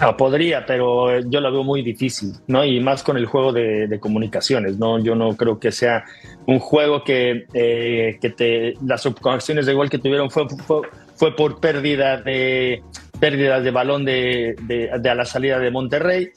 No, 0.00 0.16
podría, 0.16 0.64
pero 0.64 1.18
yo 1.20 1.40
lo 1.40 1.50
veo 1.50 1.64
muy 1.64 1.82
difícil, 1.82 2.32
¿no? 2.46 2.64
Y 2.64 2.78
más 2.78 3.02
con 3.02 3.16
el 3.16 3.26
juego 3.26 3.52
de, 3.52 3.88
de 3.88 3.98
comunicaciones, 3.98 4.78
¿no? 4.78 4.98
Yo 5.00 5.16
no 5.16 5.36
creo 5.36 5.58
que 5.58 5.72
sea 5.72 6.04
un 6.46 6.60
juego 6.60 7.02
que, 7.02 7.46
eh, 7.52 8.16
que 8.20 8.30
te, 8.30 8.74
las 8.86 9.04
ocasiones 9.06 9.66
de 9.66 9.74
gol 9.74 9.90
que 9.90 9.98
tuvieron 9.98 10.30
fue, 10.30 10.48
fue, 10.66 10.82
fue 11.16 11.34
por 11.34 11.60
pérdida 11.60 12.18
de 12.18 12.82
pérdidas 13.18 13.64
de 13.64 13.70
balón 13.72 14.04
de, 14.04 14.54
de, 14.62 14.90
de, 15.00 15.10
a 15.10 15.14
la 15.16 15.24
salida 15.24 15.58
de 15.58 15.70
Monterrey. 15.72 16.30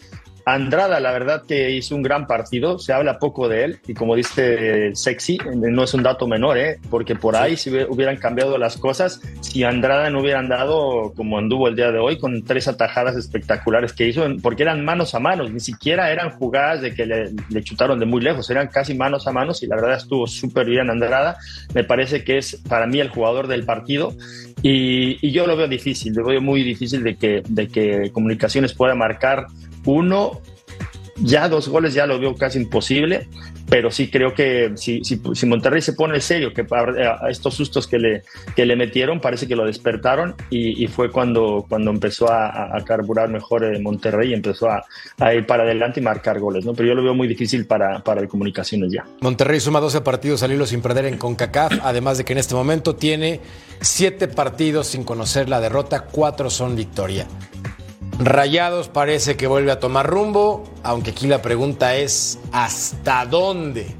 Andrada, 0.45 0.99
la 0.99 1.11
verdad 1.11 1.43
que 1.47 1.71
hizo 1.71 1.95
un 1.95 2.01
gran 2.01 2.27
partido, 2.27 2.79
se 2.79 2.93
habla 2.93 3.19
poco 3.19 3.47
de 3.47 3.63
él 3.65 3.79
y 3.87 3.93
como 3.93 4.15
dice 4.15 4.91
Sexy, 4.95 5.37
no 5.55 5.83
es 5.83 5.93
un 5.93 6.03
dato 6.03 6.27
menor, 6.27 6.57
¿eh? 6.57 6.79
porque 6.89 7.15
por 7.15 7.35
ahí 7.35 7.57
si 7.57 7.69
hubieran 7.69 8.17
cambiado 8.17 8.57
las 8.57 8.77
cosas, 8.77 9.21
si 9.41 9.63
Andrada 9.63 10.09
no 10.09 10.21
hubiera 10.21 10.39
andado 10.39 11.13
como 11.15 11.37
anduvo 11.37 11.67
el 11.67 11.75
día 11.75 11.91
de 11.91 11.99
hoy, 11.99 12.17
con 12.17 12.43
tres 12.43 12.67
atajadas 12.67 13.15
espectaculares 13.15 13.93
que 13.93 14.07
hizo, 14.07 14.25
porque 14.41 14.63
eran 14.63 14.83
manos 14.83 15.13
a 15.15 15.19
manos, 15.19 15.51
ni 15.51 15.59
siquiera 15.59 16.11
eran 16.11 16.31
jugadas 16.31 16.81
de 16.81 16.93
que 16.93 17.05
le, 17.05 17.31
le 17.49 17.63
chutaron 17.63 17.99
de 17.99 18.05
muy 18.05 18.21
lejos, 18.21 18.49
eran 18.49 18.67
casi 18.67 18.93
manos 18.93 19.27
a 19.27 19.31
manos 19.31 19.61
y 19.63 19.67
la 19.67 19.75
verdad 19.75 19.97
estuvo 19.97 20.27
súper 20.27 20.67
bien 20.67 20.89
Andrada, 20.89 21.37
me 21.73 21.83
parece 21.83 22.23
que 22.23 22.37
es 22.37 22.55
para 22.67 22.87
mí 22.87 22.99
el 22.99 23.09
jugador 23.09 23.47
del 23.47 23.65
partido 23.65 24.15
y, 24.61 25.17
y 25.25 25.31
yo 25.31 25.47
lo 25.47 25.55
veo 25.55 25.67
difícil, 25.67 26.13
lo 26.13 26.25
veo 26.25 26.41
muy 26.41 26.63
difícil 26.63 27.03
de 27.03 27.15
que, 27.15 27.43
de 27.47 27.67
que 27.67 28.11
Comunicaciones 28.11 28.73
pueda 28.73 28.95
marcar 28.95 29.47
uno, 29.85 30.41
ya 31.17 31.49
dos 31.49 31.67
goles 31.69 31.93
ya 31.93 32.05
lo 32.05 32.19
veo 32.19 32.35
casi 32.35 32.59
imposible, 32.59 33.27
pero 33.71 33.89
sí 33.89 34.09
creo 34.09 34.33
que 34.33 34.73
si, 34.75 35.01
si, 35.03 35.45
Monterrey 35.45 35.81
se 35.81 35.93
pone 35.93 36.19
serio, 36.19 36.53
que 36.53 36.65
a 36.69 37.29
estos 37.29 37.53
sustos 37.53 37.87
que 37.87 37.99
le, 37.99 38.23
que 38.53 38.65
le 38.65 38.75
metieron 38.75 39.21
parece 39.21 39.47
que 39.47 39.55
lo 39.55 39.65
despertaron 39.65 40.35
y, 40.49 40.85
fue 40.87 41.09
cuando, 41.09 41.65
cuando 41.69 41.89
empezó 41.89 42.29
a, 42.29 42.77
carburar 42.85 43.29
mejor 43.29 43.79
Monterrey 43.79 44.31
y 44.31 44.33
empezó 44.33 44.69
a, 44.69 44.83
a, 45.19 45.33
ir 45.33 45.45
para 45.45 45.63
adelante 45.63 46.01
y 46.01 46.03
marcar 46.03 46.39
goles, 46.39 46.65
¿no? 46.65 46.73
Pero 46.73 46.89
yo 46.89 46.95
lo 46.95 47.03
veo 47.03 47.13
muy 47.13 47.29
difícil 47.29 47.65
para, 47.65 48.03
para 48.03 48.19
el 48.19 48.27
Comunicaciones 48.27 48.91
ya. 48.91 49.05
Monterrey 49.21 49.61
suma 49.61 49.79
12 49.79 50.01
partidos 50.01 50.43
al 50.43 50.51
hilo 50.51 50.65
sin 50.65 50.81
perder 50.81 51.05
en 51.05 51.17
CONCACAF, 51.17 51.79
además 51.83 52.17
de 52.17 52.25
que 52.25 52.33
en 52.33 52.39
este 52.39 52.55
momento 52.55 52.97
tiene 52.97 53.39
7 53.79 54.27
partidos 54.27 54.87
sin 54.87 55.05
conocer 55.05 55.47
la 55.47 55.61
derrota, 55.61 56.01
4 56.11 56.49
son 56.49 56.75
victoria. 56.75 57.25
Rayados 58.25 58.87
parece 58.87 59.37
que 59.37 59.47
vuelve 59.47 59.71
a 59.71 59.79
tomar 59.79 60.07
rumbo, 60.07 60.63
aunque 60.83 61.11
aquí 61.11 61.27
la 61.27 61.41
pregunta 61.41 61.95
es 61.95 62.39
¿hasta 62.51 63.25
dónde? 63.25 63.95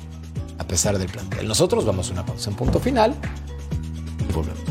a 0.61 0.63
pesar 0.63 0.97
del 0.99 1.09
plantel. 1.09 1.47
Nosotros 1.47 1.85
vamos 1.85 2.09
a 2.09 2.13
una 2.13 2.25
pausa 2.25 2.51
en 2.51 2.55
punto 2.55 2.79
final 2.79 3.15
y 4.29 4.31
volvemos. 4.31 4.70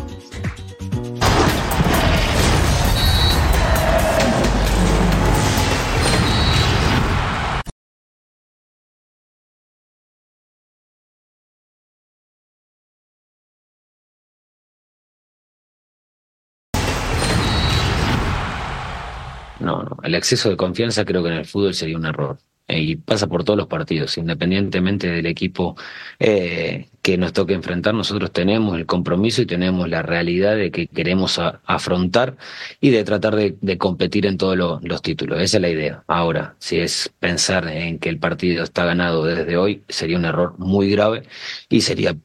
El 20.11 20.17
exceso 20.17 20.51
de 20.51 20.57
confianza 20.57 21.05
creo 21.05 21.23
que 21.23 21.29
en 21.31 21.37
el 21.39 21.45
fútbol 21.47 21.73
sería 21.75 21.97
un 21.97 22.05
error. 22.07 22.39
Eh, 22.67 22.81
Y 22.81 22.97
pasa 22.97 23.27
por 23.29 23.43
todos 23.45 23.57
los 23.57 23.67
partidos, 23.69 24.17
independientemente 24.19 25.09
del 25.09 25.27
equipo 25.27 25.77
eh, 26.19 26.89
que 27.03 27.17
nos 27.17 27.33
toque 27.33 27.55
enfrentar, 27.55 27.95
nosotros 27.95 28.33
tenemos 28.33 28.77
el 28.77 28.87
compromiso 28.87 29.43
y 29.43 29.47
tenemos 29.47 29.89
la 29.89 30.03
realidad 30.03 30.57
de 30.57 30.71
que 30.71 30.87
queremos 30.89 31.41
afrontar 31.65 32.37
y 32.81 32.91
de 32.91 33.03
tratar 33.05 33.35
de, 33.37 33.79
competir 33.79 34.27
en 34.27 34.37
todos 34.37 34.57
lo- 34.57 34.81
los 34.83 35.01
títulos. 35.03 35.41
Esa 35.41 35.57
es 35.59 35.63
la 35.63 35.69
idea. 35.71 36.05
Ahora, 36.09 36.55
si 36.59 36.79
es 36.79 37.11
pensar 37.21 37.67
en 37.69 37.99
que 37.99 38.09
el 38.09 38.19
partido 38.19 38.63
está 38.65 38.85
ganado 38.85 39.25
desde 39.25 39.57
hoy, 39.57 39.83
sería 39.89 40.17
un 40.19 40.25
error 40.25 40.55
muy 40.59 40.91
grave 40.91 41.23
y 41.69 41.81
sería, 41.83 42.17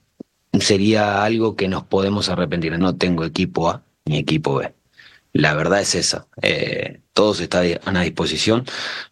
sería 0.60 1.24
algo 1.24 1.56
que 1.56 1.68
nos 1.68 1.84
podemos 1.84 2.30
arrepentir. 2.30 2.78
No 2.80 2.96
tengo 2.98 3.26
equipo 3.26 3.70
A 3.70 3.84
ni 4.06 4.18
equipo 4.20 4.56
B. 4.56 4.74
La 5.36 5.54
verdad 5.54 5.82
es 5.82 5.96
esa. 5.96 6.30
Eh, 6.42 7.02
todos 7.12 7.42
están 7.42 7.98
a 7.98 8.02
disposición. 8.04 8.64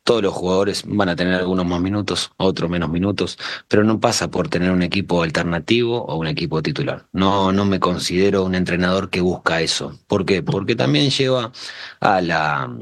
Todos 0.05 0.23
los 0.23 0.33
jugadores 0.33 0.83
van 0.87 1.09
a 1.09 1.17
tener 1.17 1.33
algunos 1.33 1.65
más 1.65 1.81
minutos, 1.81 2.31
otros 2.37 2.69
menos 2.69 2.89
minutos, 2.89 3.37
pero 3.67 3.83
no 3.83 3.99
pasa 3.99 4.31
por 4.31 4.47
tener 4.47 4.71
un 4.71 4.83
equipo 4.83 5.21
alternativo 5.21 6.01
o 6.05 6.15
un 6.15 6.27
equipo 6.27 6.61
titular. 6.61 7.07
No, 7.11 7.51
no 7.51 7.65
me 7.65 7.81
considero 7.81 8.45
un 8.45 8.55
entrenador 8.55 9.09
que 9.09 9.19
busca 9.19 9.59
eso. 9.59 9.99
¿Por 10.07 10.25
qué? 10.25 10.41
Porque 10.41 10.77
también 10.77 11.09
lleva 11.09 11.51
a 11.99 12.21
la, 12.21 12.73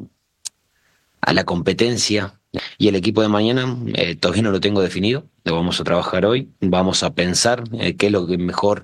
a 1.22 1.34
la 1.34 1.44
competencia. 1.44 2.40
Y 2.78 2.90
el 2.90 2.96
equipo 2.96 3.24
de 3.24 3.28
mañana 3.28 3.76
eh, 3.96 4.16
todavía 4.16 4.44
no 4.44 4.52
lo 4.52 4.60
tengo 4.60 4.82
definido, 4.82 5.26
lo 5.46 5.56
vamos 5.56 5.80
a 5.80 5.84
trabajar 5.84 6.26
hoy, 6.26 6.52
vamos 6.60 7.02
a 7.02 7.16
pensar 7.16 7.64
eh, 7.74 7.96
qué 7.96 8.08
es 8.08 8.12
lo 8.12 8.28
que 8.28 8.38
mejor 8.38 8.84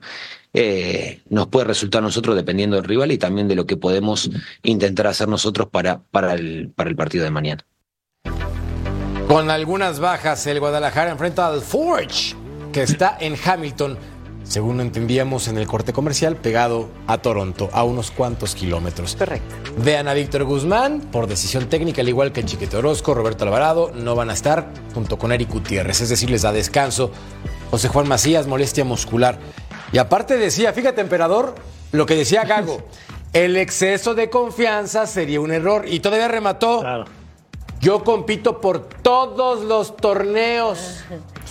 eh, 0.59 1.21
nos 1.29 1.49
puede 1.49 1.65
resultar 1.65 1.99
a 1.99 2.01
nosotros 2.01 2.35
dependiendo 2.35 2.77
del 2.77 2.85
rival 2.85 3.11
y 3.11 3.19
también 3.19 3.47
de 3.47 3.53
lo 3.53 3.67
que 3.67 3.77
podemos 3.77 4.31
intentar 4.63 5.05
hacer 5.05 5.27
nosotros 5.27 5.67
para, 5.69 5.99
para, 6.09 6.33
el, 6.33 6.71
para 6.75 6.89
el 6.89 6.95
partido 6.95 7.23
de 7.23 7.29
mañana. 7.29 7.63
Con 9.27 9.51
algunas 9.51 9.99
bajas, 9.99 10.47
el 10.47 10.59
Guadalajara 10.59 11.11
enfrenta 11.11 11.45
al 11.45 11.61
Forge, 11.61 12.35
que 12.73 12.81
está 12.81 13.15
en 13.19 13.35
Hamilton, 13.35 13.99
según 14.45 14.81
entendíamos 14.81 15.47
en 15.47 15.59
el 15.59 15.67
corte 15.67 15.93
comercial, 15.93 16.37
pegado 16.37 16.89
a 17.05 17.19
Toronto, 17.19 17.69
a 17.71 17.83
unos 17.83 18.09
cuantos 18.09 18.55
kilómetros. 18.55 19.15
Correcto. 19.15 19.53
Vean 19.83 20.07
a 20.07 20.15
Víctor 20.15 20.43
Guzmán, 20.45 21.01
por 21.11 21.27
decisión 21.27 21.69
técnica, 21.69 22.01
al 22.01 22.09
igual 22.09 22.31
que 22.31 22.43
Chiquete 22.43 22.77
Orozco, 22.77 23.13
Roberto 23.13 23.43
Alvarado, 23.43 23.91
no 23.93 24.15
van 24.15 24.31
a 24.31 24.33
estar 24.33 24.71
junto 24.95 25.19
con 25.19 25.31
Eric 25.31 25.51
Gutiérrez, 25.51 26.01
es 26.01 26.09
decir, 26.09 26.31
les 26.31 26.41
da 26.41 26.51
descanso. 26.51 27.11
José 27.69 27.89
Juan 27.89 28.07
Macías, 28.07 28.47
molestia 28.47 28.85
muscular. 28.85 29.37
Y 29.91 29.97
aparte 29.97 30.37
decía, 30.37 30.73
fíjate, 30.73 31.01
emperador, 31.01 31.55
lo 31.91 32.05
que 32.05 32.15
decía 32.15 32.43
Gago, 32.43 32.81
el 33.33 33.55
exceso 33.57 34.13
de 34.15 34.29
confianza 34.29 35.07
sería 35.07 35.39
un 35.41 35.51
error. 35.51 35.85
Y 35.87 35.99
todavía 35.99 36.27
remató. 36.27 36.83
Yo 37.79 38.03
compito 38.03 38.59
por 38.59 38.89
todos 38.89 39.63
los 39.63 39.95
torneos. 39.97 41.03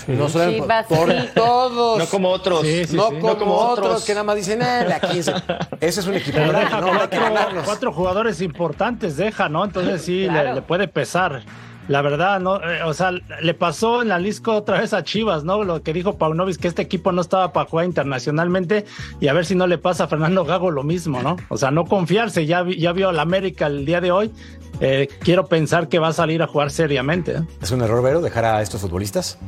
No 0.09 0.26
Chivas, 0.28 0.87
por 0.87 1.11
sí. 1.11 1.28
todos. 1.34 1.99
No 1.99 2.07
como 2.07 2.30
otros. 2.30 2.62
no, 2.62 2.68
Sí, 2.68 2.84
sí, 2.84 2.91
sí. 2.93 2.97
como 2.97 3.28
No 3.28 3.39
como 3.39 3.55
otros. 3.55 3.87
otros. 3.87 4.05
que 4.05 4.12
nada 4.12 4.24
más 4.24 4.37
dicen, 4.37 4.61
eh, 4.61 4.84
la 4.89 4.99
15. 5.01 5.32
Ese 5.80 6.01
es 6.01 6.07
un 6.07 6.14
equipo 6.14 6.39
grande, 6.39 6.68
¿no? 6.80 6.87
Hay 6.89 6.93
que 6.93 6.97
cuatro, 6.99 7.20
ganarlos. 7.20 7.64
cuatro 7.64 7.93
jugadores 7.93 8.41
importantes 8.43 9.16
deja, 9.16 9.49
¿no? 9.49 9.64
Entonces 9.64 10.03
sí, 10.03 10.22
le- 10.22 10.28
Claro. 10.28 10.55
le, 10.55 10.62
puede 10.62 10.89
pesar. 10.89 11.43
La 11.89 12.03
verdad, 12.03 12.41
¿no? 12.41 12.57
Eh, 12.57 12.82
o 12.84 12.93
sea, 12.95 13.12
le 13.12 13.55
pasó 13.55 14.03
en 14.03 14.09
la 14.09 14.18
Lisco 14.18 14.53
otra 14.55 14.80
vez 14.80 14.93
a 14.93 15.05
Chivas, 15.05 15.45
¿no? 15.45 15.62
Lo 15.62 15.82
que 15.82 15.93
dijo 15.93 16.18
Paunovis, 16.18 16.59
que 16.59 16.66
este 16.68 16.82
equipo 16.82 17.12
no 17.12 17.20
estaba 17.20 17.53
para 17.53 17.68
jugar 17.68 17.87
internacionalmente 17.87 18.84
y 19.20 19.28
a 19.28 19.32
ver 19.32 19.47
si 19.47 19.55
no 19.55 19.66
le 19.66 19.78
pasa 19.78 20.05
a 20.05 20.07
Fernando 20.09 20.45
Gago 20.45 20.70
lo 20.72 20.82
mismo, 20.82 21.22
¿no? 21.22 21.37
O 21.49 21.57
sea, 21.57 21.70
no 21.70 21.84
confiarse, 21.84 22.45
ya, 22.47 22.62
vi- 22.62 22.78
ya 22.78 22.93
vio 22.93 23.09
al 23.11 23.20
América 23.20 23.66
el 23.68 23.84
día 23.87 24.01
de 24.01 24.11
hoy. 24.11 24.32
Eh, 24.80 25.09
quiero 25.20 25.47
pensar 25.47 25.89
que 25.89 25.99
va 25.99 26.09
a 26.09 26.12
salir 26.12 26.43
a 26.43 26.47
jugar 26.49 26.70
seriamente. 26.70 27.32
¿eh? 27.37 27.43
¿Es 27.62 27.70
un 27.70 27.80
error, 27.82 28.03
Vero, 28.03 28.20
dejar 28.20 28.45
a 28.45 28.62
estos 28.62 28.80
futbolistas? 28.80 29.39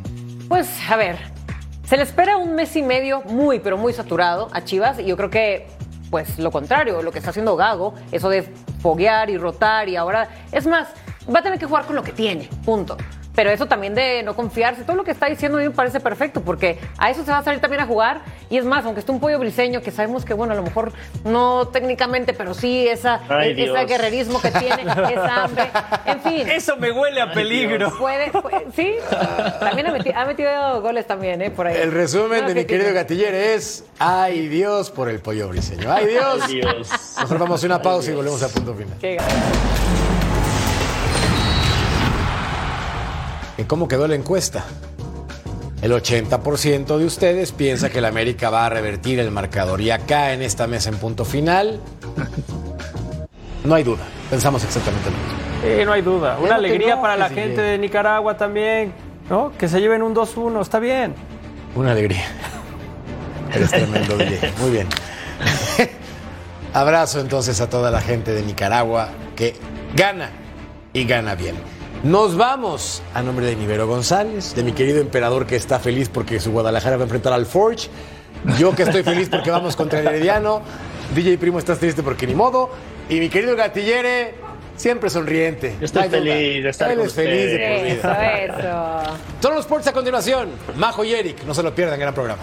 Pues, 0.48 0.68
a 0.88 0.96
ver, 0.96 1.18
se 1.84 1.96
le 1.96 2.04
espera 2.04 2.36
un 2.36 2.54
mes 2.54 2.74
y 2.76 2.82
medio 2.82 3.22
muy, 3.22 3.58
pero 3.58 3.76
muy 3.76 3.92
saturado 3.92 4.48
a 4.52 4.62
Chivas 4.64 4.98
y 5.00 5.04
yo 5.06 5.16
creo 5.16 5.28
que, 5.30 5.66
pues, 6.10 6.38
lo 6.38 6.50
contrario, 6.50 7.02
lo 7.02 7.10
que 7.10 7.18
está 7.18 7.30
haciendo 7.30 7.56
Gago, 7.56 7.94
eso 8.12 8.30
de 8.30 8.42
foguear 8.80 9.28
y 9.28 9.36
rotar 9.36 9.88
y 9.88 9.96
ahora, 9.96 10.28
es 10.52 10.66
más, 10.66 10.88
va 11.34 11.40
a 11.40 11.42
tener 11.42 11.58
que 11.58 11.66
jugar 11.66 11.84
con 11.84 11.96
lo 11.96 12.02
que 12.02 12.12
tiene, 12.12 12.48
punto. 12.64 12.96
Pero 13.34 13.50
eso 13.50 13.66
también 13.66 13.94
de 13.94 14.24
no 14.24 14.34
confiarse, 14.34 14.82
todo 14.82 14.96
lo 14.96 15.04
que 15.04 15.12
está 15.12 15.26
diciendo 15.26 15.58
a 15.58 15.60
mí 15.60 15.68
me 15.68 15.74
parece 15.74 16.00
perfecto, 16.00 16.40
porque 16.40 16.80
a 16.98 17.08
eso 17.08 17.24
se 17.24 17.30
va 17.30 17.38
a 17.38 17.44
salir 17.44 17.60
también 17.60 17.80
a 17.80 17.86
jugar. 17.86 18.20
Y 18.50 18.58
es 18.58 18.64
más, 18.64 18.84
aunque 18.84 18.98
esté 18.98 19.12
un 19.12 19.20
pollo 19.20 19.38
briseño, 19.38 19.80
que 19.80 19.92
sabemos 19.92 20.24
que, 20.24 20.34
bueno, 20.34 20.54
a 20.54 20.56
lo 20.56 20.64
mejor 20.64 20.92
no 21.24 21.68
técnicamente, 21.68 22.32
pero 22.32 22.52
sí 22.52 22.88
esa, 22.88 23.20
Ay, 23.28 23.52
ese 23.56 23.84
guerrerismo 23.84 24.40
que 24.40 24.50
tiene, 24.50 24.82
esa 25.12 25.44
hambre, 25.44 25.70
en 26.06 26.20
fin. 26.20 26.48
Eso 26.48 26.76
me 26.78 26.90
huele 26.90 27.20
a 27.20 27.30
peligro. 27.32 27.96
Puede, 27.96 28.32
puede- 28.32 28.66
sí, 28.74 28.94
también 29.60 29.86
ha 29.86 29.92
metido, 29.92 30.16
ha 30.18 30.24
metido 30.24 30.82
goles 30.82 31.06
también, 31.06 31.40
¿eh? 31.40 31.52
Por 31.52 31.68
ahí. 31.68 31.76
El 31.76 31.92
resumen 31.92 32.40
No, 32.40 32.48
de 32.48 32.54
mi 32.56 32.60
que- 32.62 32.66
querido 32.66 32.92
Gatillere 32.92 33.54
es 33.54 33.84
¡Ay 34.00 34.48
Dios 34.48 34.90
por 34.90 35.08
el 35.08 35.20
pollo 35.20 35.48
briseño! 35.48 35.92
¡Ay 35.92 36.06
Dios! 36.06 36.40
Ay, 36.42 36.54
Dios. 36.56 36.88
Nosotros 36.90 37.38
vamos 37.38 37.62
a 37.62 37.66
una 37.66 37.80
pausa 37.80 38.10
y 38.10 38.14
volvemos 38.14 38.42
a 38.42 38.48
punto 38.48 38.74
final. 38.74 38.96
Qué 39.00 39.16
¿En 43.58 43.66
cómo 43.66 43.88
quedó 43.88 44.06
la 44.06 44.14
encuesta? 44.14 44.64
El 45.82 45.90
80% 45.90 46.96
de 46.96 47.04
ustedes 47.04 47.50
piensa 47.50 47.90
que 47.90 47.98
el 47.98 48.04
América 48.04 48.50
va 48.50 48.66
a 48.66 48.68
revertir 48.68 49.18
el 49.18 49.32
marcador. 49.32 49.80
Y 49.80 49.90
acá 49.90 50.32
en 50.32 50.42
esta 50.42 50.68
mesa 50.68 50.90
en 50.90 50.96
punto 50.96 51.24
final, 51.24 51.80
no 53.64 53.74
hay 53.74 53.82
duda. 53.82 54.04
Pensamos 54.30 54.62
exactamente 54.62 55.10
lo 55.10 55.16
mismo. 55.16 55.32
Eh, 55.64 55.84
no 55.84 55.92
hay 55.92 56.02
duda. 56.02 56.38
Una 56.40 56.54
alegría 56.54 57.00
para 57.00 57.16
la 57.16 57.30
gente 57.30 57.60
de 57.60 57.78
Nicaragua 57.78 58.36
también, 58.36 58.92
¿no? 59.28 59.52
Que 59.58 59.66
se 59.66 59.80
lleven 59.80 60.02
un 60.02 60.14
2-1, 60.14 60.62
está 60.62 60.78
bien. 60.78 61.14
Una 61.74 61.90
alegría. 61.92 62.26
Eres 63.52 63.70
tremendo, 63.70 64.16
DJ. 64.16 64.52
Muy 64.60 64.70
bien. 64.70 64.86
Abrazo 66.74 67.18
entonces 67.18 67.60
a 67.60 67.68
toda 67.68 67.90
la 67.90 68.00
gente 68.00 68.32
de 68.32 68.42
Nicaragua 68.42 69.08
que 69.34 69.56
gana 69.96 70.30
y 70.92 71.04
gana 71.04 71.34
bien. 71.34 71.56
Nos 72.04 72.36
vamos 72.36 73.02
a 73.12 73.22
nombre 73.22 73.44
de 73.46 73.56
Nivero 73.56 73.88
González, 73.88 74.54
de 74.54 74.62
mi 74.62 74.70
querido 74.70 75.00
emperador 75.00 75.46
que 75.46 75.56
está 75.56 75.80
feliz 75.80 76.08
porque 76.08 76.38
su 76.38 76.52
Guadalajara 76.52 76.96
va 76.96 77.02
a 77.02 77.06
enfrentar 77.06 77.32
al 77.32 77.44
Forge. 77.44 77.88
Yo 78.56 78.72
que 78.72 78.84
estoy 78.84 79.02
feliz 79.02 79.28
porque 79.28 79.50
vamos 79.50 79.74
contra 79.74 79.98
el 79.98 80.06
Herediano. 80.06 80.62
DJ 81.12 81.38
Primo, 81.38 81.58
estás 81.58 81.80
triste 81.80 82.04
porque 82.04 82.24
ni 82.28 82.36
modo. 82.36 82.70
Y 83.08 83.18
mi 83.18 83.28
querido 83.28 83.56
Gatillere, 83.56 84.34
siempre 84.76 85.10
sonriente. 85.10 85.74
Yo 85.80 85.86
estoy 85.86 86.08
feliz 86.08 86.62
de 86.62 86.68
estar 86.70 86.88
Él 86.92 86.98
con 86.98 87.06
es 87.08 87.14
feliz 87.14 87.50
de 87.50 87.58
por 87.58 87.86
Eso, 87.86 88.60
eso. 88.60 89.16
Todos 89.40 89.54
los 89.56 89.64
sports 89.64 89.88
a 89.88 89.92
continuación. 89.92 90.50
Majo 90.76 91.02
y 91.02 91.14
Eric, 91.14 91.42
no 91.44 91.52
se 91.52 91.64
lo 91.64 91.74
pierdan, 91.74 91.98
gran 91.98 92.14
programa. 92.14 92.42